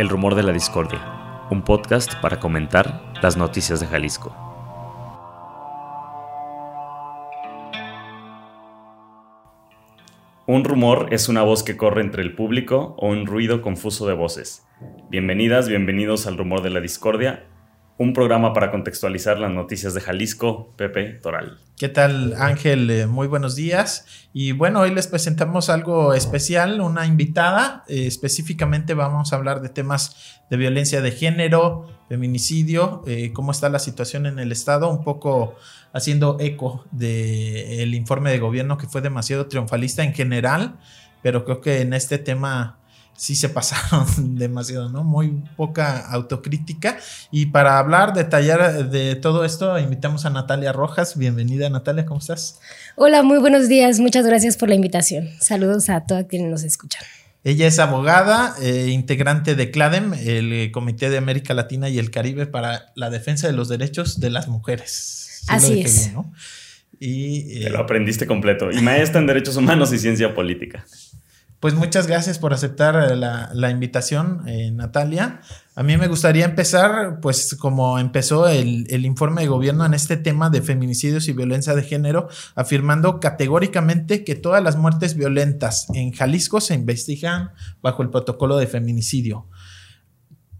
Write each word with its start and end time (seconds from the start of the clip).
El 0.00 0.08
Rumor 0.08 0.34
de 0.34 0.42
la 0.42 0.54
Discordia, 0.54 1.46
un 1.50 1.60
podcast 1.60 2.14
para 2.22 2.40
comentar 2.40 3.12
las 3.20 3.36
noticias 3.36 3.80
de 3.80 3.86
Jalisco. 3.86 4.34
Un 10.46 10.64
rumor 10.64 11.08
es 11.10 11.28
una 11.28 11.42
voz 11.42 11.62
que 11.62 11.76
corre 11.76 12.00
entre 12.00 12.22
el 12.22 12.34
público 12.34 12.94
o 12.96 13.08
un 13.08 13.26
ruido 13.26 13.60
confuso 13.60 14.06
de 14.06 14.14
voces. 14.14 14.66
Bienvenidas, 15.10 15.68
bienvenidos 15.68 16.26
al 16.26 16.38
Rumor 16.38 16.62
de 16.62 16.70
la 16.70 16.80
Discordia, 16.80 17.49
un 18.00 18.14
programa 18.14 18.54
para 18.54 18.70
contextualizar 18.70 19.38
las 19.38 19.50
noticias 19.50 19.92
de 19.92 20.00
Jalisco, 20.00 20.72
Pepe 20.74 21.18
Toral. 21.22 21.58
¿Qué 21.76 21.90
tal 21.90 22.32
Ángel? 22.38 22.90
Eh, 22.90 23.06
muy 23.06 23.26
buenos 23.26 23.56
días. 23.56 24.06
Y 24.32 24.52
bueno, 24.52 24.80
hoy 24.80 24.94
les 24.94 25.06
presentamos 25.06 25.68
algo 25.68 26.14
especial, 26.14 26.80
una 26.80 27.04
invitada. 27.04 27.84
Eh, 27.88 28.06
específicamente 28.06 28.94
vamos 28.94 29.34
a 29.34 29.36
hablar 29.36 29.60
de 29.60 29.68
temas 29.68 30.40
de 30.48 30.56
violencia 30.56 31.02
de 31.02 31.12
género, 31.12 31.88
feminicidio, 32.08 33.02
eh, 33.06 33.34
cómo 33.34 33.52
está 33.52 33.68
la 33.68 33.78
situación 33.78 34.24
en 34.24 34.38
el 34.38 34.50
Estado, 34.50 34.88
un 34.88 35.04
poco 35.04 35.56
haciendo 35.92 36.38
eco 36.40 36.86
del 36.92 37.94
informe 37.94 38.30
de 38.30 38.38
gobierno 38.38 38.78
que 38.78 38.86
fue 38.86 39.02
demasiado 39.02 39.46
triunfalista 39.46 40.02
en 40.02 40.14
general, 40.14 40.78
pero 41.22 41.44
creo 41.44 41.60
que 41.60 41.82
en 41.82 41.92
este 41.92 42.16
tema 42.16 42.79
sí 43.16 43.34
se 43.34 43.48
pasaron 43.48 44.06
demasiado, 44.36 44.88
¿no? 44.88 45.04
Muy 45.04 45.42
poca 45.56 46.06
autocrítica. 46.10 46.98
Y 47.30 47.46
para 47.46 47.78
hablar, 47.78 48.14
detallar 48.14 48.90
de 48.90 49.14
todo 49.16 49.44
esto, 49.44 49.78
invitamos 49.78 50.26
a 50.26 50.30
Natalia 50.30 50.72
Rojas. 50.72 51.16
Bienvenida, 51.16 51.68
Natalia, 51.70 52.06
¿cómo 52.06 52.20
estás? 52.20 52.60
Hola, 52.96 53.22
muy 53.22 53.38
buenos 53.38 53.68
días. 53.68 54.00
Muchas 54.00 54.26
gracias 54.26 54.56
por 54.56 54.68
la 54.68 54.74
invitación. 54.74 55.28
Saludos 55.40 55.90
a 55.90 56.06
todos 56.06 56.24
quienes 56.28 56.50
nos 56.50 56.62
escuchan. 56.64 57.02
Ella 57.42 57.66
es 57.66 57.78
abogada, 57.78 58.54
eh, 58.60 58.88
integrante 58.90 59.54
de 59.54 59.70
CLADEM, 59.70 60.12
el 60.12 60.70
Comité 60.72 61.08
de 61.08 61.16
América 61.16 61.54
Latina 61.54 61.88
y 61.88 61.98
el 61.98 62.10
Caribe 62.10 62.46
para 62.46 62.92
la 62.94 63.08
defensa 63.08 63.46
de 63.46 63.54
los 63.54 63.68
derechos 63.68 64.20
de 64.20 64.28
las 64.28 64.48
mujeres. 64.48 65.42
Así 65.48 65.80
es. 65.80 66.10
Y, 66.98 67.62
Te 67.62 67.70
lo 67.70 67.78
aprendiste 67.78 68.26
completo. 68.26 68.70
Y 68.70 68.82
maestra 68.82 69.20
en 69.20 69.26
Derechos 69.26 69.56
Humanos 69.56 69.90
y 69.92 69.98
Ciencia 69.98 70.34
Política. 70.34 70.84
Pues 71.60 71.74
muchas 71.74 72.06
gracias 72.06 72.38
por 72.38 72.54
aceptar 72.54 73.12
eh, 73.12 73.16
la, 73.16 73.70
invitación, 73.70 74.48
eh, 74.48 74.70
Natalia. 74.70 75.42
A 75.74 75.82
mí 75.82 75.94
me 75.98 76.08
gustaría 76.08 76.46
empezar, 76.46 77.20
pues 77.20 77.54
como 77.60 77.98
empezó 77.98 78.48
el, 78.48 78.86
el, 78.88 79.04
informe 79.04 79.42
de 79.42 79.48
gobierno 79.48 79.84
en 79.84 79.92
este 79.92 80.16
tema 80.16 80.48
de 80.48 80.62
feminicidios 80.62 81.28
y 81.28 81.34
violencia 81.34 81.74
de 81.74 81.82
género, 81.82 82.28
afirmando 82.54 83.20
categóricamente 83.20 84.24
que 84.24 84.36
todas 84.36 84.64
las 84.64 84.76
muertes 84.76 85.16
violentas 85.16 85.86
en 85.92 86.12
Jalisco 86.12 86.62
se 86.62 86.72
investigan 86.72 87.50
bajo 87.82 88.02
el 88.02 88.08
protocolo 88.08 88.56
de 88.56 88.66
feminicidio. 88.66 89.46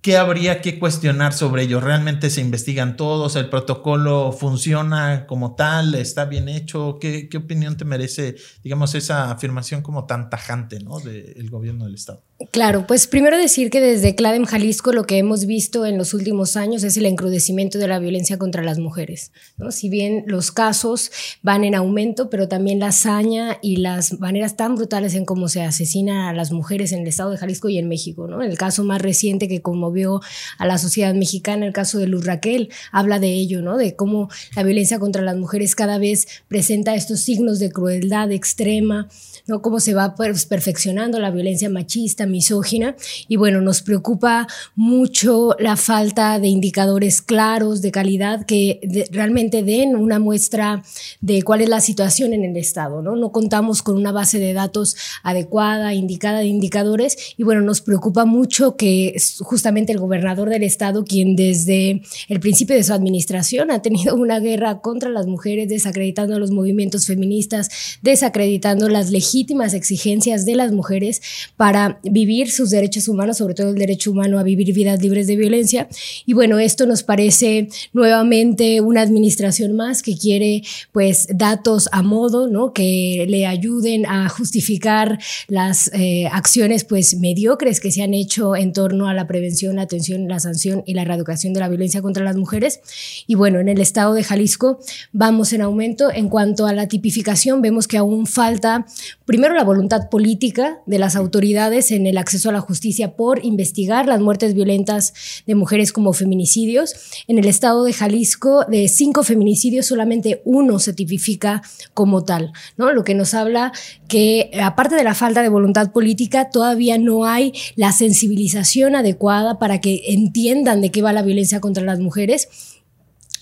¿Qué 0.03 0.17
habría 0.17 0.63
que 0.63 0.79
cuestionar 0.79 1.35
sobre 1.35 1.65
ello? 1.65 1.79
¿Realmente 1.79 2.31
se 2.31 2.41
investigan 2.41 2.97
todos? 2.97 3.37
¿El 3.37 3.51
protocolo 3.51 4.33
funciona 4.33 5.27
como 5.27 5.55
tal? 5.57 5.95
¿Está 5.95 6.25
bien 6.25 6.49
hecho? 6.49 6.99
¿Qué, 6.99 7.29
opinión 7.37 7.77
te 7.77 7.85
merece, 7.85 8.37
digamos, 8.65 8.95
esa 8.95 9.31
afirmación 9.31 9.83
como 9.83 10.07
tan 10.07 10.31
tajante 10.31 10.81
¿no? 10.81 11.01
del 11.01 11.51
gobierno 11.51 11.85
del 11.85 11.97
Estado? 11.97 12.23
Claro, 12.53 12.87
pues 12.87 13.07
primero 13.07 13.37
decir 13.37 13.69
que 13.69 13.83
desde 13.83 14.15
CLADEM 14.15 14.47
Jalisco 14.47 14.93
lo 14.93 15.05
que 15.05 15.19
hemos 15.19 15.45
visto 15.45 15.85
en 15.85 15.99
los 15.99 16.15
últimos 16.15 16.57
años 16.57 16.83
es 16.85 16.97
el 16.97 17.05
encrudecimiento 17.05 17.79
de 17.79 17.87
la 17.87 17.99
violencia 17.99 18.39
contra 18.39 18.63
las 18.63 18.79
mujeres. 18.79 19.31
¿no? 19.59 19.71
Si 19.71 19.91
bien 19.91 20.25
los 20.27 20.51
casos 20.51 21.11
van 21.43 21.65
en 21.65 21.75
aumento, 21.75 22.31
pero 22.31 22.49
también 22.49 22.79
la 22.79 22.89
hazaña 22.89 23.59
y 23.61 23.77
las 23.77 24.19
maneras 24.21 24.57
tan 24.57 24.75
brutales 24.75 25.15
en 25.15 25.27
cómo 25.27 25.51
se 25.51 25.61
asesina 25.61 26.31
a 26.31 26.33
las 26.33 26.51
mujeres 26.51 26.93
en 26.93 27.01
el 27.01 27.09
estado 27.09 27.31
de 27.31 27.37
Jalisco 27.37 27.69
y 27.69 27.77
en 27.77 27.89
México. 27.89 28.27
¿no? 28.27 28.41
El 28.41 28.57
caso 28.57 28.85
más 28.85 29.03
reciente 29.03 29.47
que 29.47 29.61
conmovió 29.61 30.23
a 30.57 30.67
la 30.67 30.79
sociedad 30.79 31.13
mexicana, 31.13 31.67
el 31.67 31.75
caso 31.75 31.99
de 31.99 32.07
Luz 32.07 32.25
Raquel, 32.25 32.71
habla 32.91 33.19
de 33.19 33.35
ello, 33.35 33.61
¿no? 33.61 33.77
de 33.77 33.97
cómo 33.97 34.31
la 34.57 34.63
violencia 34.63 34.99
contra 34.99 35.21
las 35.21 35.37
mujeres 35.37 35.75
cada 35.75 35.99
vez 35.99 36.27
presenta 36.49 36.95
estos 36.95 37.21
signos 37.21 37.59
de 37.59 37.71
crueldad 37.71 38.33
extrema, 38.33 39.11
¿no? 39.51 39.61
cómo 39.61 39.81
se 39.81 39.95
va 39.95 40.15
pues, 40.15 40.47
perfeccionando 40.47 41.19
la 41.19 41.31
violencia 41.31 41.69
machista 41.69 42.25
misógina. 42.25 42.97
Y 43.29 43.37
bueno, 43.37 43.61
nos 43.61 43.83
preocupa 43.83 44.47
mucho 44.77 45.57
la 45.59 45.77
falta 45.77 46.39
de 46.39 46.49
indicadores 46.49 47.21
claros 47.21 47.83
de 47.83 47.91
calidad 47.91 48.47
que 48.47 49.09
realmente 49.11 49.63
den 49.63 49.97
una 49.97 50.19
muestra 50.19 50.83
de 51.21 51.43
cuál 51.43 51.61
es 51.61 51.69
la 51.69 51.81
situación 51.81 52.33
en 52.33 52.45
el 52.45 52.57
Estado. 52.57 53.03
¿no? 53.03 53.17
no 53.17 53.33
contamos 53.33 53.83
con 53.83 53.97
una 53.97 54.13
base 54.13 54.39
de 54.39 54.53
datos 54.53 54.97
adecuada, 55.23 55.95
indicada 55.95 56.39
de 56.39 56.47
indicadores. 56.47 57.35
Y 57.37 57.43
bueno, 57.43 57.61
nos 57.61 57.81
preocupa 57.81 58.25
mucho 58.25 58.77
que 58.77 59.17
justamente 59.41 59.93
el 59.93 59.99
gobernador 59.99 60.49
del 60.49 60.63
Estado, 60.63 61.05
quien 61.05 61.35
desde 61.35 62.03
el 62.29 62.41
principio 62.41 62.77
de 62.77 62.85
su 62.85 62.93
administración 62.93 63.71
ha 63.71 63.83
tenido 63.83 64.15
una 64.15 64.39
guerra 64.39 64.81
contra 64.81 65.11
las 65.11 65.27
mujeres, 65.27 65.69
desacreditando 65.69 66.39
los 66.39 66.53
movimientos 66.53 67.07
feministas, 67.07 67.99
desacreditando 68.03 68.89
las 68.89 69.11
legítimas 69.41 69.73
exigencias 69.73 70.45
de 70.45 70.55
las 70.55 70.71
mujeres 70.71 71.23
para 71.57 71.99
vivir 72.03 72.51
sus 72.51 72.69
derechos 72.69 73.09
humanos, 73.09 73.39
sobre 73.39 73.55
todo 73.55 73.71
el 73.71 73.77
derecho 73.77 74.11
humano 74.11 74.39
a 74.39 74.43
vivir 74.43 74.75
vidas 74.75 75.01
libres 75.01 75.27
de 75.27 75.37
violencia. 75.37 75.89
Y 76.27 76.35
bueno, 76.35 76.59
esto 76.59 76.85
nos 76.85 77.03
parece 77.03 77.71
nuevamente 77.95 78.83
una 78.83 79.01
administración 79.01 79.75
más 79.75 80.03
que 80.03 80.19
quiere 80.19 80.63
pues 80.93 81.27
datos 81.33 81.89
a 81.93 82.03
modo, 82.03 82.49
¿no? 82.49 82.75
Que 82.75 83.25
le 83.31 83.47
ayuden 83.47 84.05
a 84.05 84.29
justificar 84.29 85.19
las 85.49 85.91
eh, 85.95 86.27
acciones 86.31 86.85
pues 86.85 87.17
mediocres 87.17 87.81
que 87.81 87.91
se 87.91 88.03
han 88.03 88.13
hecho 88.13 88.57
en 88.57 88.75
torno 88.75 89.09
a 89.09 89.15
la 89.15 89.27
prevención, 89.27 89.77
la 89.77 89.83
atención, 89.83 90.29
la 90.29 90.39
sanción 90.39 90.83
y 90.85 90.93
la 90.93 91.03
erradicación 91.03 91.55
de 91.55 91.61
la 91.61 91.69
violencia 91.71 92.03
contra 92.03 92.23
las 92.25 92.37
mujeres. 92.37 92.81
Y 93.27 93.37
bueno, 93.37 93.59
en 93.59 93.71
el 93.71 93.81
estado 93.81 94.13
de 94.13 94.23
Jalisco 94.23 94.81
vamos 95.13 95.55
en 95.55 95.63
aumento. 95.63 96.11
En 96.13 96.29
cuanto 96.29 96.67
a 96.67 96.75
la 96.75 96.89
tipificación, 96.89 97.63
vemos 97.63 97.89
que 97.89 97.97
aún 97.97 98.27
falta 98.27 98.85
primero 99.31 99.55
la 99.55 99.63
voluntad 99.63 100.09
política 100.11 100.81
de 100.87 100.99
las 100.99 101.15
autoridades 101.15 101.93
en 101.93 102.09
el 102.09 102.19
acceso 102.19 102.49
a 102.49 102.53
la 102.53 102.61
justicia 102.61 103.15
por 103.15 103.45
investigar 103.45 104.07
las 104.07 104.21
muertes 104.21 104.55
violentas 104.55 105.15
de 105.47 105.55
mujeres 105.55 105.93
como 105.93 106.13
feminicidios. 106.13 106.97
En 107.29 107.39
el 107.39 107.47
estado 107.47 107.85
de 107.85 107.93
Jalisco, 107.93 108.65
de 108.65 108.89
cinco 108.89 109.23
feminicidios, 109.23 109.87
solamente 109.87 110.43
uno 110.45 110.81
se 110.81 110.95
tipifica 110.95 111.63
como 111.95 112.25
tal, 112.25 112.51
¿no? 112.77 112.93
Lo 112.93 113.05
que 113.05 113.15
nos 113.15 113.33
habla 113.33 113.71
que, 114.09 114.51
aparte 114.61 114.97
de 114.97 115.05
la 115.05 115.15
falta 115.15 115.43
de 115.43 115.49
voluntad 115.49 115.93
política, 115.93 116.51
todavía 116.51 116.99
no 116.99 117.25
hay 117.25 117.53
la 117.77 117.93
sensibilización 117.93 118.97
adecuada 118.97 119.61
para 119.61 119.81
que 119.81 120.03
entiendan 120.09 120.81
de 120.81 120.91
qué 120.91 121.03
va 121.03 121.13
la 121.13 121.23
violencia 121.23 121.61
contra 121.61 121.85
las 121.85 122.01
mujeres 122.01 122.49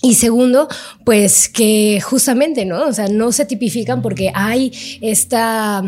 y 0.01 0.15
segundo, 0.15 0.69
pues 1.05 1.49
que 1.49 2.01
justamente, 2.01 2.65
¿no? 2.65 2.87
O 2.87 2.93
sea, 2.93 3.09
no 3.09 3.33
se 3.33 3.47
tipifican 3.47 4.01
porque 4.01 4.31
hay 4.35 4.73
esta 5.01 5.83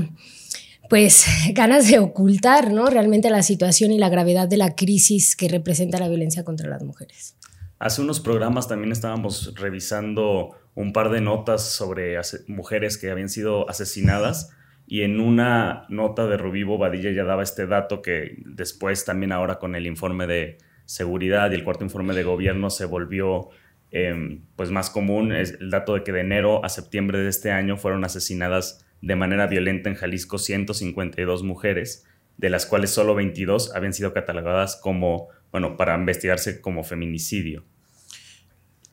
pues 0.90 1.24
ganas 1.54 1.88
de 1.88 2.00
ocultar 2.00 2.72
¿no? 2.72 2.86
realmente 2.86 3.30
la 3.30 3.42
situación 3.42 3.92
y 3.92 3.98
la 3.98 4.10
gravedad 4.10 4.48
de 4.48 4.58
la 4.58 4.74
crisis 4.74 5.36
que 5.36 5.48
representa 5.48 5.98
la 5.98 6.08
violencia 6.08 6.44
contra 6.44 6.68
las 6.68 6.82
mujeres. 6.82 7.36
Hace 7.78 8.02
unos 8.02 8.20
programas 8.20 8.68
también 8.68 8.92
estábamos 8.92 9.54
revisando 9.54 10.50
un 10.74 10.92
par 10.92 11.10
de 11.10 11.22
notas 11.22 11.62
sobre 11.62 12.18
mujeres 12.48 12.98
que 12.98 13.10
habían 13.10 13.30
sido 13.30 13.70
asesinadas 13.70 14.50
y 14.86 15.02
en 15.02 15.20
una 15.20 15.86
nota 15.88 16.26
de 16.26 16.36
Rubí 16.36 16.64
Bobadilla 16.64 17.12
ya 17.12 17.24
daba 17.24 17.42
este 17.42 17.66
dato 17.66 18.02
que 18.02 18.36
después 18.44 19.04
también 19.04 19.32
ahora 19.32 19.58
con 19.58 19.76
el 19.76 19.86
informe 19.86 20.26
de 20.26 20.58
seguridad 20.84 21.52
y 21.52 21.54
el 21.54 21.64
cuarto 21.64 21.84
informe 21.84 22.14
de 22.14 22.24
gobierno 22.24 22.68
se 22.68 22.84
volvió 22.84 23.48
em, 23.90 24.42
pues 24.56 24.70
más 24.70 24.90
común, 24.90 25.32
es 25.32 25.56
el 25.60 25.70
dato 25.70 25.94
de 25.94 26.04
que 26.04 26.12
de 26.12 26.20
enero 26.20 26.64
a 26.64 26.68
septiembre 26.68 27.18
de 27.18 27.28
este 27.28 27.50
año 27.50 27.76
fueron 27.76 28.04
asesinadas 28.04 28.84
de 29.02 29.16
manera 29.16 29.46
violenta 29.46 29.88
en 29.88 29.96
Jalisco 29.96 30.38
152 30.38 31.42
mujeres, 31.42 32.04
de 32.36 32.50
las 32.50 32.66
cuales 32.66 32.90
solo 32.90 33.14
22 33.14 33.74
habían 33.74 33.92
sido 33.92 34.12
catalogadas 34.12 34.76
como, 34.76 35.28
bueno, 35.50 35.76
para 35.76 35.94
investigarse 35.94 36.60
como 36.60 36.84
feminicidio. 36.84 37.64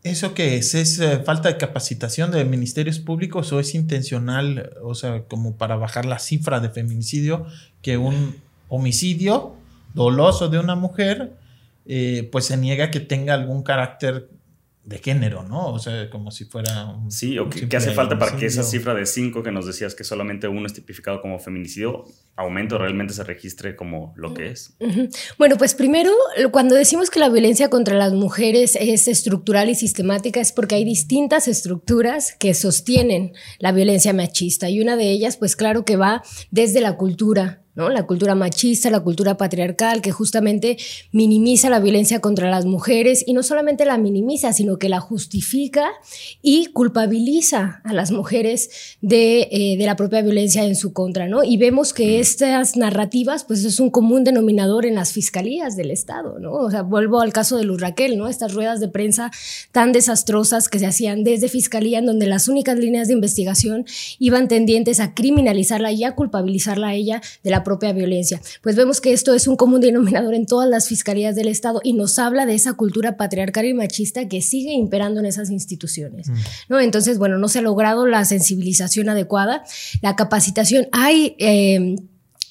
¿Eso 0.04 0.34
qué 0.34 0.58
es? 0.58 0.74
¿Es 0.74 1.00
eh, 1.00 1.20
falta 1.20 1.50
de 1.50 1.58
capacitación 1.58 2.32
de 2.32 2.46
ministerios 2.46 3.00
públicos 3.00 3.52
o 3.52 3.60
es 3.60 3.76
intencional, 3.76 4.72
o 4.82 4.96
sea, 4.96 5.24
como 5.24 5.58
para 5.58 5.76
bajar 5.76 6.06
la 6.06 6.20
cifra 6.20 6.60
de 6.60 6.70
feminicidio, 6.70 7.46
que 7.82 7.98
un 7.98 8.36
homicidio 8.70 9.56
doloso 9.94 10.50
de 10.50 10.60
una 10.60 10.76
mujer, 10.76 11.34
eh, 11.86 12.30
pues 12.32 12.46
se 12.46 12.58
niega 12.58 12.92
que 12.92 13.00
tenga 13.00 13.34
algún 13.34 13.64
carácter 13.64 14.30
de 14.88 15.00
género, 15.00 15.44
¿no? 15.44 15.74
O 15.74 15.80
sea, 15.80 16.10
como 16.10 16.31
si 16.31 16.45
fuera 16.45 16.86
un... 16.86 17.12
Sí, 17.12 17.38
o 17.38 17.50
que, 17.50 17.75
hace 17.75 17.92
falta 17.92 18.18
para 18.18 18.38
que 18.38 18.45
esa 18.45 18.63
cifra 18.63 18.94
de 18.94 19.06
5 19.06 19.44
que 19.44 19.51
nos 19.51 19.66
decías 19.68 19.94
que 19.94 20.06
solamente 20.06 20.48
uno 20.48 20.66
es 20.66 20.74
tipificado 20.74 21.22
como 21.22 21.39
feminicidio, 21.39 22.06
aumento 22.38 22.78
realmente 22.78 23.13
se 23.13 23.25
registre 23.25 23.75
como 23.75 24.13
lo 24.16 24.34
que 24.34 24.50
es. 24.51 24.78
Bueno, 25.38 25.57
pues 25.57 25.75
primero, 25.75 26.12
cuando 26.51 26.74
decimos 26.74 27.10
que 27.10 27.19
la 27.19 27.28
violencia 27.28 27.69
contra 27.69 27.98
las 27.98 28.13
mujeres 28.13 28.78
es 28.80 29.10
estructural 29.10 29.69
y 29.69 29.75
sistemática, 29.75 30.39
es 30.39 30.54
porque 30.54 30.75
hay 30.75 30.86
distintas 30.86 31.50
estructuras 31.50 32.33
que 32.40 32.54
sostienen 32.54 33.33
la 33.60 33.74
violencia 33.74 34.13
machista 34.13 34.69
y 34.69 34.80
una 34.80 34.95
de 34.95 35.12
ellas, 35.12 35.36
pues 35.36 35.57
claro 35.57 35.83
que 35.83 35.98
va 35.98 36.24
desde 36.50 36.80
la 36.80 36.95
cultura, 36.95 37.62
¿no? 37.78 37.90
La 37.90 38.08
cultura 38.08 38.34
machista, 38.34 38.90
la 38.90 39.02
cultura 39.02 39.38
patriarcal, 39.38 40.02
que 40.02 40.12
justamente 40.12 40.78
minimiza 41.12 41.70
la 41.70 41.80
violencia 41.80 42.20
contra 42.20 42.50
las 42.50 42.66
mujeres 42.66 43.24
y 43.26 43.34
no 43.34 43.44
solamente 43.44 43.86
la 43.86 44.00
minimiza, 44.00 44.52
sino 44.52 44.80
que 44.80 44.90
la 44.90 45.00
justifica 45.00 45.92
y 46.42 46.66
culpabiliza 46.74 47.82
a 47.84 47.94
las 47.94 48.10
mujeres 48.12 48.98
de, 49.02 49.48
eh, 49.52 49.78
de 49.78 49.86
la 49.86 49.96
propia 49.96 50.24
violencia 50.24 50.64
en 50.64 50.76
su 50.76 50.92
contra, 50.92 51.28
¿no? 51.28 51.44
Y 51.44 51.58
vemos 51.58 51.94
que 51.94 52.20
estas 52.20 52.76
narrativas, 52.78 53.44
pues 53.44 53.64
es 53.64 53.80
un 53.80 53.92
común 53.92 54.24
denominador 54.24 54.88
en 54.88 54.96
las 54.96 55.14
fiscalías 55.14 55.76
del 55.76 55.92
Estado, 55.92 56.40
¿no? 56.40 56.54
O 56.54 56.72
sea, 56.72 56.82
vuelvo 56.82 57.22
al 57.22 57.32
caso 57.32 57.58
de 57.58 57.64
Luz 57.64 57.80
Raquel, 57.80 58.18
¿no? 58.18 58.28
Estas 58.28 58.56
ruedas 58.56 58.80
de 58.80 58.88
prensa 58.88 59.30
tan 59.72 59.92
desastrosas 59.92 60.68
que 60.68 60.80
se 60.80 60.88
hacían 60.88 61.24
desde 61.24 61.48
fiscalía, 61.48 62.00
en 62.00 62.08
donde 62.08 62.26
las 62.26 62.48
únicas 62.48 62.80
líneas 62.80 63.08
de 63.08 63.14
investigación 63.14 63.86
iban 64.18 64.48
tendientes 64.48 65.00
a 65.00 65.14
criminalizarla 65.14 65.92
y 65.92 66.04
a 66.06 66.16
culpabilizarla 66.16 66.88
a 66.88 66.96
ella 66.96 67.22
de 67.44 67.52
la 67.52 67.67
propia 67.68 67.92
violencia. 67.92 68.42
Pues 68.62 68.78
vemos 68.78 69.02
que 69.02 69.12
esto 69.12 69.34
es 69.34 69.46
un 69.46 69.58
común 69.58 69.81
denominador 69.81 70.34
en 70.34 70.46
todas 70.46 70.69
las 70.69 70.88
fiscalías 70.88 71.36
del 71.36 71.50
Estado 71.50 71.81
y 71.84 71.92
nos 71.92 72.18
habla 72.18 72.46
de 72.46 72.56
esa 72.56 72.75
cultura 72.75 73.18
patriarcal 73.18 73.66
y 73.66 73.74
machista 73.74 74.30
que 74.30 74.42
sigue 74.42 74.72
imperando 74.72 75.19
en 75.19 75.25
esas 75.25 75.50
instituciones. 75.50 76.30
Mm. 76.30 76.34
¿no? 76.69 76.80
Entonces, 76.80 77.18
bueno, 77.18 77.38
no 77.38 77.50
se 77.50 77.60
ha 77.60 77.62
logrado 77.62 78.08
la 78.08 78.24
sensibilización 78.24 79.10
adecuada, 79.10 79.66
la 80.02 80.16
capacitación. 80.16 80.88
Hay... 80.94 81.36
Eh, 81.40 81.98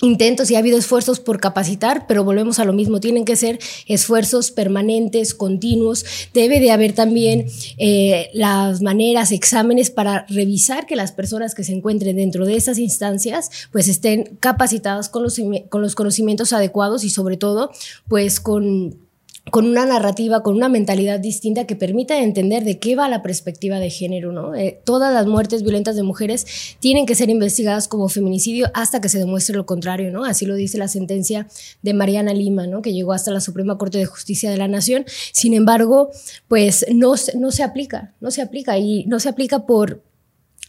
intentos 0.02 0.50
y 0.50 0.56
ha 0.56 0.58
habido 0.58 0.78
esfuerzos 0.78 1.20
por 1.20 1.40
capacitar, 1.40 2.06
pero 2.06 2.22
volvemos 2.22 2.58
a 2.58 2.64
lo 2.64 2.72
mismo, 2.72 3.00
tienen 3.00 3.25
que 3.25 3.37
ser 3.37 3.58
esfuerzos 3.87 4.50
permanentes, 4.50 5.34
continuos, 5.34 6.04
debe 6.34 6.60
de 6.60 6.70
haber 6.70 6.93
también 6.93 7.46
eh, 7.78 8.28
las 8.34 8.82
maneras, 8.82 9.32
exámenes 9.32 9.90
para 9.90 10.26
revisar 10.28 10.87
que 10.87 10.96
las 10.96 11.12
personas 11.12 11.54
que 11.54 11.64
se 11.64 11.72
encuentren 11.72 12.16
dentro 12.16 12.44
de 12.44 12.56
esas 12.56 12.78
instancias 12.78 13.50
pues 13.72 13.88
estén 13.88 14.37
capacitadas 14.40 15.08
con 15.08 15.22
los, 15.22 15.40
con 15.70 15.82
los 15.82 15.94
conocimientos 15.94 16.52
adecuados 16.52 17.04
y 17.04 17.10
sobre 17.10 17.37
todo 17.37 17.70
pues 18.08 18.40
con 18.40 19.05
con 19.50 19.66
una 19.66 19.87
narrativa, 19.87 20.43
con 20.43 20.56
una 20.56 20.69
mentalidad 20.69 21.20
distinta 21.20 21.66
que 21.66 21.76
permita 21.76 22.20
entender 22.20 22.64
de 22.64 22.78
qué 22.78 22.96
va 22.96 23.08
la 23.08 23.22
perspectiva 23.22 23.78
de 23.78 23.90
género. 23.90 24.54
Eh, 24.54 24.81
todas 24.84 25.14
las 25.14 25.26
muertes 25.26 25.62
violentas 25.62 25.94
de 25.94 26.02
mujeres 26.02 26.46
tienen 26.81 27.06
que 27.06 27.14
ser 27.14 27.31
investigadas 27.31 27.87
como 27.87 28.08
feminicidio 28.08 28.69
hasta 28.75 29.00
que 29.00 29.08
se 29.08 29.19
demuestre 29.19 29.56
lo 29.56 29.64
contrario, 29.64 30.10
¿no? 30.10 30.25
Así 30.25 30.46
lo 30.46 30.56
dice 30.56 30.78
la 30.78 30.88
sentencia 30.88 31.46
de 31.82 31.94
Mariana 31.94 32.34
Lima. 32.34 32.56
Que 32.82 32.93
llegó 32.93 33.12
hasta 33.12 33.31
la 33.31 33.40
Suprema 33.40 33.78
Corte 33.78 33.98
de 33.98 34.06
Justicia 34.06 34.50
de 34.50 34.56
la 34.56 34.66
Nación. 34.66 35.04
Sin 35.32 35.54
embargo, 35.54 36.10
pues 36.49 36.87
no, 36.92 37.16
se 37.16 37.62
aplica, 37.62 38.14
no 38.20 38.31
se 38.31 38.42
aplica 38.42 38.78
y 38.78 39.04
no 39.04 39.20
se 39.20 39.28
aplica 39.28 39.66
por 39.66 40.02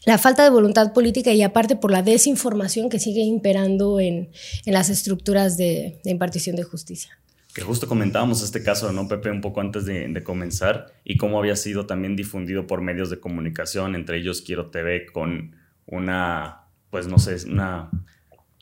la 0.06 0.18
falta 0.18 0.44
de 0.44 0.50
voluntad 0.50 0.94
política 0.94 1.33
y 1.33 1.41
aparte 1.41 1.75
por 1.75 1.91
la 1.91 2.03
desinformación 2.03 2.89
que 2.89 3.00
sigue 3.00 3.21
imperando 3.21 4.00
en 4.00 4.30
las 4.65 4.89
estructuras 4.89 5.57
de 5.57 6.00
impartición 6.06 6.56
de 6.56 6.63
justicia 6.63 7.18
que 7.57 7.63
justo 7.63 7.88
comentábamos 7.88 8.44
este 8.44 8.62
caso, 8.62 8.92
¿no, 8.92 9.07
Pepe? 9.07 9.31
Un 9.31 9.42
poco 9.42 9.62
antes 9.62 9.83
de, 9.88 10.21
comenzar 10.24 10.94
y 11.04 11.18
cómo 11.18 11.39
había 11.39 11.56
sido 11.56 11.88
también 11.88 12.15
difundido 12.15 12.68
por 12.68 12.81
medios 12.81 13.09
de 13.09 13.19
comunicación, 13.19 13.95
entre 13.95 14.19
ellos 14.19 14.44
Quiero 14.44 14.69
TV, 14.69 15.07
con 15.12 15.56
una, 15.88 16.68
pues 16.92 17.07
no 17.07 17.18
sé, 17.18 17.36
una, 17.50 17.89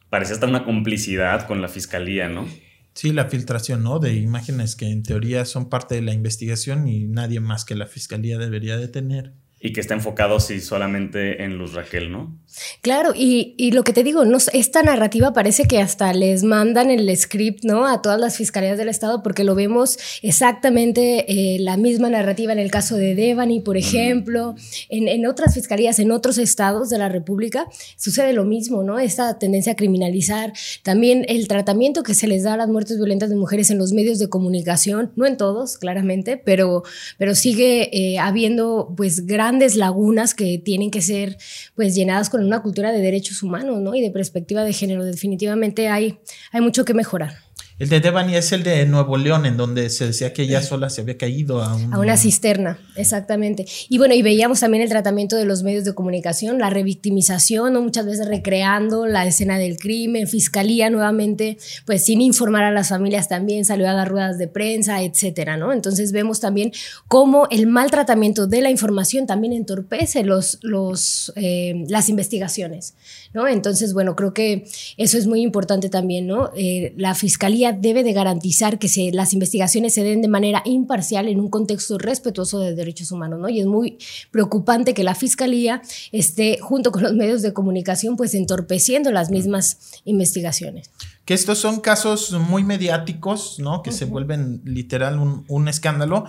parecía 0.10 0.36
hasta 0.36 0.48
una 0.48 0.64
complicidad 0.64 1.46
con 1.46 1.62
la 1.62 1.68
fiscalía, 1.68 2.30
¿no? 2.30 2.48
Sí, 2.94 3.12
la 3.12 3.26
filtración, 3.26 3.84
¿no? 3.84 4.00
De 4.00 4.14
imágenes 4.14 4.78
que 4.78 4.86
en 4.86 5.04
teoría 5.04 5.44
son 5.44 5.68
parte 5.68 5.96
de 5.96 6.02
la 6.02 6.14
investigación 6.14 6.88
y 6.88 7.04
nadie 7.04 7.42
más 7.42 7.66
que 7.66 7.76
la 7.76 7.88
fiscalía 7.88 8.38
debería 8.38 8.78
de 8.78 8.88
tener 8.88 9.34
y 9.60 9.74
que 9.74 9.82
está 9.82 9.94
enfocado 9.94 10.40
sí 10.40 10.60
solamente 10.60 11.44
en 11.44 11.58
Luz 11.58 11.74
Raquel, 11.74 12.12
¿no? 12.12 12.38
Claro, 12.82 13.14
y, 13.16 13.54
y, 13.58 13.72
lo 13.72 13.84
que 13.84 13.92
te 13.92 14.04
digo, 14.04 14.24
no, 14.24 14.38
esta 14.54 14.82
narrativa 14.82 15.34
parece 15.34 15.66
que 15.66 15.80
hasta 15.80 16.14
les 16.14 16.44
mandan 16.44 16.90
el 16.90 17.16
script, 17.18 17.66
¿no? 17.66 17.86
A 17.86 18.02
todas 18.02 18.20
las 18.20 18.38
fiscalías 18.38 18.78
del 18.78 18.88
Estado, 18.88 19.24
porque 19.24 19.44
lo 19.44 19.56
vemos 19.56 19.98
exactamente 20.22 21.26
eh, 21.28 21.60
la 21.60 21.76
misma 21.76 22.10
narrativa 22.10 22.54
en 22.54 22.60
el 22.60 22.72
caso 22.72 22.96
de 22.96 23.16
Devani, 23.16 23.60
por 23.60 23.76
ejemplo, 23.76 24.56
en, 24.90 25.08
en, 25.08 25.26
otras 25.26 25.54
fiscalías, 25.54 26.00
en 26.00 26.12
otros 26.12 26.38
estados 26.38 26.90
de 26.90 26.98
la 26.98 27.10
República, 27.10 27.68
sucede 27.98 28.34
lo 28.34 28.46
mismo, 28.46 28.84
¿no? 28.84 29.00
Esta 29.00 29.38
tendencia 29.38 29.74
a 29.74 29.76
criminalizar, 29.76 30.54
también 30.84 31.26
el 31.28 31.48
tratamiento 31.48 32.04
que 32.04 32.14
se 32.14 32.28
les 32.28 32.44
da 32.44 32.54
a 32.54 32.58
las 32.58 32.70
muertes 32.70 32.98
violentas 32.98 33.30
de 33.30 33.36
mujeres 33.36 33.70
en 33.70 33.80
los 33.80 33.92
medios 33.92 34.20
de 34.20 34.30
comunicación, 34.30 35.12
no 35.16 35.26
en 35.26 35.38
todos, 35.38 35.78
claramente, 35.78 36.38
pero, 36.38 36.84
pero 37.18 37.36
sigue 37.36 37.90
eh, 37.92 38.20
habiendo, 38.20 38.94
pues, 38.96 39.26
gran 39.60 39.78
lagunas 39.78 40.34
que 40.34 40.58
tienen 40.58 40.92
que 40.92 41.02
ser 41.02 41.38
pues 41.76 41.96
llenadas 41.96 42.30
con 42.30 42.44
una 42.44 42.62
cultura 42.62 42.92
de 42.92 43.00
derechos 43.00 43.44
humanos, 43.44 43.82
¿no? 43.82 43.96
Y 43.96 44.02
de 44.02 44.12
perspectiva 44.12 44.64
de 44.64 44.74
género. 44.74 45.04
Definitivamente 45.04 45.88
hay, 45.88 46.20
hay 46.52 46.62
mucho 46.62 46.86
que 46.86 46.94
mejorar. 46.94 47.45
El 47.78 47.90
de 47.90 48.00
Devani 48.00 48.38
es 48.38 48.54
el 48.54 48.64
de 48.64 48.86
Nuevo 48.86 49.18
León, 49.18 49.46
en 49.46 49.58
donde 49.58 49.90
se 49.90 50.06
decía 50.06 50.32
que 50.32 50.44
ella 50.44 50.62
sola 50.62 50.90
se 50.90 51.02
había 51.02 51.18
caído 51.18 51.62
a, 51.62 51.74
a 51.74 52.00
una 52.00 52.16
cisterna, 52.16 52.80
exactamente. 52.96 53.66
Y 53.90 53.98
bueno, 53.98 54.14
y 54.14 54.22
veíamos 54.22 54.62
también 54.62 54.82
el 54.82 54.88
tratamiento 54.88 55.36
de 55.36 55.44
los 55.44 55.62
medios 55.62 55.84
de 55.84 55.94
comunicación, 55.94 56.58
la 56.58 56.70
revictimización, 56.70 57.74
¿no? 57.74 57.82
muchas 57.82 58.06
veces 58.06 58.30
recreando 58.30 59.08
la 59.08 59.26
escena 59.26 59.58
del 59.58 59.78
crimen, 59.78 60.30
fiscalía 60.30 60.90
nuevamente, 60.90 61.58
pues 61.86 62.06
sin 62.06 62.22
informar 62.22 62.64
a 62.64 62.72
las 62.72 62.88
familias 62.88 63.28
también, 63.28 63.66
salió 63.66 63.90
a 63.90 63.94
dar 63.94 64.08
ruedas 64.08 64.38
de 64.38 64.48
prensa, 64.48 65.02
etcétera, 65.02 65.58
¿no? 65.58 65.74
Entonces 65.74 66.14
vemos 66.14 66.40
también 66.40 66.72
cómo 67.10 67.50
el 67.52 67.68
maltratamiento 67.68 68.48
de 68.48 68.62
la 68.62 68.72
información 68.72 69.28
también 69.28 69.52
entorpece 69.52 70.24
los, 70.24 70.60
los, 70.62 71.34
eh, 71.36 71.84
las 71.90 72.08
investigaciones, 72.08 72.94
¿no? 73.36 73.48
Entonces, 73.48 73.94
bueno, 73.94 74.16
creo 74.16 74.34
que 74.34 74.66
eso 74.98 75.18
es 75.18 75.28
muy 75.28 75.42
importante 75.42 75.90
también, 75.90 76.26
¿no? 76.26 76.52
Eh, 76.56 76.94
la 76.98 77.14
fiscalía 77.14 77.74
debe 77.74 78.04
de 78.04 78.14
garantizar 78.14 78.80
que 78.80 78.88
se, 78.88 79.12
las 79.12 79.34
investigaciones 79.34 79.94
se 79.94 80.04
den 80.04 80.22
de 80.22 80.28
manera 80.30 80.62
imparcial 80.66 81.28
en 81.28 81.40
un 81.40 81.50
contexto 81.50 81.98
respetuoso 81.98 82.60
de 82.60 82.74
derechos 82.74 83.12
humanos, 83.12 83.40
¿no? 83.40 83.50
Y 83.50 83.60
es 83.60 83.66
muy 83.66 83.98
preocupante 84.32 84.94
que 84.94 85.04
la 85.04 85.16
Fiscalía 85.16 85.82
esté, 86.12 86.60
junto 86.62 86.92
con 86.92 87.04
los 87.04 87.14
medios 87.14 87.42
de 87.42 87.54
comunicación, 87.54 88.16
pues 88.16 88.34
entorpeciendo 88.34 89.12
las 89.12 89.30
mismas 89.30 90.02
investigaciones. 90.06 90.90
Que 91.26 91.34
estos 91.34 91.58
son 91.58 91.82
casos 91.82 92.32
muy 92.32 92.64
mediáticos, 92.64 93.60
¿no? 93.60 93.84
Que 93.84 93.92
se 93.92 94.06
vuelven 94.06 94.62
literal 94.64 95.20
un, 95.20 95.44
un 95.50 95.68
escándalo, 95.68 96.26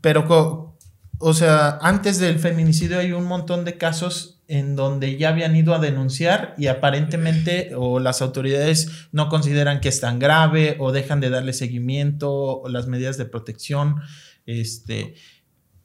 pero, 0.00 0.76
o 1.18 1.34
sea, 1.34 1.78
antes 1.80 2.18
del 2.18 2.38
feminicidio 2.38 2.98
hay 2.98 3.12
un 3.12 3.24
montón 3.24 3.64
de 3.64 3.78
casos 3.78 4.39
en 4.50 4.74
donde 4.74 5.16
ya 5.16 5.28
habían 5.28 5.54
ido 5.54 5.74
a 5.74 5.78
denunciar 5.78 6.54
y 6.58 6.66
aparentemente 6.66 7.70
o 7.76 8.00
las 8.00 8.20
autoridades 8.20 9.08
no 9.12 9.28
consideran 9.28 9.80
que 9.80 9.88
es 9.88 10.00
tan 10.00 10.18
grave 10.18 10.76
o 10.80 10.90
dejan 10.90 11.20
de 11.20 11.30
darle 11.30 11.52
seguimiento 11.52 12.32
o 12.32 12.68
las 12.68 12.88
medidas 12.88 13.16
de 13.16 13.26
protección. 13.26 14.00
Este, 14.46 15.14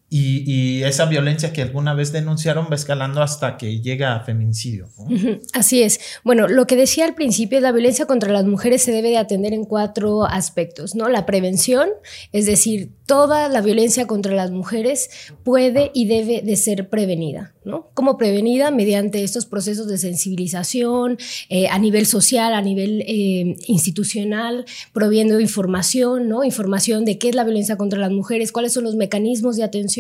y, 0.08 0.84
esa 0.84 1.06
violencia 1.06 1.52
que 1.52 1.64
alguna 1.64 1.94
vez 1.94 2.12
denunciaron 2.12 2.68
va 2.72 2.76
escalando 2.76 3.22
hasta 3.22 3.58
que 3.58 3.82
llega 3.82 4.16
a 4.16 4.22
feminicidio. 4.22 4.88
Así 5.54 5.82
es. 5.82 6.00
Bueno, 6.24 6.48
lo 6.48 6.68
que 6.68 6.76
decía 6.76 7.06
al 7.06 7.16
principio, 7.16 7.60
la 7.60 7.72
violencia 7.72 8.06
contra 8.06 8.32
las 8.32 8.46
mujeres 8.46 8.84
se 8.84 8.92
debe 8.92 9.10
de 9.10 9.18
atender 9.18 9.54
en 9.54 9.66
cuatro 9.66 10.26
aspectos, 10.26 10.96
¿no? 10.96 11.10
La 11.10 11.26
prevención, 11.26 11.90
es 12.32 12.46
decir, 12.46 12.92
toda 13.06 13.50
la 13.50 13.62
violencia 13.62 14.08
contra 14.08 14.34
las 14.34 14.52
mujeres 14.52 15.10
puede 15.44 15.92
y 15.94 16.06
debe 16.06 16.42
de 16.42 16.56
ser 16.56 16.90
prevenida, 16.90 17.54
¿no? 17.64 17.90
Como 17.94 18.18
prevenida 18.18 18.72
mediante 18.72 19.24
estos 19.24 19.46
procesos 19.46 19.88
de 19.88 19.98
sensibilización 19.98 21.18
eh, 21.50 21.68
a 21.68 21.80
nivel 21.80 22.06
social, 22.06 22.54
a 22.54 22.62
nivel 22.62 23.02
eh, 23.08 23.56
institucional, 23.68 24.66
proviendo 24.94 25.40
información, 25.40 26.28
¿no? 26.28 26.44
Información 26.44 27.06
de 27.06 27.18
qué 27.18 27.30
es 27.30 27.36
la 27.36 27.44
violencia 27.44 27.76
contra 27.76 28.00
las 28.00 28.12
mujeres, 28.12 28.52
cuáles 28.52 28.74
son 28.74 28.84
los 28.84 28.96
mecanismos 28.96 29.58
de 29.58 29.64
atención, 29.64 29.95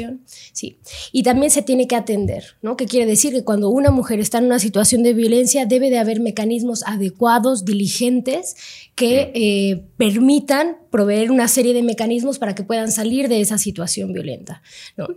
sí. 0.54 0.78
Y 1.12 1.24
también 1.24 1.52
se 1.52 1.62
tiene 1.62 1.88
que 1.88 1.96
atender, 1.96 2.56
¿no? 2.62 2.78
¿Qué 2.78 2.86
quiere 2.86 3.06
decir? 3.06 3.34
Que 3.34 3.44
cuando 3.44 3.70
una 3.70 3.92
mujer 3.92 4.20
está 4.20 4.38
en 4.38 4.46
una 4.46 4.60
situación 4.60 5.04
de 5.04 5.14
violencia 5.14 5.66
debe 5.66 5.90
de 5.90 5.98
haber 5.98 6.20
mecanismos 6.20 6.84
adecuados, 6.84 7.66
diligentes, 7.66 8.56
que 8.96 9.32
eh, 9.36 9.84
permitan 9.98 10.78
proveer 10.90 11.30
una 11.30 11.50
serie 11.50 11.74
de 11.74 11.84
mecanismos 11.84 12.40
para 12.40 12.56
que 12.56 12.64
puedan 12.64 12.90
salir 12.90 13.28
de 13.28 13.42
esa 13.42 13.58
situación 13.58 14.14
violenta. 14.14 14.62
¿no? 14.96 15.08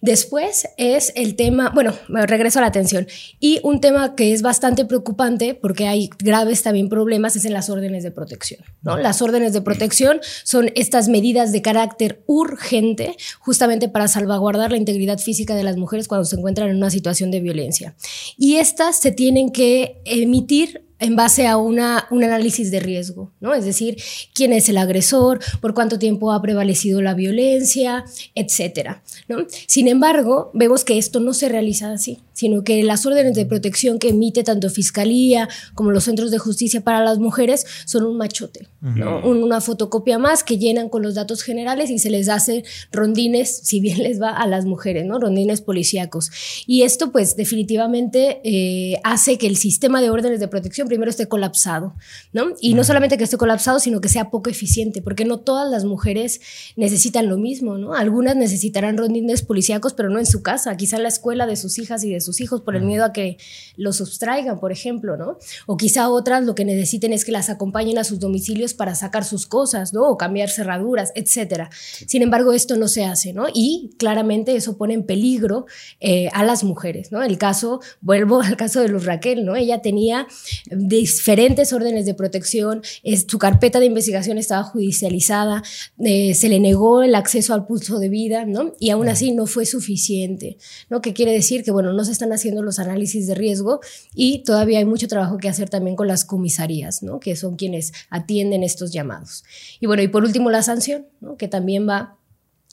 Después 0.00 0.68
es 0.76 1.12
el 1.16 1.34
tema, 1.34 1.72
bueno, 1.74 1.92
regreso 2.08 2.60
a 2.60 2.62
la 2.62 2.68
atención, 2.68 3.08
y 3.40 3.58
un 3.64 3.80
tema 3.80 4.14
que 4.14 4.32
es 4.32 4.42
bastante 4.42 4.84
preocupante 4.84 5.54
porque 5.54 5.88
hay 5.88 6.08
graves 6.20 6.62
también 6.62 6.88
problemas 6.88 7.34
es 7.34 7.44
en 7.44 7.52
las 7.52 7.68
órdenes 7.68 8.04
de 8.04 8.12
protección. 8.12 8.60
¿no? 8.82 8.96
Las 8.96 9.20
órdenes 9.20 9.52
de 9.52 9.62
protección 9.62 10.20
son 10.44 10.70
estas 10.76 11.08
medidas 11.08 11.50
de 11.50 11.60
carácter 11.60 12.22
urgente 12.26 13.16
justamente 13.40 13.88
para 13.88 14.06
salvaguardar 14.06 14.70
la 14.70 14.76
integridad 14.76 15.18
física 15.18 15.56
de 15.56 15.64
las 15.64 15.76
mujeres 15.76 16.06
cuando 16.06 16.24
se 16.24 16.36
encuentran 16.36 16.70
en 16.70 16.76
una 16.76 16.90
situación 16.90 17.32
de 17.32 17.40
violencia. 17.40 17.96
Y 18.36 18.56
estas 18.56 19.00
se 19.00 19.10
tienen 19.10 19.50
que 19.50 20.00
emitir 20.04 20.87
en 21.00 21.16
base 21.16 21.46
a 21.46 21.56
una, 21.56 22.06
un 22.10 22.24
análisis 22.24 22.70
de 22.70 22.80
riesgo, 22.80 23.32
¿no? 23.40 23.54
Es 23.54 23.64
decir, 23.64 23.96
quién 24.34 24.52
es 24.52 24.68
el 24.68 24.78
agresor, 24.78 25.40
por 25.60 25.74
cuánto 25.74 25.98
tiempo 25.98 26.32
ha 26.32 26.42
prevalecido 26.42 27.00
la 27.02 27.14
violencia, 27.14 28.04
etcétera, 28.34 29.02
¿no? 29.28 29.46
Sin 29.66 29.88
embargo, 29.88 30.50
vemos 30.54 30.84
que 30.84 30.98
esto 30.98 31.20
no 31.20 31.34
se 31.34 31.48
realiza 31.48 31.92
así, 31.92 32.20
sino 32.38 32.62
que 32.62 32.84
las 32.84 33.04
órdenes 33.04 33.34
de 33.34 33.46
protección 33.46 33.98
que 33.98 34.10
emite 34.10 34.44
tanto 34.44 34.70
Fiscalía 34.70 35.48
como 35.74 35.90
los 35.90 36.04
centros 36.04 36.30
de 36.30 36.38
justicia 36.38 36.82
para 36.82 37.02
las 37.02 37.18
mujeres 37.18 37.66
son 37.84 38.04
un 38.04 38.16
machote, 38.16 38.68
¿no? 38.80 39.26
Una 39.26 39.60
fotocopia 39.60 40.20
más 40.20 40.44
que 40.44 40.56
llenan 40.56 40.88
con 40.88 41.02
los 41.02 41.16
datos 41.16 41.42
generales 41.42 41.90
y 41.90 41.98
se 41.98 42.10
les 42.10 42.28
hace 42.28 42.62
rondines, 42.92 43.58
si 43.64 43.80
bien 43.80 44.04
les 44.04 44.22
va 44.22 44.30
a 44.30 44.46
las 44.46 44.66
mujeres, 44.66 45.04
¿no? 45.04 45.18
Rondines 45.18 45.62
policíacos. 45.62 46.30
Y 46.64 46.82
esto, 46.82 47.10
pues, 47.10 47.34
definitivamente 47.34 48.40
eh, 48.44 49.00
hace 49.02 49.36
que 49.36 49.48
el 49.48 49.56
sistema 49.56 50.00
de 50.00 50.10
órdenes 50.10 50.38
de 50.38 50.46
protección 50.46 50.86
primero 50.86 51.10
esté 51.10 51.26
colapsado, 51.26 51.96
¿no? 52.32 52.50
Y 52.60 52.74
no 52.74 52.84
solamente 52.84 53.18
que 53.18 53.24
esté 53.24 53.36
colapsado, 53.36 53.80
sino 53.80 54.00
que 54.00 54.08
sea 54.08 54.30
poco 54.30 54.48
eficiente, 54.48 55.02
porque 55.02 55.24
no 55.24 55.38
todas 55.38 55.68
las 55.68 55.84
mujeres 55.84 56.40
necesitan 56.76 57.28
lo 57.28 57.36
mismo, 57.36 57.78
¿no? 57.78 57.94
Algunas 57.94 58.36
necesitarán 58.36 58.96
rondines 58.96 59.42
policíacos, 59.42 59.92
pero 59.92 60.08
no 60.08 60.20
en 60.20 60.26
su 60.26 60.40
casa, 60.40 60.76
quizá 60.76 60.98
en 60.98 61.02
la 61.02 61.08
escuela 61.08 61.44
de 61.44 61.56
sus 61.56 61.80
hijas 61.80 62.04
y 62.04 62.10
de 62.10 62.20
sus 62.20 62.27
hijos 62.40 62.60
por 62.60 62.76
el 62.76 62.82
miedo 62.82 63.04
a 63.04 63.12
que 63.12 63.38
los 63.76 63.96
sustraigan, 63.96 64.60
por 64.60 64.72
ejemplo, 64.72 65.16
¿no? 65.16 65.38
O 65.66 65.76
quizá 65.76 66.08
otras 66.10 66.44
lo 66.44 66.54
que 66.54 66.64
necesiten 66.64 67.12
es 67.12 67.24
que 67.24 67.32
las 67.32 67.50
acompañen 67.50 67.98
a 67.98 68.04
sus 68.04 68.20
domicilios 68.20 68.74
para 68.74 68.94
sacar 68.94 69.24
sus 69.24 69.46
cosas, 69.46 69.92
¿no? 69.92 70.08
O 70.08 70.16
cambiar 70.16 70.50
cerraduras, 70.50 71.12
etcétera. 71.14 71.70
Sin 72.06 72.22
embargo, 72.22 72.52
esto 72.52 72.76
no 72.76 72.88
se 72.88 73.04
hace, 73.04 73.32
¿no? 73.32 73.46
Y 73.52 73.90
claramente 73.98 74.54
eso 74.54 74.76
pone 74.76 74.94
en 74.94 75.04
peligro 75.04 75.66
eh, 76.00 76.28
a 76.32 76.44
las 76.44 76.64
mujeres, 76.64 77.12
¿no? 77.12 77.22
El 77.22 77.38
caso, 77.38 77.80
vuelvo 78.00 78.40
al 78.42 78.56
caso 78.56 78.80
de 78.80 78.88
Luz 78.88 79.04
Raquel, 79.04 79.44
¿no? 79.44 79.56
Ella 79.56 79.82
tenía 79.82 80.26
diferentes 80.70 81.72
órdenes 81.72 82.06
de 82.06 82.14
protección, 82.14 82.82
su 83.28 83.38
carpeta 83.38 83.80
de 83.80 83.86
investigación 83.86 84.38
estaba 84.38 84.62
judicializada, 84.62 85.62
eh, 85.98 86.34
se 86.34 86.48
le 86.48 86.60
negó 86.60 87.02
el 87.02 87.14
acceso 87.14 87.54
al 87.54 87.66
pulso 87.66 87.98
de 87.98 88.08
vida, 88.08 88.44
¿no? 88.44 88.74
Y 88.78 88.90
aún 88.90 89.08
así 89.08 89.32
no 89.32 89.46
fue 89.46 89.66
suficiente, 89.66 90.56
¿no? 90.90 91.00
¿Qué 91.00 91.12
quiere 91.12 91.32
decir? 91.32 91.62
Que, 91.62 91.70
bueno, 91.70 91.92
no 91.92 92.04
se 92.04 92.12
están 92.18 92.32
haciendo 92.32 92.62
los 92.62 92.80
análisis 92.80 93.28
de 93.28 93.34
riesgo 93.34 93.80
y 94.14 94.42
todavía 94.42 94.78
hay 94.78 94.84
mucho 94.84 95.06
trabajo 95.06 95.38
que 95.38 95.48
hacer 95.48 95.70
también 95.70 95.94
con 95.94 96.08
las 96.08 96.24
comisarías, 96.24 97.02
¿no? 97.02 97.20
Que 97.20 97.36
son 97.36 97.56
quienes 97.56 97.92
atienden 98.10 98.64
estos 98.64 98.92
llamados. 98.92 99.44
Y 99.78 99.86
bueno, 99.86 100.02
y 100.02 100.08
por 100.08 100.24
último 100.24 100.50
la 100.50 100.62
sanción, 100.62 101.06
¿no? 101.20 101.36
Que 101.36 101.46
también 101.46 101.88
va 101.88 102.16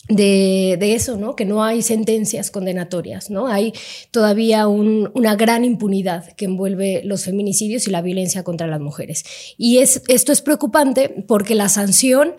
de, 0.07 0.93
eso, 0.95 1.17
¿no? 1.17 1.35
Que 1.35 1.45
no 1.45 1.63
hay 1.63 1.81
sentencias 1.81 2.51
condenatorias, 2.51 3.29
¿no? 3.29 3.47
Hay 3.47 3.73
todavía 4.11 4.67
una 4.67 5.35
gran 5.35 5.63
impunidad 5.63 6.33
que 6.33 6.45
envuelve 6.45 7.01
los 7.03 7.23
feminicidios 7.23 7.87
y 7.87 7.91
la 7.91 8.01
violencia 8.01 8.43
contra 8.43 8.67
las 8.67 8.79
mujeres. 8.79 9.23
Y 9.57 9.79
es, 9.79 10.01
esto 10.07 10.31
es 10.31 10.41
preocupante 10.41 11.23
porque 11.27 11.55
la 11.55 11.69
sanción 11.69 12.33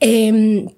em, 0.00 0.68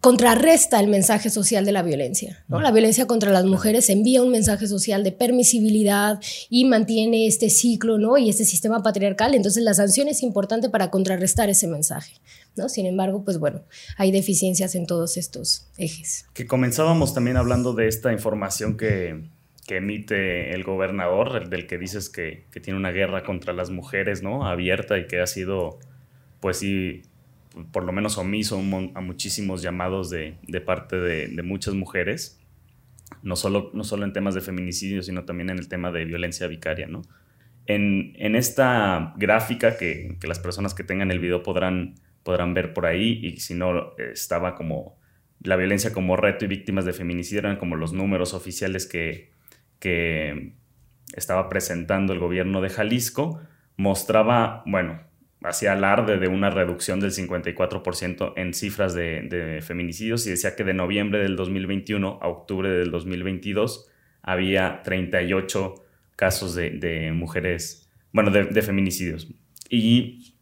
contrarresta 0.00 0.80
el 0.80 0.88
mensaje 0.88 1.28
social 1.28 1.64
de 1.66 1.72
la 1.72 1.82
violencia. 1.82 2.42
¿no? 2.48 2.60
La 2.60 2.72
violencia 2.72 3.06
contra 3.06 3.30
las 3.30 3.44
mujeres 3.44 3.90
envía 3.90 4.22
un 4.22 4.30
mensaje 4.30 4.66
social 4.66 5.04
de 5.04 5.12
permisibilidad 5.12 6.18
y 6.48 6.64
mantiene 6.64 7.26
este 7.26 7.50
ciclo 7.50 7.98
¿no? 7.98 8.16
y 8.16 8.30
este 8.30 8.44
sistema 8.44 8.82
patriarcal. 8.82 9.34
Entonces 9.34 9.62
la 9.62 9.74
sanción 9.74 10.08
es 10.08 10.22
importante 10.22 10.70
para 10.70 10.90
contrarrestar 10.90 11.50
ese 11.50 11.66
mensaje. 11.66 12.14
¿no? 12.56 12.68
Sin 12.70 12.86
embargo, 12.86 13.24
pues 13.24 13.38
bueno, 13.38 13.62
hay 13.98 14.10
deficiencias 14.10 14.74
en 14.74 14.86
todos 14.86 15.18
estos 15.18 15.66
ejes. 15.76 16.26
Que 16.32 16.46
comenzábamos 16.46 17.12
también 17.12 17.36
hablando 17.36 17.74
de 17.74 17.86
esta 17.86 18.10
información 18.10 18.78
que, 18.78 19.28
que 19.66 19.76
emite 19.76 20.54
el 20.54 20.64
gobernador, 20.64 21.42
el 21.42 21.50
del 21.50 21.66
que 21.66 21.76
dices 21.76 22.08
que, 22.08 22.46
que, 22.50 22.60
tiene 22.60 22.78
una 22.78 22.90
guerra 22.90 23.22
contra 23.22 23.52
las 23.52 23.68
mujeres, 23.68 24.22
¿no? 24.22 24.46
Abierta 24.46 24.98
y 24.98 25.06
que 25.06 25.20
ha 25.20 25.26
sido, 25.26 25.78
pues 26.40 26.56
sí, 26.56 27.02
por 27.72 27.84
lo 27.84 27.92
menos 27.92 28.18
omiso 28.18 28.58
a 28.94 29.00
muchísimos 29.00 29.62
llamados 29.62 30.10
de, 30.10 30.36
de 30.42 30.60
parte 30.60 30.96
de, 30.96 31.28
de, 31.28 31.42
muchas 31.42 31.74
mujeres, 31.74 32.40
no 33.22 33.36
solo, 33.36 33.70
no 33.74 33.84
solo 33.84 34.04
en 34.04 34.12
temas 34.12 34.34
de 34.34 34.40
feminicidio, 34.40 35.02
sino 35.02 35.24
también 35.24 35.50
en 35.50 35.58
el 35.58 35.68
tema 35.68 35.90
de 35.90 36.04
violencia 36.04 36.46
vicaria, 36.46 36.86
¿no? 36.86 37.02
En, 37.66 38.14
en 38.16 38.36
esta 38.36 39.14
gráfica 39.16 39.76
que, 39.76 40.16
que, 40.20 40.26
las 40.26 40.38
personas 40.38 40.74
que 40.74 40.84
tengan 40.84 41.10
el 41.10 41.18
video 41.18 41.42
podrán, 41.42 41.96
podrán 42.22 42.54
ver 42.54 42.72
por 42.72 42.86
ahí, 42.86 43.20
y 43.22 43.38
si 43.38 43.54
no, 43.54 43.96
estaba 43.98 44.54
como 44.54 44.98
la 45.42 45.56
violencia 45.56 45.92
como 45.92 46.16
reto 46.16 46.44
y 46.44 46.48
víctimas 46.48 46.84
de 46.84 46.92
feminicidio 46.92 47.40
eran 47.40 47.56
como 47.56 47.76
los 47.76 47.92
números 47.92 48.34
oficiales 48.34 48.86
que, 48.86 49.32
que 49.78 50.52
estaba 51.14 51.48
presentando 51.48 52.12
el 52.12 52.18
gobierno 52.18 52.60
de 52.60 52.70
Jalisco, 52.70 53.40
mostraba, 53.76 54.62
bueno, 54.66 55.00
hacía 55.42 55.72
alarde 55.72 56.18
de 56.18 56.28
una 56.28 56.50
reducción 56.50 57.00
del 57.00 57.12
54% 57.12 58.34
en 58.36 58.54
cifras 58.54 58.94
de, 58.94 59.60
feminicidios 59.62 60.26
y 60.26 60.30
decía 60.30 60.54
que 60.54 60.64
de 60.64 60.74
noviembre 60.74 61.20
del 61.20 61.36
2021 61.36 62.18
a 62.20 62.28
octubre 62.28 62.70
del 62.70 62.90
2022 62.90 63.88
había 64.22 64.82
38 64.82 65.74
casos 66.16 66.54
de, 66.54 67.10
mujeres, 67.14 67.90
bueno, 68.12 68.30
de, 68.30 68.62
feminicidios. 68.62 69.28
Y 69.70 70.34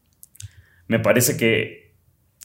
me 0.88 0.98
parece 0.98 1.36
que 1.36 1.94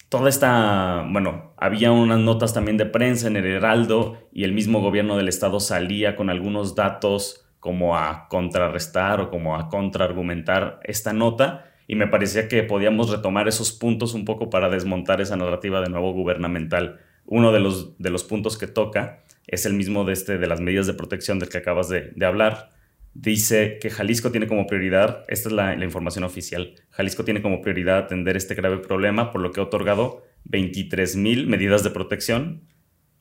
toda 0.09 0.29
esta, 0.29 1.07
bueno, 1.09 1.53
había 1.57 1.91
unas 1.91 2.19
notas 2.19 2.53
también 2.53 2.77
de 2.77 2.85
prensa 2.85 3.27
en 3.27 3.37
el 3.37 3.45
Heraldo 3.45 4.29
y 4.31 4.43
el 4.43 4.53
mismo 4.53 4.79
gobierno 4.81 5.17
del 5.17 5.27
estado 5.27 5.59
salía 5.59 6.15
con 6.15 6.29
algunos 6.29 6.75
datos 6.75 7.47
como 7.59 7.97
a 7.97 8.27
contrarrestar 8.27 9.21
o 9.21 9.31
como 9.31 9.55
a 9.55 9.69
contraargumentar 9.69 10.81
esta 10.83 11.13
nota 11.13 11.72
y 11.87 11.95
me 11.95 12.07
parecía 12.07 12.47
que 12.47 12.63
podíamos 12.63 13.09
retomar 13.09 13.47
esos 13.47 13.71
puntos 13.71 14.13
un 14.13 14.25
poco 14.25 14.49
para 14.49 14.69
desmontar 14.69 15.21
esa 15.21 15.35
narrativa 15.35 15.81
de 15.81 15.89
nuevo 15.89 16.13
gubernamental. 16.13 16.99
Uno 17.25 17.51
de 17.51 17.59
los, 17.59 17.97
de 17.97 18.09
los 18.09 18.23
puntos 18.23 18.57
que 18.57 18.67
toca 18.67 19.23
es 19.47 19.65
el 19.65 19.73
mismo 19.73 20.05
de, 20.05 20.13
este, 20.13 20.37
de 20.37 20.47
las 20.47 20.61
medidas 20.61 20.87
de 20.87 20.93
protección 20.93 21.39
del 21.39 21.49
que 21.49 21.57
acabas 21.57 21.89
de, 21.89 22.13
hablar. 22.25 22.71
Dice 23.13 23.77
que 23.79 23.89
Jalisco 23.89 24.31
tiene 24.31 24.47
como 24.47 24.65
prioridad, 24.65 25.23
esta 25.27 25.49
es 25.49 25.53
la, 25.53 25.75
la, 25.75 25.85
información 25.85 26.23
oficial, 26.23 26.75
Jalisco 26.89 27.23
tiene 27.23 27.43
como 27.43 27.61
prioridad 27.61 27.99
atender 27.99 28.35
este 28.35 28.55
grave 28.55 28.79
problema, 28.79 29.31
por 29.31 29.41
lo 29.41 29.51
que 29.51 29.59
ha 29.59 29.63
otorgado 29.63 30.23
23 30.45 31.15
mil 31.17 31.45
medidas 31.47 31.83
de 31.83 31.91
protección, 31.91 32.63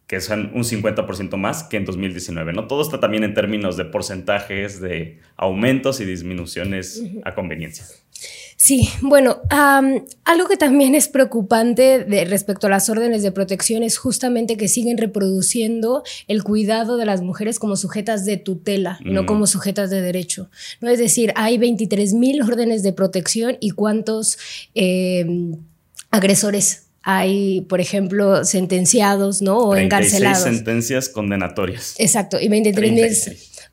que 0.07 0.21
son 0.21 0.50
un 0.54 0.62
50% 0.62 1.37
más 1.37 1.64
que 1.64 1.78
en 1.78 1.85
2019. 1.85 2.52
¿no? 2.52 2.66
Todo 2.66 2.83
está 2.83 3.00
también 3.00 3.25
en 3.25 3.35
términos 3.35 3.76
de 3.76 3.87
porcentajes, 3.87 4.81
de 4.81 5.21
aumentos 5.37 6.00
y 6.00 6.04
disminuciones 6.04 7.02
a 7.25 7.35
conveniencia. 7.35 7.87
Sí, 8.62 8.88
bueno, 9.00 9.40
algo 9.50 10.47
que 10.49 10.57
también 10.57 10.95
es 10.95 11.09
preocupante 11.09 12.04
de, 12.04 12.25
respecto 12.25 12.69
a 12.69 12.71
las 12.71 12.88
órdenes 12.88 13.25
de 13.25 13.33
protección 13.33 13.83
es 13.83 13.99
justamente 13.99 14.57
que 14.57 14.69
siguen 14.69 14.99
reproduciendo 14.99 16.04
el 16.28 16.45
cuidado 16.45 16.97
de 16.97 17.04
las 17.04 17.23
mujeres 17.23 17.59
como 17.59 17.75
sujetas 17.75 18.25
de 18.25 18.37
tutela, 18.37 19.00
no 19.04 19.26
como 19.26 19.49
sujetas 19.49 19.90
de 19.90 20.00
derecho. 20.00 20.49
¿no? 20.81 20.90
Es 20.90 21.00
decir, 21.00 21.33
hay 21.35 21.59
23 21.59 22.14
mil 22.14 22.40
órdenes 22.40 22.85
de 22.85 22.92
protección 22.92 23.57
y 23.59 23.71
cuántos 23.71 24.38
em, 24.76 25.57
agresores 26.12 26.85
hay, 27.02 27.62
por 27.62 27.81
ejemplo, 27.81 28.45
sentenciados, 28.45 29.42
¿no? 29.42 29.59
O 29.59 29.75
encarcelados. 29.75 30.45
sentencias 30.45 31.09
condenatorias. 31.09 31.97
Exacto, 31.99 32.38
y 32.40 32.47
23 32.47 32.92
mil 32.92 33.11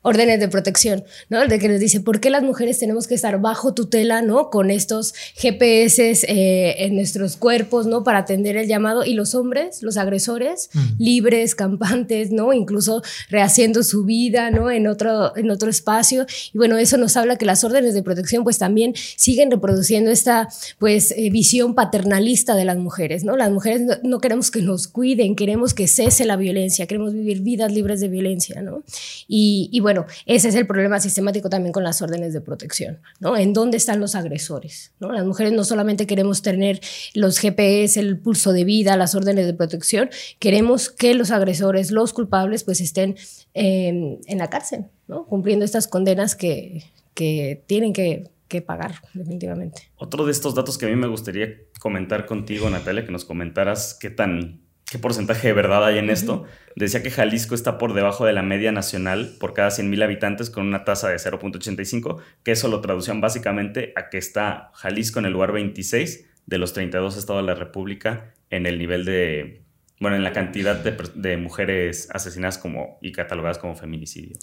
órdenes 0.02 0.40
de 0.40 0.48
protección, 0.48 1.04
¿no? 1.28 1.46
De 1.46 1.58
que 1.58 1.68
nos 1.68 1.78
dice, 1.78 2.00
¿por 2.00 2.20
qué 2.20 2.30
las 2.30 2.42
mujeres 2.42 2.78
tenemos 2.78 3.06
que 3.06 3.14
estar 3.14 3.40
bajo 3.40 3.74
tutela, 3.74 4.22
¿no? 4.22 4.48
Con 4.50 4.70
estos 4.70 5.14
GPS 5.34 6.12
eh, 6.26 6.84
en 6.84 6.94
nuestros 6.94 7.36
cuerpos, 7.36 7.86
¿no? 7.86 8.02
Para 8.02 8.18
atender 8.18 8.56
el 8.56 8.66
llamado. 8.66 9.04
Y 9.04 9.14
los 9.14 9.34
hombres, 9.34 9.82
los 9.82 9.98
agresores, 9.98 10.70
mm. 10.72 10.80
libres, 10.98 11.54
campantes, 11.54 12.30
¿no? 12.30 12.52
Incluso 12.52 13.02
rehaciendo 13.28 13.82
su 13.82 14.04
vida, 14.04 14.50
¿no? 14.50 14.70
En 14.70 14.86
otro, 14.86 15.36
en 15.36 15.50
otro 15.50 15.68
espacio. 15.68 16.24
Y 16.52 16.58
bueno, 16.58 16.78
eso 16.78 16.96
nos 16.96 17.16
habla 17.16 17.36
que 17.36 17.44
las 17.44 17.62
órdenes 17.62 17.92
de 17.92 18.02
protección, 18.02 18.42
pues 18.42 18.56
también 18.56 18.94
siguen 19.16 19.50
reproduciendo 19.50 20.10
esta, 20.10 20.48
pues, 20.78 21.12
eh, 21.12 21.28
visión 21.30 21.74
paternalista 21.74 22.54
de 22.54 22.64
las 22.64 22.78
mujeres, 22.78 23.24
¿no? 23.24 23.36
Las 23.36 23.50
mujeres 23.50 23.82
no, 23.82 23.94
no, 24.02 24.20
queremos 24.20 24.50
que 24.50 24.62
nos 24.62 24.88
cuiden, 24.88 25.36
queremos 25.36 25.74
que 25.74 25.86
cese 25.88 26.24
la 26.24 26.36
violencia, 26.36 26.86
queremos 26.86 27.12
vivir 27.12 27.40
vidas 27.42 27.70
libres 27.72 28.00
de 28.00 28.08
violencia, 28.08 28.62
¿no? 28.62 28.82
Y, 29.28 29.68
y 29.72 29.80
bueno, 29.80 29.89
bueno, 29.92 30.06
ese 30.24 30.48
es 30.48 30.54
el 30.54 30.68
problema 30.68 31.00
sistemático 31.00 31.50
también 31.50 31.72
con 31.72 31.82
las 31.82 32.00
órdenes 32.00 32.32
de 32.32 32.40
protección, 32.40 33.00
¿no? 33.18 33.36
¿En 33.36 33.52
dónde 33.52 33.76
están 33.76 33.98
los 33.98 34.14
agresores? 34.14 34.92
Las 35.00 35.24
mujeres 35.24 35.52
no 35.52 35.64
solamente 35.64 36.06
queremos 36.06 36.42
tener 36.42 36.80
los 37.14 37.38
GPS, 37.38 37.98
el 37.98 38.18
pulso 38.20 38.52
de 38.52 38.62
vida, 38.62 38.96
las 38.96 39.16
órdenes 39.16 39.46
de 39.46 39.54
protección, 39.54 40.10
queremos 40.38 40.90
que 40.90 41.14
los 41.14 41.32
agresores, 41.32 41.90
los 41.90 42.12
culpables, 42.12 42.62
pues 42.62 42.80
estén 42.80 43.16
em, 43.52 44.18
en 44.26 44.38
la 44.38 44.48
cárcel. 44.48 44.84
Cumpliendo 45.28 45.64
estas 45.64 45.88
condenas 45.88 46.36
que, 46.36 46.84
que 47.14 47.64
tienen 47.66 47.92
que 47.92 48.30
que 48.46 48.60
pagar, 48.62 48.96
definitivamente. 49.14 49.82
Otro 49.94 50.26
de 50.26 50.32
estos 50.32 50.56
datos 50.56 50.76
que 50.76 50.86
a 50.86 50.88
mí 50.88 50.96
me 50.96 51.06
gustaría 51.06 51.46
comentar 51.78 52.26
contigo, 52.26 52.68
Natalia, 52.68 53.06
que 53.06 53.12
nos 53.12 53.24
comentaras 53.24 53.96
qué 53.98 54.10
tan 54.10 54.60
qué 54.90 54.98
porcentaje 54.98 55.48
de 55.48 55.54
verdad 55.54 55.84
hay 55.84 55.98
en 55.98 56.10
esto. 56.10 56.44
Decía 56.74 57.02
que 57.02 57.10
Jalisco 57.10 57.54
está 57.54 57.78
por 57.78 57.94
debajo 57.94 58.26
de 58.26 58.32
la 58.32 58.42
media 58.42 58.72
nacional 58.72 59.36
por 59.38 59.54
cada 59.54 59.70
100.000 59.70 60.02
habitantes 60.02 60.50
con 60.50 60.66
una 60.66 60.84
tasa 60.84 61.08
de 61.08 61.16
0.85, 61.16 62.20
que 62.42 62.52
eso 62.52 62.68
lo 62.68 62.80
traducían 62.80 63.20
básicamente 63.20 63.92
a 63.96 64.10
que 64.10 64.18
está 64.18 64.70
Jalisco 64.74 65.20
en 65.20 65.26
el 65.26 65.32
lugar 65.32 65.52
26 65.52 66.26
de 66.46 66.58
los 66.58 66.72
32 66.72 67.16
estados 67.16 67.42
de 67.42 67.46
la 67.46 67.54
República 67.54 68.34
en 68.50 68.66
el 68.66 68.78
nivel 68.78 69.04
de, 69.04 69.62
bueno, 70.00 70.16
en 70.16 70.24
la 70.24 70.32
cantidad 70.32 70.74
de, 70.74 70.96
de 71.14 71.36
mujeres 71.36 72.08
asesinadas 72.12 72.58
como, 72.58 72.98
y 73.00 73.12
catalogadas 73.12 73.58
como 73.58 73.76
feminicidio. 73.76 74.36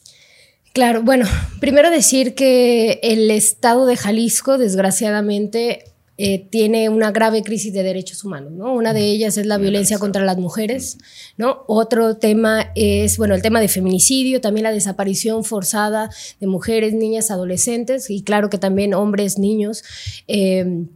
Claro, 0.74 1.02
bueno, 1.02 1.26
primero 1.60 1.90
decir 1.90 2.36
que 2.36 3.00
el 3.04 3.32
estado 3.32 3.86
de 3.86 3.98
Jalisco, 3.98 4.58
desgraciadamente, 4.58 5.84
eh, 6.18 6.48
tiene 6.50 6.90
una 6.90 7.12
grave 7.12 7.44
crisis 7.44 7.72
de 7.74 7.84
derechos 7.84 8.24
humanos, 8.24 8.52
¿no? 8.52 8.74
Una 8.74 8.94
de 8.94 9.06
ellas 9.06 9.38
es 9.38 9.46
la 9.46 9.58
violencia 9.58 10.00
contra 10.00 10.26
las 10.26 10.38
mujeres, 10.38 10.98
¿no? 11.38 11.64
Otro 11.68 12.18
tema 12.18 12.72
es, 12.76 13.18
bueno, 13.18 13.36
el 13.36 13.42
tema 13.42 13.62
de 13.62 13.68
feminicidio, 13.68 14.42
también 14.42 14.64
la 14.64 14.72
desaparición 14.72 15.44
forzada 15.44 16.10
de 16.40 16.48
mujeres, 16.48 16.94
niñas, 16.94 17.30
adolescentes 17.30 18.10
y 18.10 18.24
claro 18.24 18.50
que 18.50 18.58
también 18.58 18.94
hombres, 18.94 19.38
niños. 19.38 19.84
Eh, 20.28 20.88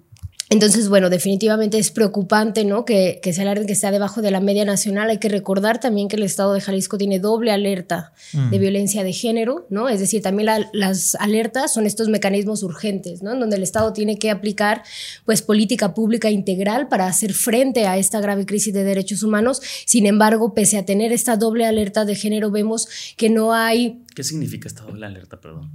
entonces, 0.51 0.89
bueno, 0.89 1.09
definitivamente 1.09 1.79
es 1.79 1.91
preocupante, 1.91 2.65
¿no? 2.65 2.83
Que, 2.83 3.21
que 3.23 3.31
se 3.31 3.41
alerten 3.41 3.67
que 3.67 3.71
está 3.71 3.89
debajo 3.89 4.21
de 4.21 4.31
la 4.31 4.41
media 4.41 4.65
nacional. 4.65 5.09
Hay 5.09 5.17
que 5.17 5.29
recordar 5.29 5.79
también 5.79 6.09
que 6.09 6.17
el 6.17 6.23
estado 6.23 6.53
de 6.53 6.59
Jalisco 6.59 6.97
tiene 6.97 7.19
doble 7.19 7.51
alerta 7.53 8.11
de 8.33 8.57
mm. 8.57 8.59
violencia 8.59 9.05
de 9.05 9.13
género, 9.13 9.65
¿no? 9.69 9.87
Es 9.87 10.01
decir, 10.01 10.21
también 10.21 10.49
las 10.73 11.15
alertas 11.15 11.73
son 11.73 11.85
estos 11.85 12.09
mecanismos 12.09 12.63
urgentes, 12.63 13.23
¿no? 13.23 13.31
En 13.31 13.39
donde 13.39 13.55
el 13.55 13.63
estado 13.63 13.93
tiene 13.93 14.19
que 14.19 14.29
aplicar, 14.29 14.83
pues, 15.23 15.41
política 15.41 15.93
pública 15.93 16.29
integral 16.29 16.89
para 16.89 17.07
hacer 17.07 17.33
frente 17.33 17.87
a 17.87 17.97
esta 17.97 18.19
grave 18.19 18.45
crisis 18.45 18.73
de 18.73 18.83
derechos 18.83 19.23
humanos. 19.23 19.61
Sin 19.85 20.05
embargo, 20.05 20.53
pese 20.53 20.77
a 20.77 20.83
tener 20.83 21.13
esta 21.13 21.37
doble 21.37 21.65
alerta 21.65 22.03
de 22.03 22.15
género, 22.15 22.51
vemos 22.51 22.89
que 23.15 23.29
no 23.29 23.53
hay 23.53 24.01
¿Qué 24.15 24.23
significa 24.23 24.67
esta 24.67 24.83
doble 24.83 25.05
alerta, 25.05 25.39
perdón? 25.39 25.71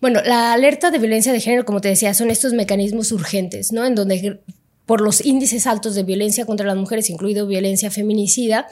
Bueno, 0.00 0.20
la 0.24 0.52
alerta 0.52 0.90
de 0.90 0.98
violencia 0.98 1.32
de 1.32 1.40
género, 1.40 1.64
como 1.64 1.80
te 1.80 1.88
decía, 1.88 2.12
son 2.12 2.30
estos 2.30 2.52
mecanismos 2.52 3.12
urgentes, 3.12 3.72
¿no? 3.72 3.84
En 3.84 3.94
donde 4.04 4.40
por 4.86 5.00
los 5.00 5.24
índices 5.24 5.66
altos 5.66 5.94
de 5.94 6.02
violencia 6.02 6.44
contra 6.44 6.66
las 6.66 6.76
mujeres, 6.76 7.08
incluido 7.08 7.46
violencia 7.46 7.90
feminicida, 7.90 8.66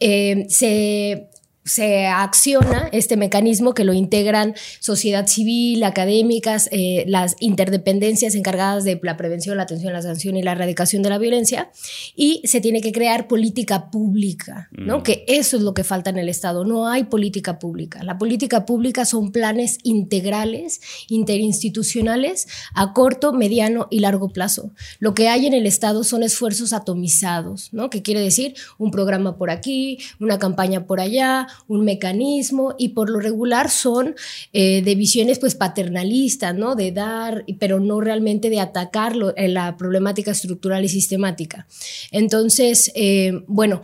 eh, 0.00 0.46
se 0.48 1.28
se 1.64 2.06
acciona 2.06 2.88
este 2.92 3.16
mecanismo 3.16 3.74
que 3.74 3.84
lo 3.84 3.92
integran 3.92 4.54
sociedad 4.80 5.26
civil, 5.26 5.84
académicas, 5.84 6.68
eh, 6.72 7.04
las 7.06 7.36
interdependencias 7.40 8.34
encargadas 8.34 8.84
de 8.84 8.98
la 9.02 9.16
prevención, 9.16 9.56
la 9.56 9.62
atención, 9.62 9.92
la 9.92 10.02
sanción 10.02 10.36
y 10.36 10.42
la 10.42 10.52
erradicación 10.52 11.02
de 11.02 11.10
la 11.10 11.18
violencia, 11.18 11.70
y 12.16 12.42
se 12.44 12.60
tiene 12.60 12.80
que 12.80 12.92
crear 12.92 13.28
política 13.28 13.90
pública, 13.90 14.68
¿no? 14.72 14.98
Mm. 14.98 15.02
Que 15.02 15.24
eso 15.28 15.56
es 15.56 15.62
lo 15.62 15.74
que 15.74 15.84
falta 15.84 16.10
en 16.10 16.18
el 16.18 16.28
Estado, 16.28 16.64
no 16.64 16.88
hay 16.88 17.04
política 17.04 17.58
pública. 17.58 18.02
La 18.02 18.18
política 18.18 18.66
pública 18.66 19.04
son 19.04 19.30
planes 19.30 19.78
integrales, 19.82 20.80
interinstitucionales, 21.08 22.48
a 22.74 22.92
corto, 22.92 23.32
mediano 23.32 23.86
y 23.90 24.00
largo 24.00 24.30
plazo. 24.30 24.72
Lo 24.98 25.14
que 25.14 25.28
hay 25.28 25.46
en 25.46 25.54
el 25.54 25.66
Estado 25.66 26.02
son 26.04 26.22
esfuerzos 26.22 26.72
atomizados, 26.72 27.72
¿no? 27.72 27.90
Que 27.90 28.02
quiere 28.02 28.20
decir 28.20 28.54
un 28.78 28.90
programa 28.90 29.36
por 29.36 29.50
aquí, 29.50 29.98
una 30.18 30.38
campaña 30.38 30.86
por 30.86 31.00
allá, 31.00 31.46
un 31.68 31.84
mecanismo 31.84 32.74
y 32.78 32.90
por 32.90 33.10
lo 33.10 33.20
regular 33.20 33.70
son 33.70 34.14
eh, 34.52 34.82
de 34.82 34.94
visiones 34.94 35.38
pues 35.38 35.54
paternalistas, 35.54 36.54
¿no? 36.54 36.74
De 36.74 36.92
dar, 36.92 37.44
pero 37.58 37.80
no 37.80 38.00
realmente 38.00 38.50
de 38.50 38.60
atacar 38.60 39.14
eh, 39.36 39.48
la 39.48 39.76
problemática 39.76 40.30
estructural 40.30 40.84
y 40.84 40.88
sistemática. 40.88 41.66
Entonces, 42.10 42.92
eh, 42.94 43.42
bueno, 43.46 43.82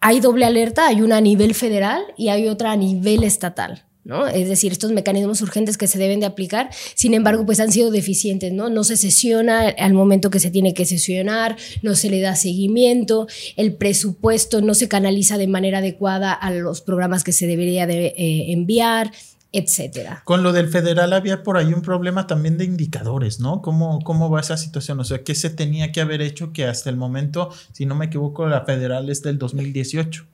hay 0.00 0.20
doble 0.20 0.44
alerta, 0.44 0.86
hay 0.86 1.02
una 1.02 1.16
a 1.16 1.20
nivel 1.20 1.54
federal 1.54 2.02
y 2.16 2.28
hay 2.28 2.48
otra 2.48 2.72
a 2.72 2.76
nivel 2.76 3.24
estatal. 3.24 3.87
Es 4.08 4.48
decir, 4.48 4.72
estos 4.72 4.92
mecanismos 4.92 5.42
urgentes 5.42 5.76
que 5.76 5.86
se 5.86 5.98
deben 5.98 6.20
de 6.20 6.26
aplicar, 6.26 6.70
sin 6.94 7.12
embargo, 7.12 7.44
pues 7.44 7.60
han 7.60 7.70
sido 7.70 7.90
deficientes, 7.90 8.52
¿no? 8.52 8.70
No 8.70 8.82
se 8.82 8.96
sesiona 8.96 9.68
al 9.68 9.92
momento 9.92 10.30
que 10.30 10.40
se 10.40 10.50
tiene 10.50 10.72
que 10.72 10.86
sesionar, 10.86 11.56
no 11.82 11.94
se 11.94 12.08
le 12.08 12.20
da 12.20 12.34
seguimiento, 12.34 13.26
el 13.56 13.74
presupuesto 13.74 14.62
no 14.62 14.72
se 14.72 14.88
canaliza 14.88 15.36
de 15.36 15.46
manera 15.46 15.78
adecuada 15.78 16.32
a 16.32 16.50
los 16.50 16.80
programas 16.80 17.22
que 17.22 17.32
se 17.32 17.46
debería 17.46 17.86
de 17.86 18.06
eh, 18.16 18.52
enviar, 18.52 19.12
etcétera. 19.52 20.22
Con 20.24 20.42
lo 20.42 20.52
del 20.52 20.68
federal 20.68 21.12
había 21.12 21.42
por 21.42 21.58
ahí 21.58 21.72
un 21.72 21.82
problema 21.82 22.26
también 22.26 22.56
de 22.56 22.64
indicadores, 22.64 23.40
¿no? 23.40 23.60
¿Cómo, 23.60 24.00
¿Cómo 24.00 24.30
va 24.30 24.40
esa 24.40 24.56
situación? 24.56 25.00
O 25.00 25.04
sea, 25.04 25.22
¿qué 25.22 25.34
se 25.34 25.50
tenía 25.50 25.92
que 25.92 26.00
haber 26.00 26.22
hecho 26.22 26.52
que 26.52 26.64
hasta 26.64 26.90
el 26.90 26.96
momento, 26.96 27.50
si 27.72 27.86
no 27.86 27.94
me 27.94 28.06
equivoco, 28.06 28.46
la 28.46 28.64
federal 28.64 29.10
es 29.10 29.22
del 29.22 29.38
2018? 29.38 30.24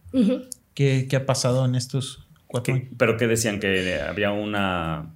¿Qué, 0.74 1.06
¿Qué 1.08 1.16
ha 1.16 1.26
pasado 1.26 1.64
en 1.64 1.74
estos 1.74 2.24
pero 2.96 3.16
que 3.16 3.26
decían 3.26 3.60
que 3.60 4.00
había 4.00 4.30
una 4.30 5.14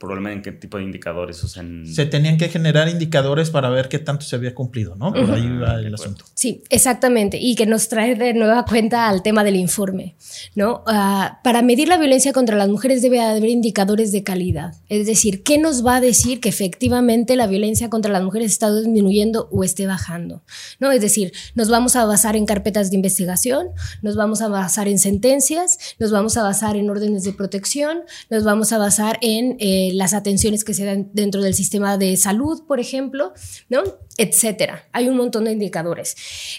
problema 0.00 0.32
en 0.32 0.40
qué 0.40 0.50
tipo 0.50 0.78
de 0.78 0.84
indicadores. 0.84 1.44
O 1.44 1.48
sea, 1.48 1.62
Se 1.84 2.06
tenían 2.06 2.38
que 2.38 2.48
generar 2.48 2.88
indicadores 2.88 3.50
para 3.50 3.68
ver 3.68 3.90
qué 3.90 3.98
tanto 3.98 4.24
se 4.24 4.34
había 4.34 4.54
cumplido, 4.54 4.96
¿no? 4.96 5.12
Por 5.12 5.30
ahí 5.30 5.46
va 5.58 5.74
el 5.74 5.94
asunto. 5.94 6.24
Sí, 6.34 6.64
exactamente. 6.70 7.36
Y 7.38 7.54
que 7.54 7.66
nos 7.66 7.88
trae 7.88 8.14
de 8.14 8.32
nueva 8.32 8.64
cuenta 8.64 9.08
al 9.10 9.22
tema 9.22 9.44
del 9.44 9.56
informe, 9.56 10.16
¿no? 10.54 10.82
Ah, 10.86 11.40
para 11.44 11.60
medir 11.60 11.88
la 11.88 11.98
violencia 11.98 12.32
contra 12.32 12.56
las 12.56 12.70
mujeres 12.70 13.02
debe 13.02 13.20
haber 13.20 13.44
indicadores 13.44 14.10
de 14.10 14.24
calidad. 14.24 14.74
Es 14.88 15.06
decir, 15.06 15.42
¿qué 15.42 15.58
nos 15.58 15.84
va 15.84 15.96
a 15.96 16.00
decir 16.00 16.40
que 16.40 16.48
efectivamente 16.48 17.36
la 17.36 17.46
violencia 17.46 17.90
contra 17.90 18.10
las 18.10 18.22
mujeres 18.22 18.52
está 18.52 18.74
disminuyendo 18.74 19.48
o 19.52 19.64
esté 19.64 19.86
bajando? 19.86 20.42
¿No? 20.78 20.92
Es 20.92 21.02
decir, 21.02 21.32
nos 21.54 21.68
vamos 21.68 21.94
a 21.94 22.06
basar 22.06 22.36
en 22.36 22.46
carpetas 22.46 22.88
de 22.88 22.96
investigación, 22.96 23.68
nos 24.00 24.16
vamos 24.16 24.40
a 24.40 24.48
basar 24.48 24.88
en 24.88 24.98
sentencias, 24.98 25.76
nos 25.98 26.10
vamos 26.10 26.38
a 26.38 26.42
basar 26.42 26.76
en 26.76 26.88
órdenes 26.88 27.22
de 27.22 27.34
protección, 27.34 28.00
nos 28.30 28.44
vamos 28.44 28.72
a 28.72 28.78
basar 28.78 29.18
en... 29.20 29.56
Eh, 29.60 29.89
las 29.94 30.14
atenciones 30.14 30.64
que 30.64 30.74
se 30.74 30.84
dan 30.84 31.10
dentro 31.12 31.42
del 31.42 31.54
sistema 31.54 31.98
de 31.98 32.16
salud, 32.16 32.62
por 32.66 32.80
ejemplo, 32.80 33.32
¿no? 33.68 33.82
Etcétera. 34.16 34.88
Hay 34.92 35.08
un 35.08 35.16
montón 35.16 35.44
de 35.44 35.52
indicadores. 35.52 36.16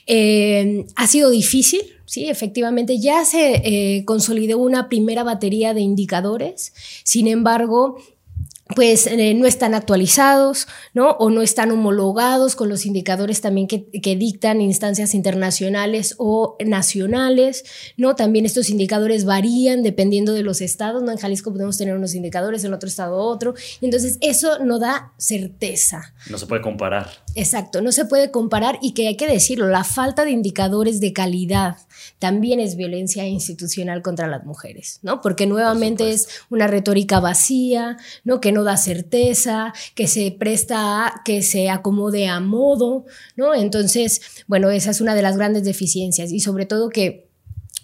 Eh, 0.07 0.85
ha 0.95 1.07
sido 1.07 1.29
difícil, 1.29 1.81
sí, 2.05 2.29
efectivamente. 2.29 2.99
Ya 2.99 3.25
se 3.25 3.61
eh, 3.63 4.05
consolidó 4.05 4.57
una 4.57 4.89
primera 4.89 5.23
batería 5.23 5.73
de 5.73 5.81
indicadores. 5.81 6.73
Sin 7.03 7.27
embargo, 7.27 7.97
pues 8.75 9.07
eh, 9.07 9.33
no 9.33 9.45
están 9.45 9.73
actualizados, 9.73 10.67
¿no? 10.93 11.11
O 11.11 11.29
no 11.29 11.41
están 11.41 11.71
homologados 11.71 12.55
con 12.55 12.69
los 12.69 12.85
indicadores 12.85 13.41
también 13.41 13.67
que, 13.67 13.81
dictan 14.15 14.61
instancias 14.61 15.13
internacionales 15.13 16.15
o 16.17 16.57
nacionales, 16.65 17.63
¿no? 17.97 18.15
También 18.15 18.45
estos 18.45 18.69
indicadores 18.69 19.25
varían 19.25 19.83
dependiendo 19.83 20.33
de 20.33 20.43
los 20.43 20.61
estados, 20.61 21.01
¿no? 21.03 21.11
En 21.11 21.17
Jalisco 21.17 21.51
podemos 21.51 21.77
tener 21.77 21.95
unos 21.95 22.13
indicadores, 22.13 22.63
en 22.63 22.73
otro 22.73 22.87
estado 22.87 23.17
otro, 23.17 23.53
y 23.79 23.85
entonces 23.85 24.17
eso 24.21 24.59
no 24.59 24.79
da 24.79 25.13
certeza. 25.17 26.13
No 26.29 26.37
se 26.37 26.45
puede 26.45 26.61
comparar. 26.61 27.09
Exacto, 27.33 27.81
no 27.81 27.93
se 27.93 28.05
puede 28.05 28.29
comparar 28.29 28.77
y 28.81 28.93
que 28.93 29.07
hay 29.07 29.15
que 29.15 29.27
decirlo, 29.27 29.69
la 29.69 29.85
falta 29.85 30.25
de 30.25 30.31
indicadores 30.31 30.99
de 30.99 31.13
calidad 31.13 31.77
también 32.19 32.59
es 32.59 32.75
violencia 32.75 33.25
institucional 33.25 34.01
contra 34.01 34.27
las 34.27 34.43
mujeres, 34.43 34.99
¿no? 35.01 35.21
Porque 35.21 35.47
nuevamente 35.47 36.11
es 36.11 36.27
una 36.49 36.67
retórica 36.67 37.21
vacía, 37.21 37.97
¿no? 38.25 38.41
Que 38.41 38.51
no 38.51 38.63
da 38.63 38.75
certeza, 38.75 39.73
que 39.95 40.07
se 40.07 40.31
presta 40.31 41.07
a 41.07 41.21
que 41.23 41.41
se 41.41 41.69
acomode 41.69 42.27
a 42.27 42.41
modo, 42.41 43.05
¿no? 43.37 43.55
Entonces, 43.55 44.21
bueno, 44.47 44.69
esa 44.69 44.91
es 44.91 44.99
una 44.99 45.15
de 45.15 45.21
las 45.21 45.37
grandes 45.37 45.63
deficiencias 45.63 46.31
y 46.33 46.41
sobre 46.41 46.65
todo 46.65 46.89
que 46.89 47.30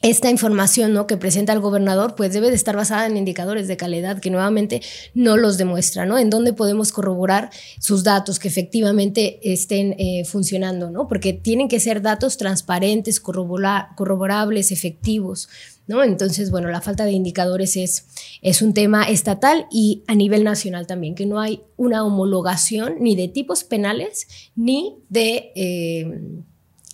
esta 0.10 0.30
información 0.30 0.94
¿no? 0.94 1.06
que 1.06 1.18
presenta 1.18 1.52
el 1.52 1.60
gobernador 1.60 2.16
pues 2.16 2.32
debe 2.32 2.50
de 2.50 2.56
estar 2.56 2.76
basada 2.76 3.08
en 3.08 3.18
indicadores 3.18 3.68
de 3.68 3.76
calidad 3.76 4.20
que 4.20 4.30
nuevamente 4.30 4.82
no 5.14 5.36
los 5.36 5.58
demuestra, 5.58 6.06
¿no? 6.06 6.18
En 6.18 6.30
dónde 6.30 6.54
podemos 6.54 6.94
corroborar 6.94 7.50
sus 7.80 8.04
datos 8.04 8.40
que 8.40 8.48
efectivamente 8.48 9.40
estén 9.44 9.96
eh, 9.98 10.24
funcionando, 10.26 10.90
¿no? 10.92 11.08
Porque 11.08 11.34
tienen 11.34 11.68
que 11.68 11.80
ser 11.80 12.02
datos 12.02 12.38
transparentes, 12.38 13.20
corroborables, 13.20 14.72
efectivos, 14.72 15.50
¿no? 15.88 16.04
Entonces, 16.04 16.52
bueno, 16.52 16.70
la 16.70 16.82
falta 16.82 17.04
de 17.04 17.12
indicadores 17.12 17.76
es, 17.76 18.08
es 18.42 18.62
un 18.62 18.74
tema 18.74 19.04
estatal 19.04 19.66
y 19.72 20.04
a 20.08 20.16
nivel 20.16 20.44
nacional 20.44 20.88
también, 20.88 21.16
que 21.16 21.26
no 21.26 21.40
hay 21.40 21.62
una 21.76 22.06
homologación 22.06 22.96
ni 23.02 23.16
de 23.16 23.28
tipos 23.28 23.64
penales 23.64 24.28
ni 24.56 24.96
de, 25.10 25.52
eh, 25.56 26.22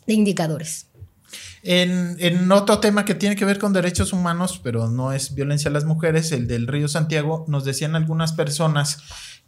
de 0.08 0.14
indicadores. 0.14 0.88
En, 1.66 2.52
otro 2.52 2.80
tema 2.80 3.06
que 3.06 3.16
tiene 3.16 3.38
que 3.38 3.46
ver 3.46 3.58
con 3.58 3.72
derechos 3.72 4.12
humanos, 4.12 4.60
pero 4.62 4.90
no 4.90 5.14
es 5.14 5.34
violencia 5.34 5.70
a 5.70 5.74
las 5.74 5.86
mujeres, 5.86 6.34
el 6.34 6.46
del 6.46 6.68
río 6.68 6.90
Santiago, 6.90 7.46
nos 7.48 7.64
decían 7.64 7.96
algunas 7.96 8.34
personas 8.34 9.02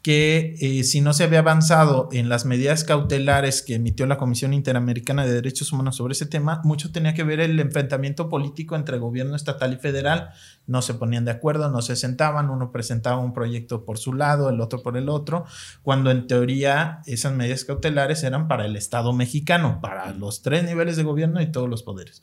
que 0.05 0.55
eh, 0.59 0.83
si 0.83 1.01
no 1.01 1.13
se 1.13 1.23
había 1.23 1.39
avanzado 1.39 2.09
en 2.11 2.29
las 2.29 2.45
medidas 2.45 2.83
cautelares 2.83 3.63
que 3.63 3.73
emitió 3.73 4.05
la 4.05 4.19
Comisión 4.19 4.53
Interamericana 4.53 5.25
de 5.25 5.33
Derechos 5.33 5.71
Humanos 5.71 5.95
sobre 5.95 6.11
ese 6.11 6.27
tema, 6.27 6.61
mucho 6.63 6.91
tenía 6.91 7.15
que 7.15 7.23
ver 7.23 7.39
el 7.39 7.59
enfrentamiento 7.59 8.29
político 8.29 8.75
entre 8.75 8.99
gobierno 8.99 9.35
estatal 9.35 9.73
y 9.73 9.77
federal. 9.77 10.29
No 10.67 10.83
se 10.83 10.93
ponían 10.93 11.25
de 11.25 11.31
acuerdo, 11.31 11.71
no 11.71 11.81
se 11.81 11.95
sentaban, 11.95 12.51
uno 12.51 12.71
presentaba 12.71 13.17
un 13.17 13.33
proyecto 13.33 13.83
por 13.83 13.97
su 13.97 14.13
lado, 14.13 14.47
el 14.51 14.61
otro 14.61 14.83
por 14.83 14.95
el 14.95 15.09
otro, 15.09 15.45
cuando 15.81 16.11
en 16.11 16.27
teoría 16.27 17.01
esas 17.07 17.33
medidas 17.33 17.65
cautelares 17.65 18.23
eran 18.23 18.47
para 18.47 18.67
el 18.67 18.75
Estado 18.75 19.11
mexicano, 19.11 19.79
para 19.81 20.13
los 20.13 20.43
tres 20.43 20.65
niveles 20.65 20.97
de 20.97 21.03
gobierno 21.03 21.41
y 21.41 21.51
todos 21.51 21.67
los 21.67 21.81
poderes 21.81 22.21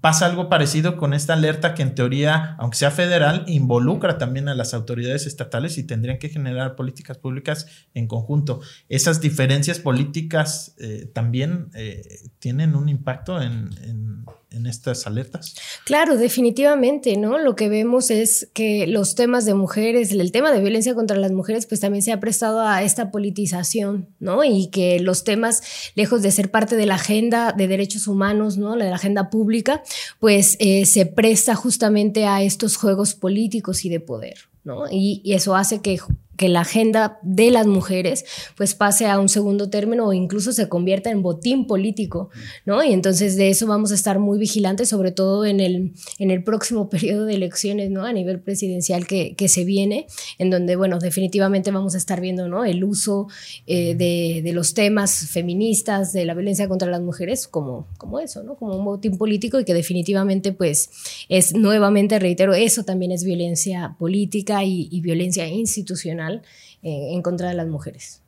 pasa 0.00 0.26
algo 0.26 0.48
parecido 0.48 0.96
con 0.96 1.14
esta 1.14 1.34
alerta 1.34 1.74
que 1.74 1.82
en 1.82 1.94
teoría, 1.94 2.56
aunque 2.58 2.76
sea 2.76 2.90
federal, 2.90 3.44
involucra 3.46 4.18
también 4.18 4.48
a 4.48 4.54
las 4.54 4.74
autoridades 4.74 5.26
estatales 5.26 5.78
y 5.78 5.84
tendrían 5.84 6.18
que 6.18 6.28
generar 6.28 6.74
políticas 6.74 7.18
públicas 7.18 7.66
en 7.94 8.08
conjunto. 8.08 8.60
Esas 8.88 9.20
diferencias 9.20 9.78
políticas 9.78 10.74
eh, 10.78 11.10
también 11.12 11.70
eh, 11.74 12.02
tienen 12.38 12.74
un 12.74 12.88
impacto 12.88 13.40
en, 13.40 13.70
en 13.82 14.24
estas 14.66 15.06
alertas? 15.06 15.54
Claro, 15.84 16.16
definitivamente, 16.16 17.16
¿no? 17.16 17.38
Lo 17.38 17.56
que 17.56 17.68
vemos 17.68 18.10
es 18.10 18.48
que 18.52 18.86
los 18.86 19.14
temas 19.14 19.44
de 19.44 19.54
mujeres, 19.54 20.12
el 20.12 20.32
tema 20.32 20.52
de 20.52 20.60
violencia 20.60 20.94
contra 20.94 21.16
las 21.16 21.32
mujeres, 21.32 21.66
pues 21.66 21.80
también 21.80 22.02
se 22.02 22.12
ha 22.12 22.20
prestado 22.20 22.60
a 22.60 22.82
esta 22.82 23.10
politización, 23.10 24.08
¿no? 24.20 24.44
Y 24.44 24.68
que 24.68 25.00
los 25.00 25.24
temas, 25.24 25.62
lejos 25.94 26.22
de 26.22 26.30
ser 26.30 26.50
parte 26.50 26.76
de 26.76 26.86
la 26.86 26.96
agenda 26.96 27.52
de 27.52 27.68
derechos 27.68 28.06
humanos, 28.06 28.58
¿no? 28.58 28.76
De 28.76 28.88
la 28.88 28.96
agenda 28.96 29.30
pública, 29.30 29.82
pues 30.20 30.56
eh, 30.60 30.86
se 30.86 31.06
presta 31.06 31.54
justamente 31.54 32.26
a 32.26 32.42
estos 32.42 32.76
juegos 32.76 33.14
políticos 33.14 33.84
y 33.84 33.88
de 33.88 34.00
poder, 34.00 34.36
¿no? 34.64 34.84
y 34.90 35.20
eso 35.32 35.56
hace 35.56 35.80
que 35.80 35.98
que 36.36 36.48
la 36.48 36.60
agenda 36.60 37.18
de 37.22 37.50
las 37.50 37.66
mujeres 37.66 38.24
pues 38.56 38.74
pase 38.74 39.06
a 39.06 39.18
un 39.18 39.28
segundo 39.28 39.68
término 39.68 40.06
o 40.06 40.12
incluso 40.12 40.52
se 40.52 40.68
convierta 40.68 41.10
en 41.10 41.22
botín 41.22 41.66
político, 41.66 42.30
¿no? 42.64 42.82
Y 42.82 42.92
entonces 42.92 43.36
de 43.36 43.50
eso 43.50 43.66
vamos 43.66 43.92
a 43.92 43.94
estar 43.94 44.18
muy 44.18 44.38
vigilantes, 44.38 44.88
sobre 44.88 45.12
todo 45.12 45.44
en 45.44 45.60
el, 45.60 45.92
en 46.18 46.30
el 46.30 46.42
próximo 46.42 46.88
periodo 46.90 47.26
de 47.26 47.34
elecciones, 47.34 47.90
¿no? 47.90 48.04
A 48.04 48.12
nivel 48.12 48.40
presidencial 48.40 49.06
que, 49.06 49.34
que 49.36 49.48
se 49.48 49.64
viene, 49.64 50.06
en 50.38 50.50
donde, 50.50 50.76
bueno, 50.76 50.98
definitivamente 50.98 51.70
vamos 51.70 51.94
a 51.94 51.98
estar 51.98 52.20
viendo, 52.20 52.48
¿no? 52.48 52.64
El 52.64 52.82
uso 52.84 53.28
eh, 53.66 53.94
de, 53.94 54.40
de, 54.42 54.52
los 54.52 54.74
temas 54.74 55.28
feministas, 55.30 56.12
de 56.12 56.24
la 56.24 56.34
violencia 56.34 56.68
contra 56.68 56.90
las 56.90 57.02
mujeres, 57.02 57.46
como, 57.46 57.86
como 57.98 58.20
eso, 58.20 58.42
¿no? 58.42 58.56
Como 58.56 58.76
un 58.76 58.84
botín 58.84 59.18
político 59.18 59.60
y 59.60 59.64
que 59.64 59.74
definitivamente 59.74 60.52
pues 60.52 60.90
es, 61.28 61.54
nuevamente 61.54 62.18
reitero, 62.18 62.54
eso 62.54 62.84
también 62.84 63.12
es 63.12 63.22
violencia 63.24 63.96
política 63.98 64.64
y, 64.64 64.88
y 64.90 65.00
violencia 65.00 65.46
institucional 65.46 66.21
eh, 66.30 66.42
en 66.82 67.22
contra 67.22 67.48
de 67.48 67.54
las 67.54 67.68
mujeres. 67.68 68.22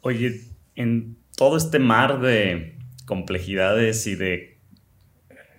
Oye, 0.00 0.40
en 0.74 1.16
todo 1.36 1.56
este 1.56 1.78
mar 1.78 2.20
de 2.20 2.76
complejidades 3.04 4.06
y 4.06 4.14
de 4.14 4.58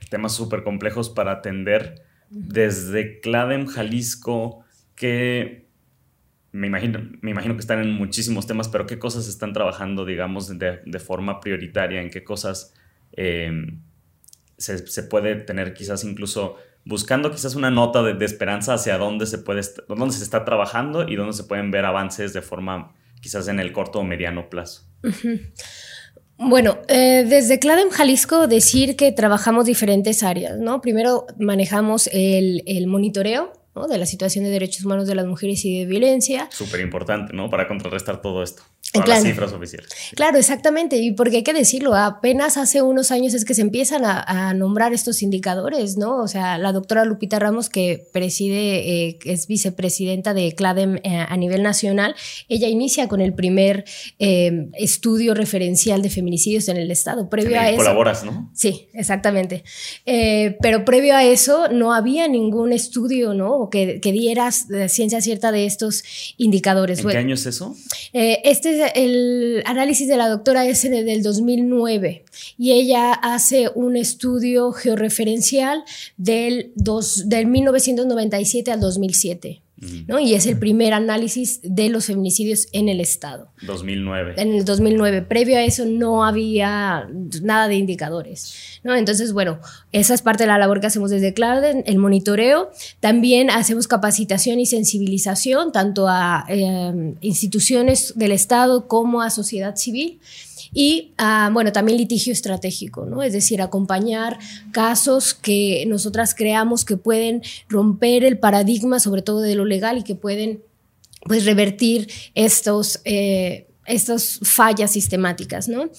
temas 0.09 0.33
súper 0.33 0.63
complejos 0.63 1.09
para 1.09 1.31
atender, 1.31 2.03
desde 2.29 3.19
CLADEM 3.19 3.67
Jalisco, 3.67 4.63
que 4.95 5.67
me 6.51 6.67
imagino, 6.67 6.99
me 7.21 7.31
imagino 7.31 7.55
que 7.55 7.61
están 7.61 7.79
en 7.79 7.91
muchísimos 7.91 8.47
temas, 8.47 8.67
pero 8.69 8.85
¿qué 8.85 8.99
cosas 8.99 9.27
están 9.27 9.53
trabajando, 9.53 10.05
digamos, 10.05 10.57
de, 10.57 10.99
forma 10.99 11.39
prioritaria? 11.39 12.01
¿En 12.01 12.09
qué 12.09 12.23
cosas 12.23 12.73
eh, 13.13 13.51
se, 14.57 14.87
se, 14.87 15.03
puede 15.03 15.35
tener 15.35 15.73
quizás 15.73 16.03
incluso 16.03 16.57
buscando 16.87 17.31
quizás 17.31 17.55
una 17.55 17.69
nota 17.69 18.01
de, 18.01 18.25
esperanza 18.25 18.73
hacia 18.73 18.97
dónde 18.97 19.25
se, 19.25 19.37
puede, 19.37 19.61
dónde 19.87 20.15
se 20.15 20.23
está 20.23 20.45
trabajando 20.45 21.07
y 21.07 21.15
dónde 21.15 21.33
se 21.33 21.43
pueden 21.43 21.69
ver 21.69 21.85
avances 21.85 22.33
de 22.33 22.41
forma 22.41 22.93
quizás 23.21 23.47
en 23.47 23.59
el 23.59 23.73
corto 23.73 23.99
o 23.99 24.03
mediano 24.03 24.49
plazo. 24.49 24.83
Bueno, 26.39 26.77
eh, 26.87 27.25
desde 27.27 27.57
CLADEM 27.57 27.89
Jalisco 27.89 28.47
decir 28.47 28.95
que 28.95 29.11
trabajamos 29.11 29.65
diferentes 29.65 30.21
áreas, 30.21 30.59
¿no? 30.59 30.81
Primero 30.81 31.25
manejamos 31.39 32.07
el, 32.13 32.61
el 32.67 32.85
monitoreo, 32.85 33.53
de 33.85 33.97
la 33.99 34.07
situación 34.07 34.43
de 34.43 34.49
derechos 34.49 34.83
humanos 34.85 35.07
de 35.07 35.13
las 35.13 35.27
mujeres 35.27 35.63
y 35.65 35.79
de 35.79 35.85
violencia. 35.85 36.49
Súper 36.51 36.79
importante, 36.79 37.33
¿no? 37.33 37.49
Para 37.49 37.67
contrarrestar 37.67 38.21
todo 38.21 38.41
esto. 38.41 38.63
Claro, 39.03 39.21
las 39.21 39.23
cifras 39.23 39.53
oficiales. 39.53 39.89
Claro, 40.15 40.37
exactamente. 40.37 40.97
Y 40.97 41.11
porque 41.11 41.37
hay 41.37 41.43
que 41.43 41.53
decirlo, 41.53 41.95
apenas 41.95 42.57
hace 42.57 42.81
unos 42.81 43.11
años 43.11 43.33
es 43.33 43.45
que 43.45 43.53
se 43.53 43.61
empiezan 43.61 44.03
a, 44.05 44.53
nombrar 44.53 44.93
estos 44.93 45.21
indicadores, 45.21 45.97
¿no? 45.97 46.21
O 46.21 46.27
sea, 46.27 46.57
la 46.57 46.71
doctora 46.71 47.05
Lupita 47.05 47.39
Ramos, 47.39 47.69
que 47.69 48.07
preside, 48.11 49.07
eh, 49.07 49.19
es 49.25 49.47
vicepresidenta 49.47 50.33
de 50.33 50.53
CLADEM 50.53 50.97
eh, 51.03 51.25
a 51.27 51.35
nivel 51.37 51.63
nacional, 51.63 52.15
ella 52.49 52.67
inicia 52.67 53.07
con 53.07 53.21
el 53.21 53.33
primer 53.33 53.85
eh, 54.19 54.69
estudio 54.73 55.33
referencial 55.33 56.01
de 56.01 56.09
feminicidios 56.09 56.67
en 56.69 56.77
el 56.77 56.91
Estado. 56.91 57.29
Previo 57.29 57.59
a 57.59 57.69
eso. 57.69 57.77
Colaboras, 57.77 58.23
¿no? 58.23 58.49
Sí, 58.53 58.87
exactamente. 58.93 59.63
pero 60.61 60.85
previo 60.85 61.15
a 61.15 61.23
eso 61.23 61.67
no 61.69 61.93
había 61.93 62.27
ningún 62.27 62.73
estudio, 62.73 63.33
¿no? 63.33 63.69
que, 63.69 63.99
que 63.99 64.11
diera 64.11 64.51
ciencia 64.51 65.21
cierta 65.21 65.51
de 65.51 65.65
estos 65.65 66.03
indicadores. 66.37 66.99
¿En 66.99 67.09
qué 67.09 67.17
año 67.17 67.33
es 67.35 67.45
eso? 67.45 67.75
este 68.13 68.86
el 68.95 69.63
análisis 69.65 70.07
de 70.07 70.17
la 70.17 70.29
doctora 70.29 70.65
es 70.65 70.81
del 70.81 71.23
2009 71.23 72.25
y 72.57 72.71
ella 72.71 73.13
hace 73.13 73.69
un 73.73 73.95
estudio 73.97 74.71
georreferencial 74.71 75.83
del, 76.17 76.71
dos, 76.75 77.29
del 77.29 77.47
1997 77.47 78.71
al 78.71 78.79
2007. 78.79 79.61
¿No? 80.07 80.19
Y 80.19 80.33
es 80.33 80.47
el 80.47 80.57
primer 80.57 80.93
análisis 80.93 81.59
de 81.63 81.89
los 81.89 82.05
feminicidios 82.05 82.67
en 82.71 82.89
el 82.89 82.99
Estado. 82.99 83.51
2009. 83.61 84.33
En 84.37 84.53
el 84.53 84.65
2009. 84.65 85.21
Previo 85.23 85.57
a 85.57 85.63
eso 85.63 85.85
no 85.85 86.23
había 86.25 87.07
nada 87.41 87.67
de 87.67 87.75
indicadores, 87.75 88.79
¿no? 88.83 88.95
Entonces, 88.95 89.33
bueno, 89.33 89.59
esa 89.91 90.13
es 90.13 90.21
parte 90.21 90.43
de 90.43 90.47
la 90.47 90.57
labor 90.57 90.81
que 90.81 90.87
hacemos 90.87 91.11
desde 91.11 91.33
Cloud, 91.33 91.63
el 91.85 91.97
monitoreo. 91.97 92.71
También 92.99 93.49
hacemos 93.49 93.87
capacitación 93.87 94.59
y 94.59 94.65
sensibilización 94.65 95.71
tanto 95.71 96.07
a 96.07 96.45
eh, 96.49 97.13
instituciones 97.21 98.13
del 98.15 98.31
Estado 98.31 98.87
como 98.87 99.21
a 99.21 99.29
sociedad 99.29 99.75
civil 99.75 100.19
y, 100.79 101.15
ah, 101.17 101.49
bueno, 101.51 101.71
también 101.71 101.97
litigio 101.97 102.31
estratégico, 102.31 103.07
¿no? 103.07 103.23
Es 103.23 103.33
decir, 103.33 103.63
acompañar 103.63 104.37
casos 104.71 105.33
que 105.33 105.83
nosotras 105.87 106.35
creamos 106.35 106.85
que 106.85 106.97
pueden 106.97 107.41
romper 107.67 108.23
el 108.23 108.37
paradigma, 108.37 108.99
sobre 108.99 109.23
todo 109.23 109.41
de 109.41 109.55
lo 109.55 109.65
legal, 109.65 109.97
y 109.97 110.03
que 110.03 110.13
pueden, 110.13 110.61
pues, 111.23 111.45
revertir 111.45 112.09
estos... 112.35 113.01
Eh, 113.05 113.66
estas 113.87 114.39
fallas 114.43 114.91
sistemáticas, 114.91 115.67
¿no? 115.69 115.89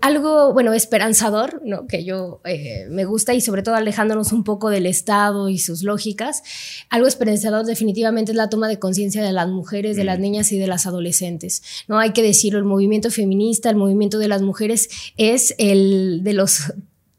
algo, 0.00 0.52
bueno, 0.52 0.72
esperanzador, 0.72 1.60
¿no? 1.64 1.86
Que 1.86 2.04
yo 2.04 2.40
eh, 2.44 2.86
me 2.88 3.04
gusta 3.04 3.34
y 3.34 3.40
sobre 3.40 3.62
todo 3.62 3.74
alejándonos 3.74 4.32
un 4.32 4.44
poco 4.44 4.70
del 4.70 4.86
Estado 4.86 5.48
y 5.48 5.58
sus 5.58 5.82
lógicas, 5.82 6.42
algo 6.88 7.06
esperanzador 7.06 7.66
definitivamente 7.66 8.32
es 8.32 8.36
la 8.36 8.48
toma 8.48 8.68
de 8.68 8.78
conciencia 8.78 9.22
de 9.22 9.32
las 9.32 9.48
mujeres, 9.48 9.96
de 9.96 10.04
las 10.04 10.18
mm. 10.18 10.22
niñas 10.22 10.52
y 10.52 10.58
de 10.58 10.66
las 10.66 10.86
adolescentes, 10.86 11.62
¿no? 11.88 11.98
Hay 11.98 12.12
que 12.12 12.22
decirlo, 12.22 12.58
el 12.58 12.64
movimiento 12.64 13.10
feminista, 13.10 13.70
el 13.70 13.76
movimiento 13.76 14.18
de 14.18 14.28
las 14.28 14.42
mujeres 14.42 14.88
es 15.16 15.54
el 15.58 16.22
de 16.22 16.32
los 16.32 16.72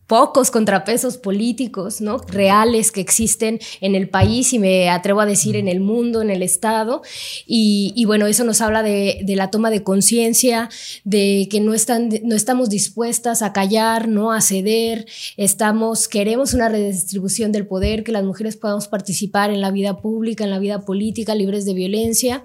pocos 0.10 0.50
contrapesos 0.50 1.18
políticos, 1.18 2.02
¿no? 2.02 2.18
Reales 2.18 2.92
que 2.92 3.00
existen 3.00 3.60
en 3.80 3.94
el 3.94 4.10
país 4.10 4.54
y 4.54 4.60
me 4.60 4.90
atrevo 4.90 5.22
a 5.22 5.28
decir 5.28 5.56
en 5.56 5.68
el 5.68 5.82
mundo, 5.82 6.24
en 6.24 6.32
el 6.32 6.42
Estado. 6.42 7.04
Y, 7.46 8.04
bueno, 8.06 8.26
eso 8.26 8.44
nos 8.44 8.60
habla 8.60 8.82
de, 8.82 9.24
la 9.28 9.52
toma 9.52 9.70
de 9.70 9.84
conciencia, 9.84 10.68
de 11.04 11.48
que 11.52 11.62
no, 11.62 11.76
están, 11.76 12.10
no 12.24 12.36
estamos 12.36 12.72
dispuestas 12.72 13.44
a 13.44 13.54
callar, 13.54 14.08
no 14.08 14.32
a 14.32 14.42
ceder, 14.42 15.06
estamos, 15.38 16.08
queremos 16.08 16.56
una 16.56 16.70
redistribución 16.70 17.52
del 17.52 17.68
poder, 17.68 18.04
que 18.04 18.12
las 18.12 18.24
mujeres 18.24 18.58
podamos 18.58 18.88
participar 18.88 19.52
en 19.52 19.62
la 19.62 19.70
vida 19.70 20.02
pública, 20.02 20.44
en 20.44 20.50
la 20.50 20.58
vida 20.58 20.82
política, 20.82 21.36
libres 21.36 21.66
de 21.66 21.76
violencia. 21.76 22.44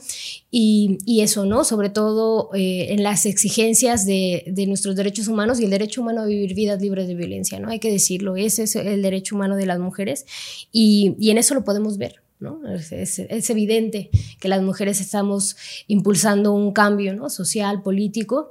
Y, 0.56 1.20
eso, 1.20 1.46
¿no? 1.46 1.64
Sobre 1.64 1.90
todo 1.90 2.50
eh, 2.54 2.92
en 2.92 3.02
las 3.02 3.26
exigencias 3.26 4.06
de, 4.06 4.44
de 4.46 4.68
nuestros 4.68 4.94
derechos 4.94 5.26
humanos 5.26 5.58
y 5.58 5.64
el 5.64 5.70
derecho 5.70 6.00
humano 6.00 6.20
a 6.20 6.26
vivir 6.26 6.54
vidas 6.54 6.80
libres 6.80 7.08
de 7.08 7.16
violencia. 7.16 7.58
¿no? 7.58 7.70
Hay 7.70 7.80
que 7.80 7.90
decirlo, 7.90 8.36
ese 8.36 8.62
es 8.62 8.76
el 8.76 9.02
derecho 9.02 9.34
humano 9.34 9.56
de 9.56 9.66
las 9.66 9.80
mujeres 9.80 10.26
y, 10.70 11.16
en 11.28 11.38
eso 11.38 11.54
lo 11.54 11.64
podemos 11.64 11.98
ver. 11.98 12.22
¿no? 12.38 12.60
Es, 12.72 13.18
evidente 13.50 14.10
que 14.38 14.46
las 14.46 14.62
mujeres 14.62 15.00
estamos 15.00 15.56
impulsando 15.88 16.52
un 16.52 16.72
cambio 16.72 17.14
¿no? 17.14 17.30
social, 17.30 17.82
político 17.82 18.48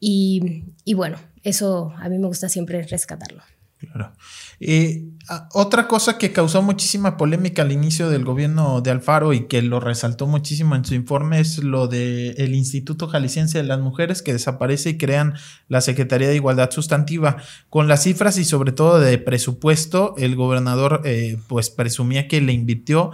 y, 0.00 0.64
y 0.84 0.94
bueno, 0.94 1.18
eso 1.44 1.92
a 1.98 2.08
mí 2.08 2.18
me 2.18 2.26
gusta 2.26 2.48
siempre 2.48 2.82
rescatarlo. 2.82 3.44
Claro. 3.78 4.12
Eh, 4.60 5.04
otra 5.52 5.88
cosa 5.88 6.18
que 6.18 6.32
causó 6.32 6.60
muchísima 6.60 7.16
polémica 7.16 7.62
al 7.62 7.72
inicio 7.72 8.10
del 8.10 8.24
gobierno 8.24 8.82
de 8.82 8.90
Alfaro 8.90 9.32
y 9.32 9.46
que 9.46 9.62
lo 9.62 9.80
resaltó 9.80 10.26
muchísimo 10.26 10.76
en 10.76 10.84
su 10.84 10.94
informe 10.94 11.40
es 11.40 11.58
lo 11.58 11.88
del 11.88 12.34
el 12.36 12.54
Instituto 12.54 13.08
Jalisciense 13.08 13.58
de 13.58 13.64
las 13.64 13.80
Mujeres 13.80 14.20
que 14.20 14.34
desaparece 14.34 14.90
y 14.90 14.98
crean 14.98 15.34
la 15.68 15.80
Secretaría 15.80 16.28
de 16.28 16.36
Igualdad 16.36 16.70
Sustantiva. 16.70 17.38
Con 17.70 17.88
las 17.88 18.02
cifras 18.02 18.36
y 18.36 18.44
sobre 18.44 18.72
todo 18.72 19.00
de 19.00 19.16
presupuesto, 19.16 20.14
el 20.18 20.36
gobernador 20.36 21.00
eh, 21.04 21.38
pues 21.48 21.70
presumía 21.70 22.28
que 22.28 22.42
le 22.42 22.52
invirtió 22.52 23.12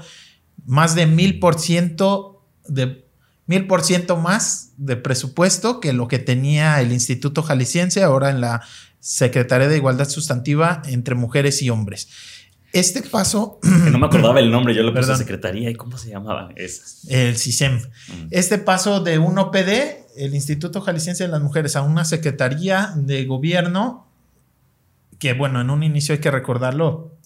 más 0.67 0.97
de 0.97 1.07
mil 1.07 1.39
por 1.39 1.61
ciento 1.61 2.45
de 2.67 3.05
mil 3.47 3.67
por 3.67 3.83
ciento 3.83 4.17
más 4.17 4.73
de 4.77 4.97
presupuesto 4.97 5.81
que 5.81 5.93
lo 5.93 6.09
que 6.09 6.19
tenía 6.19 6.81
el 6.81 6.93
Instituto 6.93 7.43
Jalisciense 7.43 8.03
ahora 8.03 8.31
en 8.31 8.41
la 8.41 8.63
Secretaría 9.01 9.69
de 9.69 9.77
Igualdad 9.77 10.09
Sustantiva 10.09 10.83
entre 10.87 11.15
mujeres 11.15 11.63
y 11.63 11.71
hombres. 11.71 12.09
Este 12.73 13.03
paso. 13.03 13.59
Que 13.63 13.91
no 13.91 13.99
me 13.99 14.07
acordaba 14.07 14.39
el 14.39 14.51
nombre, 14.51 14.75
yo 14.75 14.83
lo 14.83 14.95
puse 14.95 15.17
secretaría 15.17 15.71
y 15.71 15.75
cómo 15.75 15.99
se 15.99 16.11
llamaba. 16.11 16.51
El 17.09 17.37
CISEM. 17.37 17.79
Mm. 17.79 18.27
Este 18.31 18.59
paso 18.59 19.01
de 19.01 19.19
un 19.19 19.39
OPD, 19.39 20.07
el 20.17 20.35
Instituto 20.35 20.81
Jalisciense 20.81 21.25
de 21.25 21.31
las 21.31 21.41
Mujeres, 21.41 21.75
a 21.75 21.83
una 21.83 22.05
Secretaría 22.05 22.93
de 22.95 23.25
Gobierno, 23.25 24.07
que 25.19 25.33
bueno, 25.33 25.61
en 25.61 25.71
un 25.71 25.83
inicio 25.83 26.15
hay 26.15 26.21
que 26.21 26.31
recordarlo, 26.31 27.17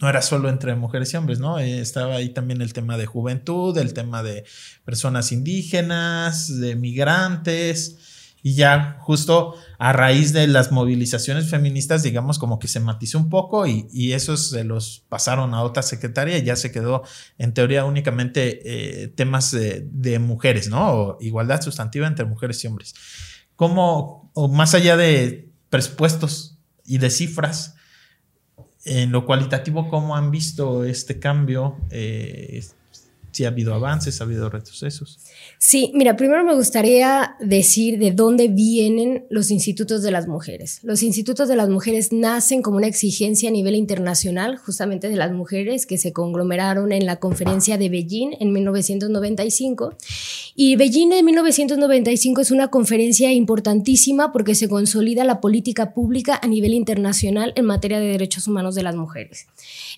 no 0.00 0.08
era 0.08 0.20
solo 0.20 0.50
entre 0.50 0.74
mujeres 0.74 1.12
y 1.14 1.16
hombres, 1.16 1.38
¿no? 1.38 1.58
Eh, 1.58 1.80
estaba 1.80 2.16
ahí 2.16 2.28
también 2.30 2.60
el 2.60 2.72
tema 2.72 2.98
de 2.98 3.06
juventud, 3.06 3.76
el 3.78 3.94
tema 3.94 4.22
de 4.22 4.44
personas 4.84 5.32
indígenas, 5.32 6.60
de 6.60 6.76
migrantes, 6.76 7.96
y 8.42 8.54
ya 8.54 8.98
justo 9.00 9.54
a 9.78 9.92
raíz 9.92 10.32
de 10.32 10.46
las 10.46 10.70
movilizaciones 10.70 11.50
feministas, 11.50 12.02
digamos, 12.02 12.38
como 12.38 12.58
que 12.58 12.68
se 12.68 12.80
matizó 12.80 13.18
un 13.18 13.28
poco 13.28 13.66
y, 13.66 13.88
y 13.92 14.12
esos 14.12 14.50
se 14.50 14.64
los 14.64 15.04
pasaron 15.08 15.54
a 15.54 15.62
otra 15.62 15.82
secretaria 15.82 16.38
y 16.38 16.44
ya 16.44 16.56
se 16.56 16.70
quedó 16.70 17.02
en 17.38 17.54
teoría 17.54 17.84
únicamente 17.84 18.60
eh, 19.04 19.08
temas 19.08 19.50
de, 19.50 20.18
mujeres, 20.18 20.68
¿no? 20.68 20.92
O 20.92 21.18
igualdad 21.20 21.60
sustantiva 21.60 22.06
entre 22.06 22.24
mujeres 22.24 22.62
y 22.62 22.68
hombres. 22.68 22.94
¿Cómo, 23.56 24.30
o 24.34 24.48
más 24.48 24.74
allá 24.74 24.96
de 24.96 25.50
presupuestos 25.70 26.58
y 26.84 26.98
de 26.98 27.10
cifras, 27.10 27.74
en 28.84 29.10
lo 29.10 29.26
cualitativo, 29.26 29.88
¿cómo 29.88 30.14
han 30.14 30.30
visto 30.30 30.84
este 30.84 31.18
cambio? 31.18 31.76
Eh, 31.90 32.64
si 33.36 33.44
ha 33.44 33.48
habido 33.48 33.74
avances, 33.74 34.18
ha 34.22 34.24
habido 34.24 34.48
retrocesos. 34.48 35.18
Sí, 35.58 35.92
mira, 35.94 36.16
primero 36.16 36.42
me 36.42 36.54
gustaría 36.54 37.36
decir 37.38 37.98
de 37.98 38.10
dónde 38.10 38.48
vienen 38.48 39.26
los 39.28 39.50
institutos 39.50 40.02
de 40.02 40.10
las 40.10 40.26
mujeres. 40.26 40.80
Los 40.82 41.02
institutos 41.02 41.46
de 41.46 41.54
las 41.54 41.68
mujeres 41.68 42.12
nacen 42.12 42.62
como 42.62 42.78
una 42.78 42.86
exigencia 42.86 43.50
a 43.50 43.52
nivel 43.52 43.74
internacional, 43.74 44.56
justamente 44.56 45.10
de 45.10 45.16
las 45.16 45.32
mujeres 45.32 45.84
que 45.84 45.98
se 45.98 46.14
conglomeraron 46.14 46.92
en 46.92 47.04
la 47.04 47.16
conferencia 47.16 47.76
de 47.76 47.90
Beijing 47.90 48.36
en 48.40 48.54
1995. 48.54 49.94
Y 50.54 50.76
Beijing 50.76 51.12
en 51.12 51.26
1995 51.26 52.40
es 52.40 52.50
una 52.50 52.68
conferencia 52.68 53.34
importantísima 53.34 54.32
porque 54.32 54.54
se 54.54 54.70
consolida 54.70 55.24
la 55.24 55.42
política 55.42 55.92
pública 55.92 56.40
a 56.42 56.46
nivel 56.46 56.72
internacional 56.72 57.52
en 57.54 57.66
materia 57.66 58.00
de 58.00 58.06
derechos 58.06 58.48
humanos 58.48 58.74
de 58.74 58.82
las 58.82 58.96
mujeres. 58.96 59.46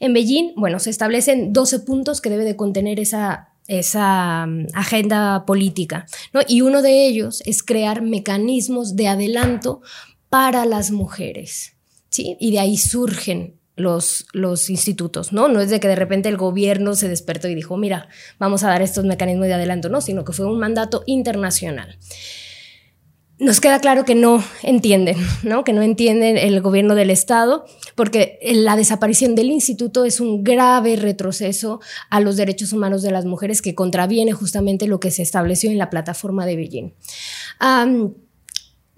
En 0.00 0.12
Beijing, 0.12 0.54
bueno, 0.56 0.80
se 0.80 0.90
establecen 0.90 1.52
12 1.52 1.78
puntos 1.80 2.20
que 2.20 2.30
debe 2.30 2.42
de 2.42 2.56
contener 2.56 2.98
esa 2.98 3.27
esa 3.68 4.46
mm, 4.46 4.66
agenda 4.74 5.44
política. 5.46 6.06
¿no? 6.32 6.40
Y 6.48 6.62
uno 6.62 6.82
de 6.82 7.06
ellos 7.06 7.42
es 7.46 7.62
crear 7.62 8.02
mecanismos 8.02 8.96
de 8.96 9.06
adelanto 9.06 9.80
para 10.28 10.64
las 10.64 10.90
mujeres. 10.90 11.76
¿sí? 12.10 12.36
Y 12.40 12.50
de 12.50 12.58
ahí 12.58 12.76
surgen 12.76 13.54
los, 13.76 14.26
los 14.32 14.70
institutos, 14.70 15.32
¿no? 15.32 15.46
No 15.46 15.60
es 15.60 15.70
de 15.70 15.78
que 15.78 15.86
de 15.86 15.94
repente 15.94 16.28
el 16.28 16.36
gobierno 16.36 16.96
se 16.96 17.08
despertó 17.08 17.46
y 17.46 17.54
dijo, 17.54 17.76
mira, 17.76 18.08
vamos 18.40 18.64
a 18.64 18.68
dar 18.68 18.82
estos 18.82 19.04
mecanismos 19.04 19.46
de 19.46 19.54
adelanto, 19.54 19.88
no, 19.88 20.00
sino 20.00 20.24
que 20.24 20.32
fue 20.32 20.46
un 20.46 20.58
mandato 20.58 21.04
internacional 21.06 21.96
nos 23.38 23.60
queda 23.60 23.78
claro 23.78 24.04
que 24.04 24.14
no 24.14 24.42
entienden, 24.62 25.16
¿no? 25.42 25.62
que 25.62 25.72
no 25.72 25.82
entienden 25.82 26.36
el 26.36 26.60
gobierno 26.60 26.94
del 26.94 27.10
Estado, 27.10 27.64
porque 27.94 28.38
la 28.42 28.76
desaparición 28.76 29.34
del 29.34 29.50
instituto 29.50 30.04
es 30.04 30.20
un 30.20 30.42
grave 30.42 30.96
retroceso 30.96 31.80
a 32.10 32.20
los 32.20 32.36
derechos 32.36 32.72
humanos 32.72 33.02
de 33.02 33.12
las 33.12 33.24
mujeres 33.24 33.62
que 33.62 33.74
contraviene 33.74 34.32
justamente 34.32 34.88
lo 34.88 34.98
que 34.98 35.10
se 35.10 35.22
estableció 35.22 35.70
en 35.70 35.78
la 35.78 35.90
plataforma 35.90 36.46
de 36.46 36.56
Beijing. 36.56 36.92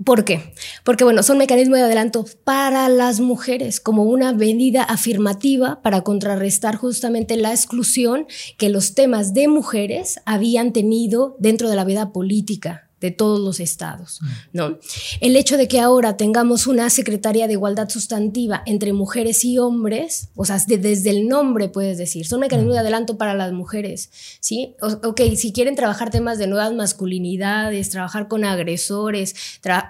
¿Por 0.03 0.25
qué? 0.25 0.55
Porque, 0.83 1.05
bueno, 1.05 1.23
son 1.23 1.37
mecanismos 1.37 1.79
de 1.79 1.85
adelanto 1.85 2.25
para 2.43 2.89
las 2.89 3.21
mujeres 3.21 3.81
como 3.81 4.05
una 4.05 4.33
medida 4.33 4.83
afirmativa 4.83 5.83
para 5.83 6.01
contrarrestar 6.01 6.77
justamente 6.77 7.37
la 7.37 7.51
exclusión 7.51 8.27
que 8.57 8.71
los 8.71 8.95
temas 8.95 9.35
de 9.35 9.49
mujeres 9.49 10.21
habían 10.25 10.73
tenido 10.73 11.37
dentro 11.39 11.69
de 11.69 11.77
la 11.77 11.85
vida 11.85 12.13
política 12.13 12.90
de 13.01 13.11
todos 13.11 13.41
los 13.41 13.61
estados, 13.61 14.21
mm. 14.21 14.27
¿no? 14.53 14.79
El 15.21 15.37
hecho 15.37 15.57
de 15.57 15.69
que 15.69 15.81
ahora 15.81 16.17
tengamos 16.17 16.67
una 16.67 16.91
Secretaría 16.91 17.47
de 17.47 17.55
Igualdad 17.55 17.89
Sustantiva 17.89 18.63
entre 18.67 18.93
mujeres 18.93 19.45
y 19.45 19.59
hombres, 19.59 20.29
o 20.37 20.45
sea, 20.45 20.61
desde 20.67 21.11
el 21.11 21.29
nombre 21.29 21.69
puedes 21.69 21.99
decir, 21.99 22.27
son 22.27 22.41
mecanismos 22.41 22.75
de 22.75 22.81
mm. 22.81 22.85
adelanto 22.85 23.19
para 23.19 23.35
las 23.35 23.53
mujeres, 23.53 24.11
¿sí? 24.41 24.75
ok, 24.81 25.21
si 25.37 25.53
quieren 25.53 25.77
trabajar 25.77 26.11
temas 26.11 26.39
de 26.39 26.47
nuevas 26.47 26.73
masculinidades, 26.75 27.91
trabajar 27.91 28.29
con 28.29 28.45
agresores, 28.45 29.35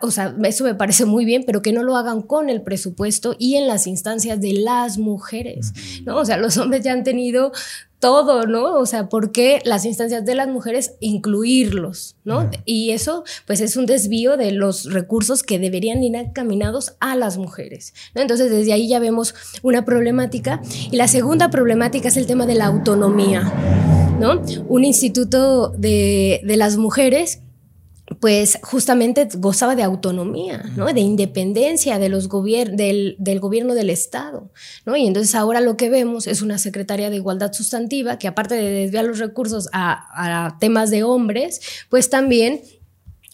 o 0.02 0.10
sea, 0.10 0.36
eso 0.44 0.64
me 0.64 0.74
parece 0.74 1.04
muy 1.04 1.24
bien, 1.24 1.44
pero 1.44 1.62
que 1.62 1.72
no 1.72 1.82
lo 1.82 1.96
hagan 1.96 2.22
con 2.22 2.48
el 2.48 2.62
presupuesto 2.62 3.34
y 3.38 3.56
en 3.56 3.66
las 3.66 3.86
instancias 3.86 4.40
de 4.40 4.52
las 4.52 4.98
mujeres, 4.98 5.72
mm. 5.72 6.04
¿no? 6.04 6.16
O 6.18 6.24
sea, 6.24 6.36
los 6.36 6.56
hombres 6.56 6.84
ya 6.84 6.92
han 6.92 7.04
tenido 7.04 7.52
todo, 8.00 8.46
¿no? 8.46 8.78
O 8.78 8.86
sea, 8.86 9.08
¿por 9.08 9.30
qué 9.30 9.60
las 9.64 9.84
instancias 9.84 10.24
de 10.24 10.34
las 10.34 10.48
mujeres 10.48 10.94
incluirlos, 11.00 12.16
¿no? 12.24 12.50
Y 12.64 12.90
eso, 12.90 13.24
pues, 13.46 13.60
es 13.60 13.76
un 13.76 13.86
desvío 13.86 14.36
de 14.36 14.52
los 14.52 14.90
recursos 14.90 15.42
que 15.42 15.58
deberían 15.58 16.02
ir 16.02 16.16
encaminados 16.16 16.94
a 16.98 17.14
las 17.14 17.36
mujeres, 17.36 17.94
¿no? 18.14 18.22
Entonces, 18.22 18.50
desde 18.50 18.72
ahí 18.72 18.88
ya 18.88 18.98
vemos 18.98 19.34
una 19.62 19.84
problemática. 19.84 20.60
Y 20.90 20.96
la 20.96 21.08
segunda 21.08 21.50
problemática 21.50 22.08
es 22.08 22.16
el 22.16 22.26
tema 22.26 22.46
de 22.46 22.54
la 22.54 22.66
autonomía, 22.66 23.42
¿no? 24.18 24.42
Un 24.68 24.84
instituto 24.84 25.68
de, 25.68 26.40
de 26.42 26.56
las 26.56 26.78
mujeres 26.78 27.42
pues 28.18 28.58
justamente 28.62 29.28
gozaba 29.36 29.76
de 29.76 29.82
autonomía, 29.82 30.64
¿no? 30.76 30.86
de 30.92 31.00
independencia 31.00 31.98
de 31.98 32.08
los 32.08 32.28
del, 32.28 33.16
del, 33.18 33.40
gobierno 33.40 33.74
del 33.74 33.88
Estado. 33.88 34.50
¿no? 34.84 34.96
Y 34.96 35.06
entonces 35.06 35.34
ahora 35.34 35.60
lo 35.60 35.76
que 35.76 35.90
vemos 35.90 36.26
es 36.26 36.42
una 36.42 36.58
Secretaría 36.58 37.08
de 37.08 37.16
Igualdad 37.16 37.52
Sustantiva 37.52 38.18
que 38.18 38.28
aparte 38.28 38.56
de 38.56 38.70
desviar 38.70 39.04
los 39.04 39.18
recursos 39.18 39.68
a, 39.72 40.46
a 40.46 40.58
temas 40.58 40.90
de 40.90 41.04
hombres, 41.04 41.60
pues 41.88 42.10
también 42.10 42.62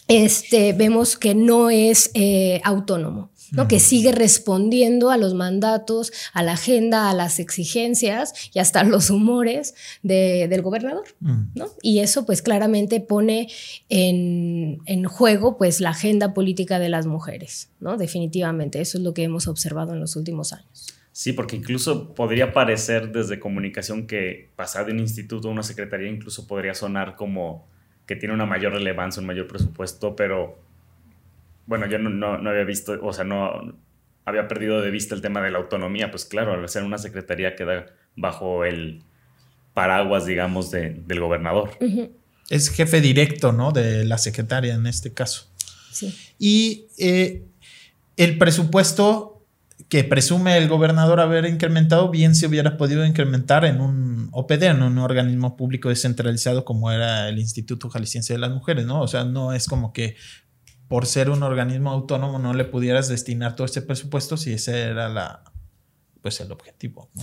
este, 0.08 0.72
vemos 0.72 1.16
que 1.16 1.34
no 1.34 1.70
es 1.70 2.10
eh, 2.14 2.60
autónomo. 2.64 3.30
¿No? 3.52 3.68
que 3.68 3.80
sigue 3.80 4.12
respondiendo 4.12 5.10
a 5.10 5.16
los 5.16 5.34
mandatos, 5.34 6.12
a 6.32 6.42
la 6.42 6.52
agenda, 6.52 7.10
a 7.10 7.14
las 7.14 7.38
exigencias 7.38 8.50
y 8.52 8.58
hasta 8.58 8.84
los 8.84 9.10
humores 9.10 9.74
del 10.02 10.62
gobernador. 10.62 11.04
¿no? 11.20 11.70
Y 11.82 12.00
eso 12.00 12.26
pues 12.26 12.42
claramente 12.42 13.00
pone 13.00 13.48
en, 13.88 14.80
en, 14.86 15.04
juego 15.04 15.56
pues 15.56 15.80
la 15.80 15.90
agenda 15.90 16.34
política 16.34 16.78
de 16.78 16.88
las 16.88 17.06
mujeres, 17.06 17.70
¿no? 17.80 17.96
definitivamente. 17.96 18.80
Eso 18.80 18.98
es 18.98 19.04
lo 19.04 19.14
que 19.14 19.24
hemos 19.24 19.46
observado 19.48 19.92
en 19.92 20.00
los 20.00 20.16
últimos 20.16 20.52
años. 20.52 20.96
Sí, 21.16 21.32
porque 21.32 21.56
incluso 21.56 22.12
podría 22.14 22.52
parecer 22.52 23.10
desde 23.10 23.40
comunicación 23.40 24.06
que 24.06 24.50
pasar 24.54 24.84
de 24.84 24.92
un 24.92 24.98
instituto 24.98 25.48
a 25.48 25.50
una 25.50 25.62
secretaría 25.62 26.10
incluso 26.10 26.46
podría 26.46 26.74
sonar 26.74 27.16
como 27.16 27.66
que 28.06 28.16
tiene 28.16 28.34
una 28.34 28.44
mayor 28.44 28.74
relevancia, 28.74 29.20
un 29.20 29.26
mayor 29.26 29.46
presupuesto, 29.46 30.14
pero 30.14 30.58
bueno, 31.66 31.86
yo 31.86 31.98
no, 31.98 32.48
había 32.48 32.64
visto, 32.64 32.98
o 33.02 33.12
sea, 33.12 33.24
no 33.24 33.76
había 34.24 34.48
perdido 34.48 34.80
de 34.80 34.90
vista 34.90 35.14
el 35.14 35.20
tema 35.20 35.40
de 35.42 35.50
la 35.50 35.58
autonomía, 35.58 36.10
pues 36.10 36.24
claro, 36.24 36.52
al 36.52 36.68
ser 36.68 36.82
una 36.82 36.98
secretaría 36.98 37.54
queda 37.54 37.86
bajo 38.16 38.64
el 38.64 39.02
paraguas, 39.74 40.26
digamos, 40.26 40.70
del 40.70 41.20
gobernador. 41.20 41.70
Es 42.48 42.70
jefe 42.70 43.00
directo, 43.00 43.52
¿no? 43.52 43.72
De 43.72 44.04
la 44.04 44.18
secretaria 44.18 44.74
en 44.74 44.86
este 44.86 45.12
caso. 45.12 45.50
Sí. 45.92 46.16
Y 46.38 46.86
eh, 46.98 47.44
el 48.16 48.38
presupuesto 48.38 49.36
que 49.88 50.02
presume 50.04 50.56
el 50.56 50.68
gobernador 50.68 51.20
haber 51.20 51.44
incrementado, 51.44 52.10
bien 52.10 52.34
se 52.34 52.46
hubiera 52.46 52.76
podido 52.76 53.04
incrementar 53.04 53.64
en 53.64 53.80
un 53.80 54.28
OPD, 54.32 54.62
en 54.64 54.82
un 54.82 54.98
organismo 54.98 55.56
público 55.56 55.88
descentralizado 55.88 56.64
como 56.64 56.90
era 56.90 57.28
el 57.28 57.38
Instituto 57.38 57.88
Jalisciense 57.88 58.32
de 58.32 58.38
las 58.38 58.50
Mujeres, 58.50 58.86
¿no? 58.86 59.00
O 59.00 59.08
sea, 59.08 59.24
no 59.24 59.52
es 59.52 59.66
como 59.66 59.92
que 59.92 60.16
por 60.88 61.06
ser 61.06 61.30
un 61.30 61.42
organismo 61.42 61.90
autónomo 61.90 62.38
no 62.38 62.54
le 62.54 62.64
pudieras 62.64 63.08
destinar 63.08 63.56
todo 63.56 63.64
ese 63.64 63.82
presupuesto 63.82 64.36
si 64.36 64.52
ese 64.52 64.82
era 64.82 65.08
la 65.08 65.42
pues 66.22 66.40
el 66.40 66.50
objetivo, 66.50 67.10
¿no? 67.14 67.22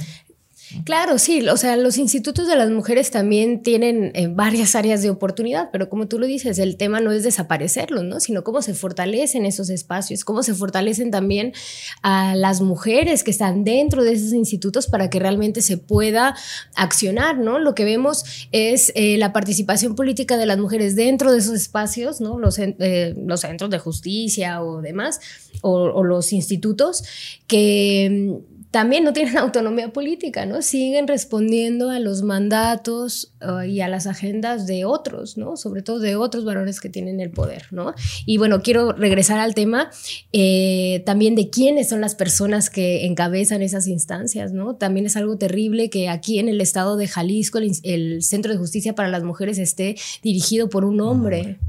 Claro, 0.86 1.20
sí, 1.20 1.48
o 1.48 1.58
sea, 1.58 1.78
los 1.78 1.98
institutos 1.98 2.48
de 2.48 2.56
las 2.56 2.70
mujeres 2.72 3.12
también 3.12 3.62
tienen 3.62 4.12
eh, 4.16 4.28
varias 4.28 4.76
áreas 4.76 5.02
de 5.04 5.10
oportunidad, 5.10 5.70
pero 5.72 5.88
como 5.88 6.08
tú 6.08 6.18
lo 6.18 6.26
dices, 6.26 6.58
el 6.58 6.78
tema 6.78 7.00
no 7.00 7.12
es 7.12 7.24
desaparecerlos, 7.24 8.04
¿no? 8.04 8.20
Sino 8.20 8.44
cómo 8.44 8.62
se 8.62 8.74
fortalecen 8.74 9.46
esos 9.46 9.70
espacios, 9.70 10.26
cómo 10.26 10.42
se 10.42 10.56
fortalecen 10.56 11.12
también 11.12 11.54
a 12.02 12.36
las 12.36 12.62
mujeres 12.62 13.24
que 13.24 13.32
están 13.32 13.64
dentro 13.64 14.04
de 14.04 14.14
esos 14.14 14.34
institutos 14.34 14.88
para 14.88 15.10
que 15.10 15.20
realmente 15.20 15.62
se 15.62 15.78
pueda 15.78 16.36
accionar, 16.76 17.38
¿no? 17.38 17.60
Lo 17.60 17.76
que 17.76 17.86
vemos 17.86 18.48
es 18.52 18.92
eh, 18.96 19.18
la 19.18 19.32
participación 19.32 19.96
política 19.96 20.38
de 20.38 20.48
las 20.48 20.58
mujeres 20.58 20.96
dentro 20.96 21.32
de 21.32 21.38
esos 21.38 21.54
espacios, 21.54 22.20
¿no? 22.20 22.40
Los, 22.40 22.58
eh, 22.58 23.14
los 23.18 23.42
centros 23.42 23.70
de 23.70 23.80
justicia 23.80 24.64
o 24.64 24.82
demás, 24.82 25.20
o 25.62 26.04
los 26.04 26.34
institutos, 26.34 27.04
que 27.48 28.42
también 28.74 29.04
no 29.04 29.14
tienen 29.14 29.38
autonomía 29.38 29.94
política, 29.94 30.48
¿no? 30.48 30.64
Siguen 30.64 31.08
respondiendo 31.08 31.92
a 31.92 32.00
los 32.00 32.24
mandatos 32.24 33.32
uh, 33.40 33.62
y 33.62 33.82
a 33.82 33.88
las 33.88 34.08
agendas 34.08 34.66
de 34.66 34.84
otros, 34.84 35.38
¿no? 35.38 35.56
Sobre 35.58 35.84
todo 35.84 36.00
de 36.00 36.16
otros 36.16 36.44
varones 36.44 36.82
que 36.82 36.90
tienen 36.90 37.20
el 37.20 37.30
poder, 37.30 37.68
¿no? 37.70 37.94
Y 38.26 38.40
bueno, 38.40 38.64
quiero 38.64 38.92
regresar 38.92 39.38
al 39.38 39.54
tema 39.54 39.92
eh, 40.32 41.04
también 41.06 41.36
de 41.36 41.52
quiénes 41.52 41.88
son 41.88 42.02
las 42.02 42.16
personas 42.16 42.72
que 42.72 43.06
encabezan 43.06 43.62
esas 43.62 43.86
instancias, 43.86 44.54
¿no? 44.54 44.76
También 44.76 45.06
es 45.06 45.16
algo 45.18 45.38
terrible 45.38 45.92
que 45.92 46.10
aquí 46.10 46.40
en 46.40 46.50
el 46.50 46.60
estado 46.60 46.98
de 46.98 47.08
Jalisco 47.08 47.60
el 47.60 48.24
Centro 48.24 48.52
de 48.52 48.58
Justicia 48.58 48.96
para 48.96 49.10
las 49.10 49.24
Mujeres 49.24 49.60
esté 49.60 49.98
dirigido 50.24 50.70
por 50.70 50.84
un 50.84 51.00
hombre. 51.00 51.60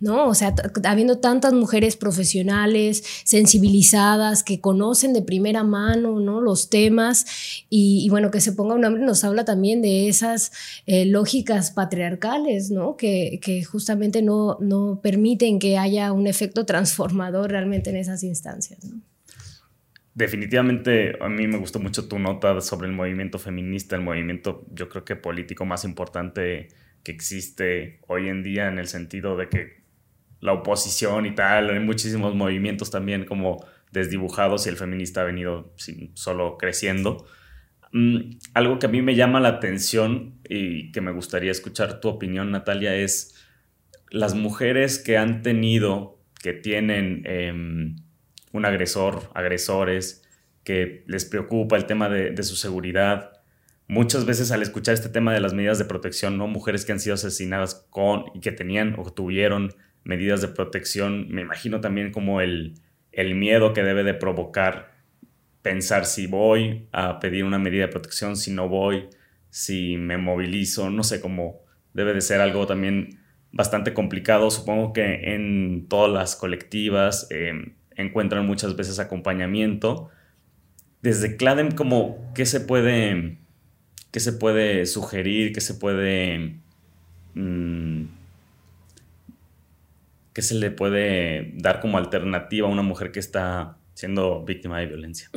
¿No? 0.00 0.26
O 0.28 0.34
sea, 0.34 0.54
habiendo 0.84 1.18
tantas 1.18 1.52
mujeres 1.52 1.96
profesionales, 1.96 3.02
sensibilizadas, 3.24 4.42
que 4.42 4.60
conocen 4.60 5.12
de 5.12 5.22
primera 5.22 5.64
mano, 5.64 6.20
¿no? 6.20 6.40
Los 6.40 6.70
temas 6.70 7.26
y, 7.68 8.08
bueno, 8.10 8.30
que 8.30 8.40
se 8.40 8.52
ponga 8.52 8.74
un 8.74 8.84
hombre 8.84 9.02
nos 9.02 9.24
habla 9.24 9.44
también 9.44 9.82
de 9.82 10.08
esas 10.08 10.52
eh, 10.86 11.06
lógicas 11.06 11.70
patriarcales, 11.70 12.70
¿no? 12.70 12.96
Que, 12.96 13.40
justamente 13.68 14.22
no, 14.22 14.56
no 14.60 15.00
permiten 15.02 15.58
que 15.58 15.78
haya 15.78 16.12
un 16.12 16.26
efecto 16.26 16.64
transformador 16.64 17.50
realmente 17.50 17.90
en 17.90 17.96
esas 17.96 18.22
instancias, 18.22 18.78
Definitivamente 20.14 21.16
a 21.20 21.28
mí 21.28 21.46
me 21.46 21.58
gustó 21.58 21.78
mucho 21.78 22.08
tu 22.08 22.18
nota 22.18 22.60
sobre 22.60 22.88
el 22.88 22.92
movimiento 22.92 23.38
feminista, 23.38 23.94
el 23.94 24.02
movimiento 24.02 24.66
yo 24.72 24.88
creo 24.88 25.04
que 25.04 25.14
político 25.14 25.64
más 25.64 25.84
importante 25.84 26.68
que 27.04 27.12
existe 27.12 28.00
hoy 28.08 28.28
en 28.28 28.42
día 28.42 28.66
en 28.66 28.80
el 28.80 28.88
sentido 28.88 29.36
de 29.36 29.48
que 29.48 29.77
la 30.40 30.52
oposición 30.52 31.26
y 31.26 31.34
tal, 31.34 31.70
hay 31.70 31.80
muchísimos 31.80 32.34
movimientos 32.34 32.90
también 32.90 33.24
como 33.24 33.64
desdibujados 33.92 34.66
y 34.66 34.68
el 34.68 34.76
feminista 34.76 35.22
ha 35.22 35.24
venido 35.24 35.72
solo 36.14 36.56
creciendo. 36.58 37.26
Mm, 37.92 38.38
algo 38.54 38.78
que 38.78 38.86
a 38.86 38.88
mí 38.88 39.02
me 39.02 39.14
llama 39.14 39.40
la 39.40 39.48
atención 39.48 40.38
y 40.48 40.92
que 40.92 41.00
me 41.00 41.12
gustaría 41.12 41.50
escuchar 41.50 42.00
tu 42.00 42.08
opinión, 42.08 42.50
Natalia, 42.50 42.94
es 42.94 43.34
las 44.10 44.34
mujeres 44.34 44.98
que 44.98 45.16
han 45.16 45.42
tenido, 45.42 46.18
que 46.42 46.52
tienen 46.52 47.22
em, 47.24 47.96
un 48.52 48.64
agresor, 48.64 49.30
agresores, 49.34 50.24
que 50.64 51.04
les 51.06 51.24
preocupa 51.24 51.76
el 51.76 51.86
tema 51.86 52.08
de, 52.08 52.30
de, 52.30 52.42
su 52.42 52.56
seguridad. 52.56 53.32
Muchas 53.86 54.26
veces 54.26 54.52
al 54.52 54.62
escuchar 54.62 54.94
este 54.94 55.08
tema 55.08 55.32
de 55.32 55.40
las 55.40 55.54
medidas 55.54 55.78
de 55.78 55.86
protección, 55.86 56.36
¿no? 56.36 56.46
Mujeres 56.46 56.84
que 56.84 56.92
han 56.92 57.00
sido 57.00 57.14
asesinadas 57.14 57.86
con 57.90 58.26
y 58.34 58.40
que 58.40 58.52
tenían 58.52 58.94
o 58.98 59.10
tuvieron 59.10 59.74
medidas 60.04 60.40
de 60.40 60.48
protección, 60.48 61.28
me 61.30 61.42
imagino 61.42 61.80
también 61.80 62.12
como 62.12 62.40
el, 62.40 62.74
el 63.12 63.34
miedo 63.34 63.72
que 63.72 63.82
debe 63.82 64.04
de 64.04 64.14
provocar 64.14 64.98
pensar 65.62 66.06
si 66.06 66.26
voy 66.26 66.88
a 66.92 67.20
pedir 67.20 67.44
una 67.44 67.58
medida 67.58 67.82
de 67.82 67.92
protección, 67.92 68.36
si 68.36 68.52
no 68.52 68.68
voy, 68.68 69.08
si 69.50 69.96
me 69.96 70.16
movilizo, 70.16 70.90
no 70.90 71.02
sé 71.02 71.20
cómo 71.20 71.60
debe 71.92 72.14
de 72.14 72.20
ser 72.20 72.40
algo 72.40 72.66
también 72.66 73.18
bastante 73.52 73.92
complicado. 73.92 74.50
Supongo 74.50 74.92
que 74.92 75.34
en 75.34 75.86
todas 75.88 76.12
las 76.12 76.36
colectivas 76.36 77.26
em, 77.30 77.74
encuentran 77.96 78.46
muchas 78.46 78.76
veces 78.76 78.98
acompañamiento. 78.98 80.08
Desde 81.02 81.36
CLADEM, 81.36 81.72
como, 81.72 82.32
¿qué 82.34 82.46
se 82.46 82.60
puede, 82.60 83.38
qué 84.10 84.20
se 84.20 84.32
puede 84.32 84.86
sugerir, 84.86 85.52
qué 85.52 85.60
se 85.60 85.74
puede 85.74 86.60
mm, 87.34 88.04
¿Qué 90.32 90.42
se 90.42 90.54
le 90.54 90.70
puede 90.70 91.52
dar 91.56 91.80
como 91.80 91.98
alternativa 91.98 92.68
a 92.68 92.70
una 92.70 92.82
mujer 92.82 93.12
que 93.12 93.20
está 93.20 93.78
siendo 93.98 94.44
víctima 94.44 94.78
de 94.78 94.86
violencia. 94.86 95.28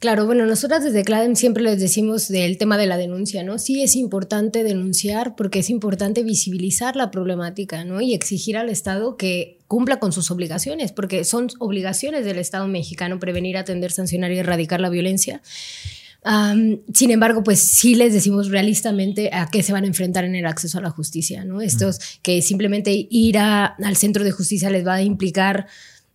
Claro, 0.00 0.26
bueno, 0.26 0.44
nosotras 0.44 0.82
desde 0.82 1.04
CLADEM 1.04 1.36
siempre 1.36 1.62
les 1.62 1.78
decimos 1.78 2.26
del 2.26 2.58
tema 2.58 2.76
de 2.76 2.86
la 2.86 2.96
denuncia, 2.96 3.44
¿no? 3.44 3.58
Sí 3.58 3.80
es 3.80 3.94
importante 3.94 4.64
denunciar 4.64 5.36
porque 5.36 5.60
es 5.60 5.70
importante 5.70 6.24
visibilizar 6.24 6.96
la 6.96 7.12
problemática, 7.12 7.84
¿no? 7.84 8.00
Y 8.00 8.12
exigir 8.12 8.56
al 8.56 8.70
Estado 8.70 9.16
que 9.16 9.58
cumpla 9.68 10.00
con 10.00 10.10
sus 10.10 10.32
obligaciones, 10.32 10.90
porque 10.90 11.22
son 11.22 11.46
obligaciones 11.60 12.24
del 12.24 12.38
Estado 12.38 12.66
mexicano 12.66 13.20
prevenir, 13.20 13.56
atender, 13.56 13.92
sancionar 13.92 14.32
y 14.32 14.38
erradicar 14.38 14.80
la 14.80 14.90
violencia 14.90 15.40
sin 16.92 17.10
embargo, 17.10 17.44
pues 17.44 17.60
sí 17.60 17.94
les 17.94 18.12
decimos 18.12 18.48
realistamente 18.48 19.30
a 19.32 19.48
qué 19.48 19.62
se 19.62 19.72
van 19.72 19.84
a 19.84 19.86
enfrentar 19.86 20.24
en 20.24 20.34
el 20.34 20.46
acceso 20.46 20.78
a 20.78 20.80
la 20.80 20.90
justicia, 20.90 21.44
¿no? 21.44 21.60
Estos 21.60 22.00
que 22.22 22.42
simplemente 22.42 23.06
ir 23.10 23.38
al 23.38 23.96
centro 23.96 24.24
de 24.24 24.32
justicia 24.32 24.68
les 24.70 24.84
va 24.84 24.94
a 24.94 25.02
implicar 25.02 25.66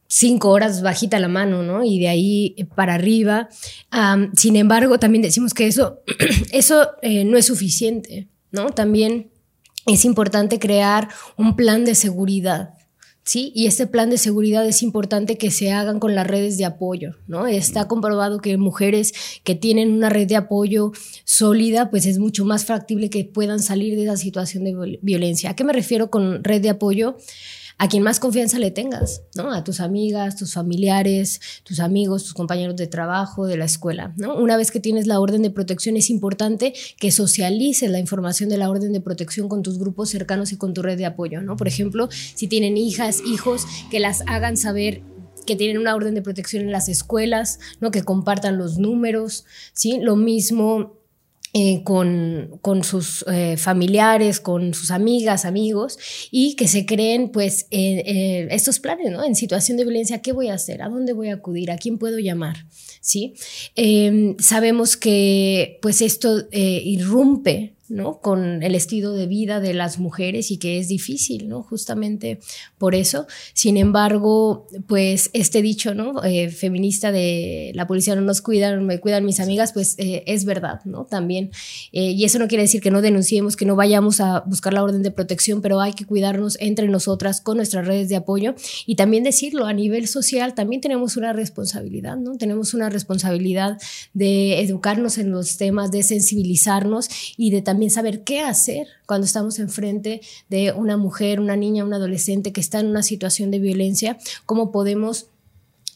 cinco 0.08 0.50
horas 0.50 0.82
bajita 0.82 1.18
la 1.20 1.30
mano, 1.30 1.64
¿no? 1.64 1.86
Y 1.86 1.98
de 2.00 2.10
ahí 2.10 2.56
para 2.76 2.96
arriba. 2.96 3.48
sin 4.36 4.58
embargo, 4.58 5.00
también 5.00 5.22
decimos 5.22 5.54
que 5.54 5.68
eso, 5.68 6.02
eso 6.52 6.90
eh, 7.02 7.24
no 7.24 7.38
es 7.38 7.46
suficiente, 7.46 8.28
¿no? 8.52 8.72
También 8.72 9.32
es 9.86 10.04
importante 10.04 10.60
crear 10.60 11.08
un 11.38 11.56
plan 11.56 11.86
de 11.86 11.96
seguridad 11.96 12.74
¿sí? 13.24 13.52
Y 13.56 13.68
este 13.68 13.88
plan 13.88 14.10
de 14.10 14.18
seguridad 14.18 14.68
es 14.68 14.84
importante 14.84 15.38
que 15.38 15.52
se 15.52 15.72
hagan 15.72 16.00
con 16.00 16.16
las 16.16 16.28
redes 16.28 16.58
de 16.58 16.66
apoyo, 16.66 17.16
¿no? 17.28 17.48
Está 17.48 17.88
comprobado 17.88 18.40
que 18.40 18.58
mujeres 18.58 19.14
que 19.44 19.56
tienen 19.56 19.92
una 19.92 20.10
red 20.10 20.28
de 20.28 20.36
apoyo 20.36 20.92
sólida, 21.24 21.90
pues 21.90 22.06
es 22.06 22.20
mucho 22.20 22.46
más 22.46 22.66
factible 22.66 23.10
que 23.10 23.26
puedan 23.26 23.60
salir 23.60 23.96
de 23.96 24.04
esa 24.04 24.18
situación 24.18 24.64
de 24.64 25.00
violencia. 25.02 25.52
¿A 25.52 25.56
qué 25.56 25.64
me 25.64 25.74
refiero 25.74 26.10
con 26.10 26.44
red 26.44 26.62
de 26.62 26.70
apoyo? 26.70 27.18
A 27.82 27.88
quien 27.88 28.04
más 28.04 28.20
confianza 28.20 28.60
le 28.60 28.70
tengas, 28.70 29.24
¿no? 29.34 29.52
A 29.52 29.64
tus 29.64 29.80
amigas, 29.80 30.36
tus 30.36 30.54
familiares, 30.54 31.42
tus 31.64 31.80
amigos, 31.80 32.22
tus 32.22 32.36
compañeros 32.36 32.76
de 32.76 32.86
trabajo, 32.86 33.48
de 33.48 33.58
la 33.58 33.66
escuela, 33.66 34.14
¿no? 34.18 34.36
Una 34.36 34.56
vez 34.56 34.70
que 34.70 34.80
tienes 34.80 35.08
la 35.08 35.20
orden 35.20 35.42
de 35.42 35.50
protección 35.50 35.98
es 35.98 36.12
importante 36.12 36.76
que 37.00 37.10
socialices 37.10 37.90
la 37.90 37.98
información 37.98 38.50
de 38.50 38.60
la 38.60 38.70
orden 38.70 38.94
de 38.94 39.02
protección 39.02 39.50
con 39.50 39.64
tus 39.64 39.80
grupos 39.80 40.10
cercanos 40.10 40.52
y 40.52 40.58
con 40.58 40.76
tu 40.76 40.84
red 40.84 40.96
de 40.96 41.08
apoyo, 41.08 41.42
¿no? 41.42 41.58
Por 41.58 41.68
ejemplo, 41.68 42.08
si 42.12 42.46
tienen 42.46 42.78
hijas, 42.78 43.20
hijos, 43.26 43.66
que 43.90 44.00
las 44.00 44.22
hagan 44.28 44.58
saber 44.58 45.02
que 45.48 45.56
tienen 45.56 45.80
una 45.80 45.96
orden 45.96 46.14
de 46.14 46.22
protección 46.22 46.62
en 46.62 46.72
las 46.72 46.88
escuelas, 46.88 47.58
¿no? 47.80 47.90
Que 47.90 48.04
compartan 48.04 48.60
los 48.60 48.78
números, 48.78 49.46
¿sí? 49.74 49.98
Lo 50.00 50.16
mismo 50.16 51.01
eh, 51.54 51.84
con, 51.84 52.60
con, 52.62 52.84
sus 52.86 53.26
eh, 53.28 53.58
familiares, 53.58 54.40
con 54.40 54.74
sus 54.74 54.90
amigas, 54.90 55.44
amigos, 55.44 56.00
y 56.32 56.56
que 56.56 56.70
se 56.70 56.86
creen 56.86 57.30
pues 57.30 57.68
eh, 57.72 58.48
estos 58.52 58.80
planes, 58.80 59.12
¿no? 59.12 59.24
En 59.24 59.36
situación 59.36 59.78
de 59.78 59.84
violencia, 59.84 60.22
¿qué 60.22 60.32
voy 60.32 60.48
a 60.48 60.54
hacer? 60.54 60.82
¿A 60.82 60.88
dónde 60.88 61.12
voy 61.12 61.28
a 61.28 61.34
acudir? 61.34 61.70
¿A 61.70 61.78
quién 61.78 61.98
puedo 61.98 62.20
llamar? 62.20 62.66
¿Sí? 63.02 63.34
Em, 63.76 64.38
sabemos 64.40 64.96
que 64.96 65.78
pues 65.82 66.02
esto 66.02 66.48
irrumpe 66.52 67.74
¿no? 67.92 68.20
Con 68.22 68.64
el 68.64 68.74
estilo 68.74 69.12
de 69.12 69.28
vida 69.28 69.60
de 69.60 69.74
las 69.74 70.00
mujeres 70.00 70.50
y 70.50 70.58
que 70.58 70.80
es 70.80 70.88
difícil, 70.88 71.50
¿no? 71.50 71.62
Justamente 71.62 72.40
por 72.78 72.96
eso. 72.96 73.28
Sin 73.54 73.78
embargo, 73.78 74.68
pues 74.88 75.30
este 75.34 75.62
dicho, 75.62 75.94
¿no? 75.94 76.24
Eh, 76.24 76.50
feminista 76.50 77.12
de 77.12 77.72
la 77.76 77.88
policía 77.88 78.16
no 78.16 78.22
nos 78.22 78.42
cuidan, 78.42 78.86
me 78.86 79.00
cuidan 79.00 79.26
mis 79.26 79.40
amigas, 79.40 79.74
pues 79.74 79.96
eh, 79.98 80.24
es 80.26 80.46
verdad, 80.46 80.80
¿no? 80.86 81.06
También. 81.06 81.52
Eh, 81.92 82.12
y 82.12 82.24
eso 82.24 82.40
no 82.40 82.48
quiere 82.48 82.64
decir 82.64 82.82
que 82.82 82.92
no 82.92 83.02
denunciemos, 83.02 83.58
que 83.58 83.66
no 83.66 83.76
vayamos 83.76 84.22
a 84.22 84.42
buscar 84.42 84.74
la 84.74 84.84
orden 84.84 85.04
de 85.04 85.12
protección, 85.12 85.62
pero 85.62 85.82
hay 85.82 85.94
que 85.94 86.06
cuidarnos 86.06 86.58
entre 86.62 86.88
nosotras 86.88 87.42
con 87.42 87.58
nuestras 87.58 87.86
redes 87.86 88.08
de 88.08 88.16
apoyo 88.16 88.56
y 88.86 88.96
también 88.96 89.24
decirlo 89.24 89.66
a 89.66 89.74
nivel 89.74 90.08
social, 90.08 90.54
también 90.54 90.82
tenemos 90.82 91.18
una 91.18 91.34
responsabilidad, 91.34 92.16
¿no? 92.16 92.38
Tenemos 92.38 92.74
una 92.74 92.90
responsabilidad 92.90 93.78
de 94.14 94.62
educarnos 94.62 95.18
en 95.18 95.32
los 95.32 95.58
temas, 95.58 95.92
de 95.92 96.04
sensibilizarnos 96.04 97.10
y 97.38 97.52
de 97.52 97.62
también 97.62 97.81
saber 97.90 98.24
qué 98.24 98.42
hacer 98.42 98.88
cuando 99.06 99.26
estamos 99.26 99.60
enfrente 99.60 100.22
de 100.50 100.72
una 100.72 100.98
mujer, 100.98 101.40
una 101.40 101.56
niña, 101.56 101.84
un 101.84 101.94
adolescente 101.94 102.54
que 102.54 102.62
está 102.62 102.80
en 102.80 102.88
una 102.88 103.04
situación 103.04 103.52
de 103.52 103.60
violencia, 103.60 104.18
cómo 104.46 104.72
podemos 104.72 105.28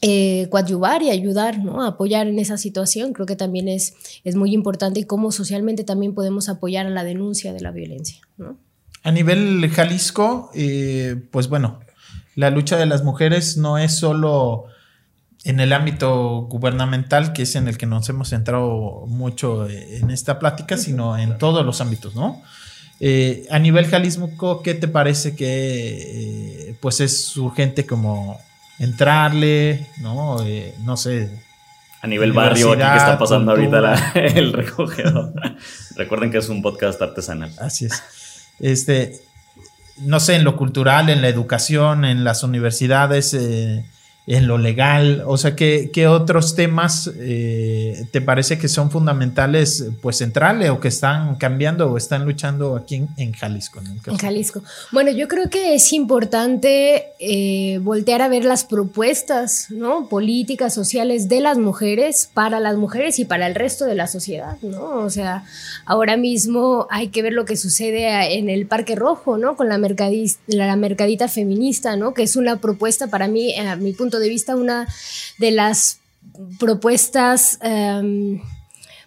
eh, 0.02 0.48
coadyuvar 0.50 1.02
y 1.02 1.10
ayudar, 1.10 1.58
apoyar 1.86 2.26
en 2.26 2.38
esa 2.38 2.58
situación, 2.58 3.12
creo 3.14 3.26
que 3.26 3.36
también 3.36 3.68
es, 3.68 3.94
es 4.24 4.36
muy 4.36 4.52
importante 4.52 5.00
y 5.00 5.04
cómo 5.04 5.32
socialmente 5.32 5.84
también 5.84 6.14
podemos 6.14 6.48
apoyar 6.48 6.86
a 6.86 6.90
la 6.90 7.02
denuncia 7.02 7.52
de 7.54 7.60
la 7.60 7.70
violencia. 7.70 8.20
A 9.02 9.10
nivel 9.10 9.66
Jalisco, 9.70 10.50
eh, 10.54 11.16
pues 11.30 11.48
bueno, 11.48 11.80
la 12.34 12.50
lucha 12.50 12.76
de 12.76 12.84
las 12.84 13.04
mujeres 13.04 13.56
no 13.56 13.78
es 13.78 13.92
solo 13.92 14.66
en 15.46 15.60
el 15.60 15.72
ámbito 15.72 16.40
gubernamental, 16.50 17.32
que 17.32 17.42
es 17.42 17.54
en 17.54 17.68
el 17.68 17.78
que 17.78 17.86
nos 17.86 18.08
hemos 18.08 18.30
centrado 18.30 19.04
mucho 19.06 19.68
eh, 19.68 19.98
en 19.98 20.10
esta 20.10 20.40
plática, 20.40 20.76
sino 20.76 21.16
en 21.16 21.38
todos 21.38 21.64
los 21.64 21.80
ámbitos, 21.80 22.16
¿no? 22.16 22.42
Eh, 22.98 23.46
a 23.48 23.60
nivel 23.60 23.86
Jalisco, 23.86 24.60
¿qué 24.62 24.74
te 24.74 24.88
parece 24.88 25.36
que 25.36 26.70
eh, 26.70 26.76
pues 26.80 27.00
es 27.00 27.36
urgente 27.36 27.86
como 27.86 28.40
entrarle, 28.80 29.86
¿no? 30.00 30.38
no 30.82 30.96
sé. 30.96 31.30
A 32.02 32.08
nivel 32.08 32.32
barrio, 32.32 32.72
aquí 32.72 32.82
que 32.82 32.96
está 32.96 33.16
pasando 33.16 33.52
ahorita 33.52 34.12
el 34.14 34.52
recogedor. 34.52 35.32
Recuerden 35.94 36.32
que 36.32 36.38
es 36.38 36.48
un 36.48 36.60
podcast 36.60 37.00
artesanal. 37.00 37.52
Así 37.60 37.84
es. 37.84 38.02
Este, 38.58 39.20
no 39.98 40.18
sé, 40.18 40.34
en 40.34 40.42
lo 40.42 40.56
cultural, 40.56 41.08
en 41.08 41.22
la 41.22 41.28
educación, 41.28 42.04
en 42.04 42.24
las 42.24 42.42
universidades, 42.42 43.32
en 44.26 44.48
lo 44.48 44.58
legal? 44.58 45.22
O 45.26 45.36
sea, 45.38 45.54
¿qué, 45.54 45.90
qué 45.92 46.08
otros 46.08 46.56
temas 46.56 47.10
eh, 47.16 48.06
te 48.10 48.20
parece 48.20 48.58
que 48.58 48.66
son 48.66 48.90
fundamentales, 48.90 49.86
pues 50.02 50.18
centrales 50.18 50.70
o 50.70 50.80
que 50.80 50.88
están 50.88 51.36
cambiando 51.36 51.92
o 51.92 51.96
están 51.96 52.24
luchando 52.24 52.76
aquí 52.76 53.06
en, 53.16 53.32
Jalisco? 53.32 53.80
En, 54.06 54.18
Jalisco. 54.18 54.62
Bueno, 54.90 55.12
yo 55.12 55.28
creo 55.28 55.48
que 55.48 55.74
es 55.74 55.92
importante 55.92 57.04
eh, 57.20 57.78
voltear 57.82 58.20
a 58.20 58.28
ver 58.28 58.44
las 58.44 58.64
propuestas 58.64 59.70
¿no? 59.70 60.08
políticas, 60.08 60.74
sociales 60.74 61.28
de 61.28 61.40
las 61.40 61.58
mujeres 61.58 62.28
para 62.34 62.58
las 62.58 62.76
mujeres 62.76 63.20
y 63.20 63.24
para 63.24 63.46
el 63.46 63.54
resto 63.54 63.84
de 63.84 63.94
la 63.94 64.08
sociedad, 64.08 64.56
¿no? 64.62 65.04
O 65.04 65.10
sea, 65.10 65.44
ahora 65.84 66.16
mismo 66.16 66.88
hay 66.90 67.08
que 67.08 67.22
ver 67.22 67.32
lo 67.32 67.44
que 67.44 67.56
sucede 67.56 68.36
en 68.36 68.50
el 68.50 68.66
Parque 68.66 68.96
Rojo, 68.96 69.38
¿no? 69.38 69.56
Con 69.56 69.68
la, 69.68 69.78
la 70.48 70.76
mercadita 70.76 71.28
feminista, 71.28 71.96
¿no? 71.96 72.12
Que 72.12 72.24
es 72.24 72.34
una 72.34 72.56
propuesta 72.56 73.06
para 73.06 73.28
mí, 73.28 73.54
a 73.54 73.76
mi 73.76 73.92
punto 73.92 74.15
de 74.18 74.28
vista 74.28 74.56
una 74.56 74.86
de 75.38 75.50
las 75.50 76.00
propuestas 76.58 77.58
em, 77.62 78.40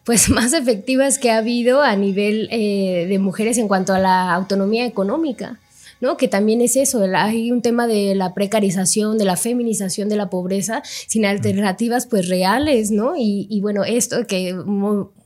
pues 0.03 0.30
más 0.30 0.53
efectivas 0.53 1.20
que 1.20 1.32
ha 1.32 1.38
habido 1.38 1.82
a 1.82 1.95
nivel 1.95 2.47
eh, 2.51 3.05
de 3.07 3.20
mujeres 3.20 3.57
en 3.57 3.68
cuanto 3.68 3.93
a 3.93 3.99
la 3.99 4.34
autonomía 4.34 4.86
económica. 4.86 5.60
¿no? 6.01 6.16
Que 6.16 6.30
también 6.30 6.62
es 6.62 6.78
eso, 6.78 7.03
hay 7.14 7.51
un 7.51 7.62
tema 7.62 7.86
de 7.86 8.16
la 8.16 8.34
precarización, 8.34 9.18
de 9.18 9.26
la 9.26 9.36
feminización 9.36 10.07
de 10.07 10.16
la 10.16 10.30
pobreza, 10.30 10.82
sin 11.07 11.26
alternativas 11.26 12.05
pues 12.05 12.30
reales, 12.30 12.89
¿no? 12.89 13.18
Y, 13.18 13.47
y 13.49 13.60
bueno, 13.60 13.84
esto 13.84 14.26
que 14.26 14.55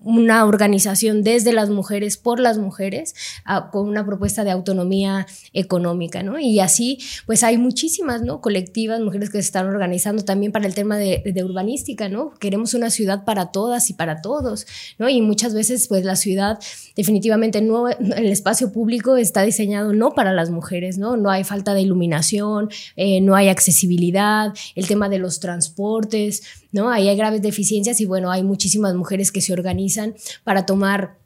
una 0.04 0.46
organización 0.46 1.24
desde 1.24 1.54
las 1.54 1.70
mujeres, 1.70 2.18
por 2.18 2.40
las 2.40 2.58
mujeres, 2.58 3.16
con 3.72 3.88
una 3.88 4.06
propuesta 4.06 4.44
de 4.44 4.52
autonomía 4.52 5.26
económica, 5.54 6.24
¿no? 6.24 6.40
Y 6.40 6.60
así, 6.60 7.00
pues 7.26 7.44
hay 7.44 7.58
muchísimas, 7.58 8.22
¿no? 8.22 8.42
Colectivas, 8.42 9.00
mujeres 9.00 9.30
que 9.30 9.38
se 9.38 9.48
están 9.48 9.68
organizando 9.68 10.24
también 10.26 10.52
para 10.52 10.68
el 10.68 10.76
tema 10.76 10.98
de, 10.98 11.24
urbanística, 11.44 12.10
¿no? 12.10 12.32
Queremos 12.40 12.74
una 12.74 12.90
ciudad 12.90 13.24
para 13.26 13.52
todas 13.52 13.90
y 13.90 13.94
para 13.94 14.22
todos, 14.22 14.66
¿no? 14.98 15.10
Y 15.10 15.22
muchas 15.22 15.54
veces, 15.54 15.88
pues 15.88 16.04
la 16.06 16.16
ciudad 16.16 16.60
definitivamente 16.96 17.62
no, 17.62 17.90
el 17.90 18.28
espacio 18.28 18.72
público 18.72 19.18
está 19.18 19.42
diseñado 19.42 19.94
no 19.94 20.12
para 20.12 20.34
las 20.34 20.50
mujeres, 20.50 20.98
¿no? 20.98 21.18
No 21.18 21.30
hay 21.30 21.44
falta 21.44 21.74
de 21.74 21.82
iluminación, 21.82 22.70
eh, 22.96 23.22
no 23.22 23.36
hay 23.36 23.50
accesibilidad, 23.50 24.54
el 24.76 24.88
tema 24.88 25.10
de 25.10 25.20
los 25.20 25.40
transportes, 25.40 26.63
¿no? 26.74 26.90
Ahí 26.90 27.08
hay 27.08 27.16
graves 27.16 27.42
deficiencias 27.42 28.02
y 28.02 28.06
bueno, 28.06 28.30
hay 28.30 28.44
muchísimas 28.44 28.94
mujeres 28.96 29.32
que 29.32 29.40
se 29.40 29.54
organizan 29.54 30.16
para 30.44 30.66
tomar 30.66 31.23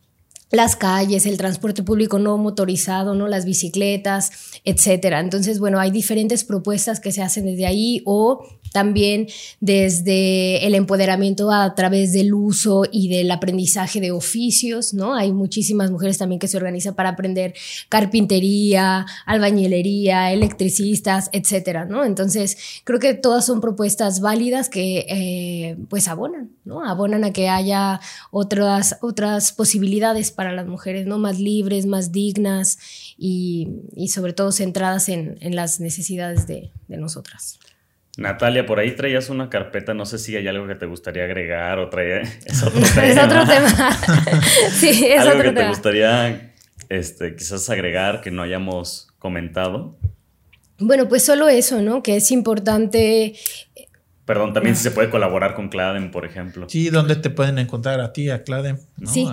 las 0.51 0.75
calles, 0.75 1.25
el 1.25 1.37
transporte 1.37 1.83
público 1.83 2.19
no 2.19 2.37
motorizado, 2.37 3.15
¿no? 3.15 3.27
las 3.27 3.45
bicicletas, 3.45 4.31
etcétera. 4.63 5.19
Entonces, 5.19 5.59
bueno, 5.59 5.79
hay 5.79 5.91
diferentes 5.91 6.43
propuestas 6.43 6.99
que 6.99 7.11
se 7.11 7.21
hacen 7.21 7.45
desde 7.45 7.65
ahí 7.65 8.01
o 8.05 8.45
también 8.71 9.27
desde 9.59 10.65
el 10.65 10.75
empoderamiento 10.75 11.51
a 11.51 11.73
través 11.75 12.13
del 12.13 12.33
uso 12.33 12.83
y 12.91 13.09
del 13.09 13.31
aprendizaje 13.31 13.99
de 13.99 14.11
oficios, 14.11 14.93
¿no? 14.93 15.15
Hay 15.15 15.31
muchísimas 15.31 15.91
mujeres 15.91 16.17
también 16.17 16.39
que 16.39 16.47
se 16.47 16.57
organizan 16.57 16.95
para 16.95 17.09
aprender 17.09 17.53
carpintería, 17.89 19.05
albañilería, 19.25 20.31
electricistas, 20.31 21.29
etcétera, 21.33 21.85
¿no? 21.85 22.03
Entonces, 22.03 22.57
creo 22.83 22.99
que 22.99 23.13
todas 23.13 23.45
son 23.45 23.61
propuestas 23.61 24.21
válidas 24.21 24.69
que, 24.69 25.05
eh, 25.09 25.77
pues, 25.89 26.07
abonan, 26.07 26.51
¿no? 26.65 26.87
Abonan 26.87 27.23
a 27.23 27.33
que 27.33 27.49
haya 27.49 27.99
otras, 28.31 28.97
otras 29.01 29.51
posibilidades 29.51 30.31
para 30.37 30.51
las 30.51 30.67
mujeres, 30.67 31.07
¿no? 31.07 31.17
Más 31.17 31.39
libres, 31.39 31.87
más 31.87 32.11
dignas 32.11 32.77
y, 33.17 33.67
sobre 34.07 34.33
todo 34.33 34.51
centradas 34.51 35.09
en, 35.09 35.35
las 35.41 35.79
necesidades 35.79 36.45
de, 36.45 36.69
de 36.87 36.97
nosotras. 36.97 37.59
Natalia, 38.17 38.63
por 38.67 38.77
ahí 38.77 38.91
traías 38.91 39.31
una 39.31 39.49
carpeta, 39.49 39.95
no 39.95 40.05
sé 40.05 40.19
si 40.19 40.35
hay 40.35 40.47
algo 40.47 40.67
que 40.67 40.75
te 40.75 40.85
gustaría 40.85 41.23
agregar 41.23 41.79
o 41.79 41.89
traía... 41.89 42.21
Es 42.45 42.61
otro 42.61 42.81
tema. 42.81 43.03
es 43.07 43.17
otro 43.17 43.45
tema. 43.47 43.99
sí, 44.71 45.07
es 45.07 45.21
algo 45.21 45.39
otro 45.39 45.53
que 45.53 45.59
te 45.59 45.67
gustaría 45.67 46.53
este, 46.89 47.35
quizás 47.35 47.67
agregar 47.71 48.21
que 48.21 48.29
no 48.29 48.43
hayamos 48.43 49.07
comentado. 49.17 49.97
Bueno, 50.77 51.09
pues 51.09 51.25
solo 51.25 51.49
eso, 51.49 51.81
¿no? 51.81 52.03
Que 52.03 52.17
es 52.17 52.29
importante 52.29 53.35
Perdón, 54.27 54.51
también 54.51 54.75
si 54.75 54.83
se 54.83 54.91
puede 54.91 55.09
colaborar 55.09 55.55
con 55.55 55.69
Cladem, 55.69 56.11
por 56.11 56.25
ejemplo. 56.25 56.67
Sí, 56.67 56.89
¿dónde 56.89 57.15
te 57.15 57.29
pueden 57.29 57.59
encontrar 57.59 58.01
a 58.01 58.11
ti, 58.11 58.29
a 58.29 58.43
Cladem? 58.43 58.77
Sí, 59.05 59.25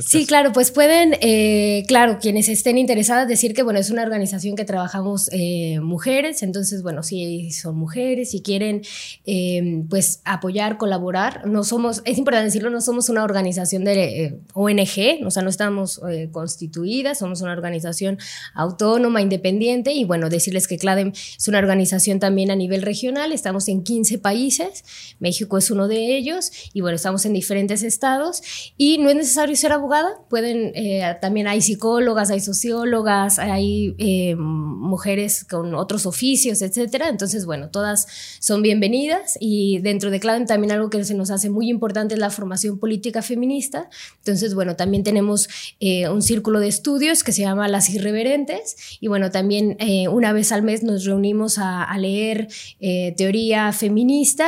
sí 0.00 0.24
claro, 0.24 0.50
pues 0.54 0.70
pueden, 0.70 1.14
eh, 1.20 1.82
claro, 1.88 2.18
quienes 2.22 2.48
estén 2.48 2.78
interesadas, 2.78 3.28
decir 3.28 3.52
que, 3.52 3.62
bueno, 3.62 3.78
es 3.80 3.90
una 3.90 4.02
organización 4.02 4.56
que 4.56 4.64
trabajamos 4.64 5.28
eh, 5.30 5.78
mujeres, 5.80 6.42
entonces, 6.42 6.82
bueno, 6.82 7.02
si 7.02 7.50
son 7.50 7.76
mujeres, 7.76 8.30
si 8.30 8.40
quieren, 8.40 8.80
eh, 9.26 9.82
pues, 9.90 10.22
apoyar, 10.24 10.78
colaborar, 10.78 11.46
no 11.46 11.62
somos, 11.62 12.00
es 12.06 12.16
importante 12.16 12.46
decirlo, 12.46 12.70
no 12.70 12.80
somos 12.80 13.10
una 13.10 13.24
organización 13.24 13.84
de 13.84 14.38
ONG, 14.54 15.26
o 15.26 15.30
sea, 15.30 15.42
no 15.42 15.50
estamos 15.50 16.00
constituidas, 16.32 17.18
somos 17.18 17.42
una 17.42 17.52
organización 17.52 18.16
autónoma, 18.54 19.20
independiente, 19.20 19.92
y 19.92 20.04
bueno, 20.04 20.30
decirles 20.30 20.66
que 20.66 20.78
Cladem 20.78 21.12
es 21.14 21.46
una 21.46 21.58
organización 21.58 22.20
también 22.20 22.50
a 22.50 22.56
nivel 22.56 22.80
regional, 22.80 23.30
estamos 23.30 23.68
en 23.68 23.82
15 23.82 24.13
países, 24.18 24.84
México 25.18 25.58
es 25.58 25.70
uno 25.70 25.88
de 25.88 26.16
ellos, 26.16 26.50
y 26.72 26.80
bueno, 26.80 26.96
estamos 26.96 27.24
en 27.24 27.32
diferentes 27.32 27.82
estados, 27.82 28.42
y 28.76 28.98
no 28.98 29.08
es 29.10 29.16
necesario 29.16 29.56
ser 29.56 29.72
abogada, 29.72 30.10
pueden, 30.28 30.72
eh, 30.74 31.16
también 31.20 31.46
hay 31.46 31.60
psicólogas, 31.62 32.30
hay 32.30 32.40
sociólogas, 32.40 33.38
hay 33.38 33.94
eh, 33.98 34.34
mujeres 34.36 35.44
con 35.44 35.74
otros 35.74 36.06
oficios, 36.06 36.62
etcétera, 36.62 37.08
entonces 37.08 37.46
bueno, 37.46 37.70
todas 37.70 38.06
son 38.40 38.62
bienvenidas, 38.62 39.36
y 39.40 39.78
dentro 39.78 40.10
de 40.10 40.20
CLADEM 40.20 40.46
también 40.46 40.72
algo 40.72 40.90
que 40.90 41.04
se 41.04 41.14
nos 41.14 41.30
hace 41.30 41.50
muy 41.50 41.68
importante 41.68 42.14
es 42.14 42.20
la 42.20 42.30
formación 42.30 42.78
política 42.78 43.22
feminista, 43.22 43.88
entonces 44.18 44.54
bueno, 44.54 44.76
también 44.76 45.02
tenemos 45.02 45.48
eh, 45.80 46.08
un 46.08 46.22
círculo 46.22 46.60
de 46.60 46.68
estudios 46.68 47.24
que 47.24 47.32
se 47.32 47.42
llama 47.42 47.68
Las 47.68 47.90
Irreverentes, 47.90 48.76
y 49.00 49.08
bueno, 49.08 49.30
también 49.30 49.76
una 50.10 50.32
vez 50.32 50.52
al 50.52 50.62
mes 50.62 50.82
nos 50.82 51.04
reunimos 51.04 51.58
a, 51.58 51.82
a 51.82 51.98
leer 51.98 52.48
teoría 53.16 53.72
feminista, 53.72 54.03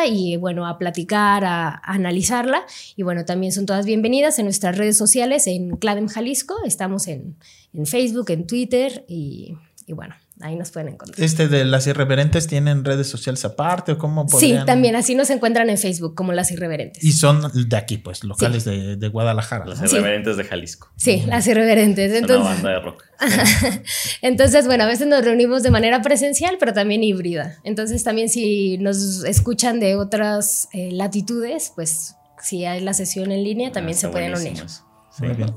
y 0.06 0.36
bueno, 0.36 0.66
a 0.66 0.78
platicar, 0.78 1.44
a, 1.44 1.80
analizarla. 1.84 2.64
Y 2.96 3.02
bueno, 3.02 3.24
también 3.24 3.52
son 3.52 3.66
todas 3.66 3.86
bienvenidas 3.86 4.38
en 4.38 4.46
nuestras 4.46 4.76
redes 4.76 4.96
sociales, 4.96 5.46
en 5.46 5.76
Cladem 5.76 6.08
Jalisco, 6.08 6.56
estamos 6.64 7.06
en, 7.08 7.36
en 7.72 7.86
Facebook, 7.86 8.30
en 8.30 8.46
Twitter 8.46 9.04
y, 9.08 9.54
y 9.86 9.92
bueno. 9.92 10.14
Ahí 10.42 10.54
nos 10.54 10.70
pueden 10.70 10.88
encontrar. 10.90 11.24
Este 11.24 11.48
de 11.48 11.64
las 11.64 11.86
irreverentes 11.86 12.46
tienen 12.46 12.84
redes 12.84 13.08
sociales 13.08 13.42
aparte 13.46 13.92
o 13.92 13.98
cómo 13.98 14.26
podrían... 14.26 14.60
Sí, 14.60 14.66
también 14.66 14.94
así 14.94 15.14
nos 15.14 15.30
encuentran 15.30 15.70
en 15.70 15.78
Facebook 15.78 16.14
como 16.14 16.32
las 16.34 16.50
irreverentes. 16.50 17.02
Y 17.02 17.12
son 17.12 17.50
de 17.54 17.76
aquí, 17.76 17.96
pues, 17.96 18.22
locales 18.22 18.64
de, 18.64 18.96
de, 18.96 19.08
Guadalajara. 19.08 19.64
Las 19.64 19.82
irreverentes 19.82 20.36
de 20.36 20.44
Jalisco. 20.44 20.92
Sí, 20.96 21.22
las 21.26 21.46
irreverentes. 21.46 22.12
Entonces, 22.12 22.36
una 22.36 22.50
banda 22.50 22.70
de 22.70 22.80
rock. 22.80 23.02
Entonces, 24.22 24.66
bueno, 24.66 24.84
a 24.84 24.86
veces 24.86 25.06
nos 25.06 25.24
reunimos 25.24 25.62
de 25.62 25.70
manera 25.70 26.02
presencial, 26.02 26.56
pero 26.60 26.74
también 26.74 27.02
híbrida. 27.02 27.56
Entonces, 27.64 28.04
también 28.04 28.28
si 28.28 28.76
nos 28.76 29.24
escuchan 29.24 29.80
de 29.80 29.96
otras 29.96 30.68
eh, 30.74 30.90
latitudes, 30.92 31.72
pues 31.74 32.16
si 32.42 32.66
hay 32.66 32.80
la 32.80 32.92
sesión 32.92 33.32
en 33.32 33.42
línea, 33.42 33.72
también 33.72 33.96
se 33.96 34.08
pueden 34.08 34.34
unir. 34.34 34.62
Muy 35.18 35.34
bien. 35.34 35.54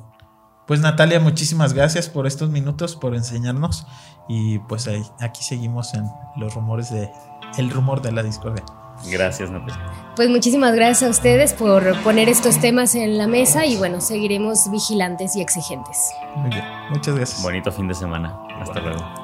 Pues 0.70 0.82
Natalia, 0.82 1.20
muchísimas 1.20 1.74
gracias 1.74 2.10
por 2.10 2.28
estos 2.28 2.52
minutos, 2.52 2.96
por 2.96 3.16
enseñarnos 3.16 3.88
y 4.30 4.60
pues 4.60 4.88
ahí, 4.88 5.04
aquí 5.20 5.44
seguimos 5.44 5.94
en 5.96 6.10
los 6.38 6.54
rumores 6.54 6.92
de 6.92 7.12
el 7.58 7.70
rumor 7.72 8.02
de 8.02 8.12
la 8.12 8.24
discordia. 8.24 8.64
Gracias, 9.10 9.50
Natalia. 9.50 9.92
Pues 10.16 10.30
muchísimas 10.30 10.74
gracias 10.76 11.04
a 11.04 11.10
ustedes 11.10 11.54
por 11.54 11.98
poner 12.04 12.30
estos 12.30 12.60
temas 12.60 12.96
en 12.96 13.18
la 13.18 13.28
mesa 13.28 13.66
y 13.66 13.78
bueno, 13.78 14.02
seguiremos 14.02 14.70
vigilantes 14.72 15.36
y 15.36 15.42
exigentes. 15.42 16.12
Muy 16.36 16.50
bien, 16.50 16.64
muchas 16.92 17.16
gracias. 17.16 17.42
Bonito 17.42 17.72
fin 17.72 17.88
de 17.88 17.96
semana. 17.96 18.38
Hasta 18.62 18.80
luego. 18.82 19.19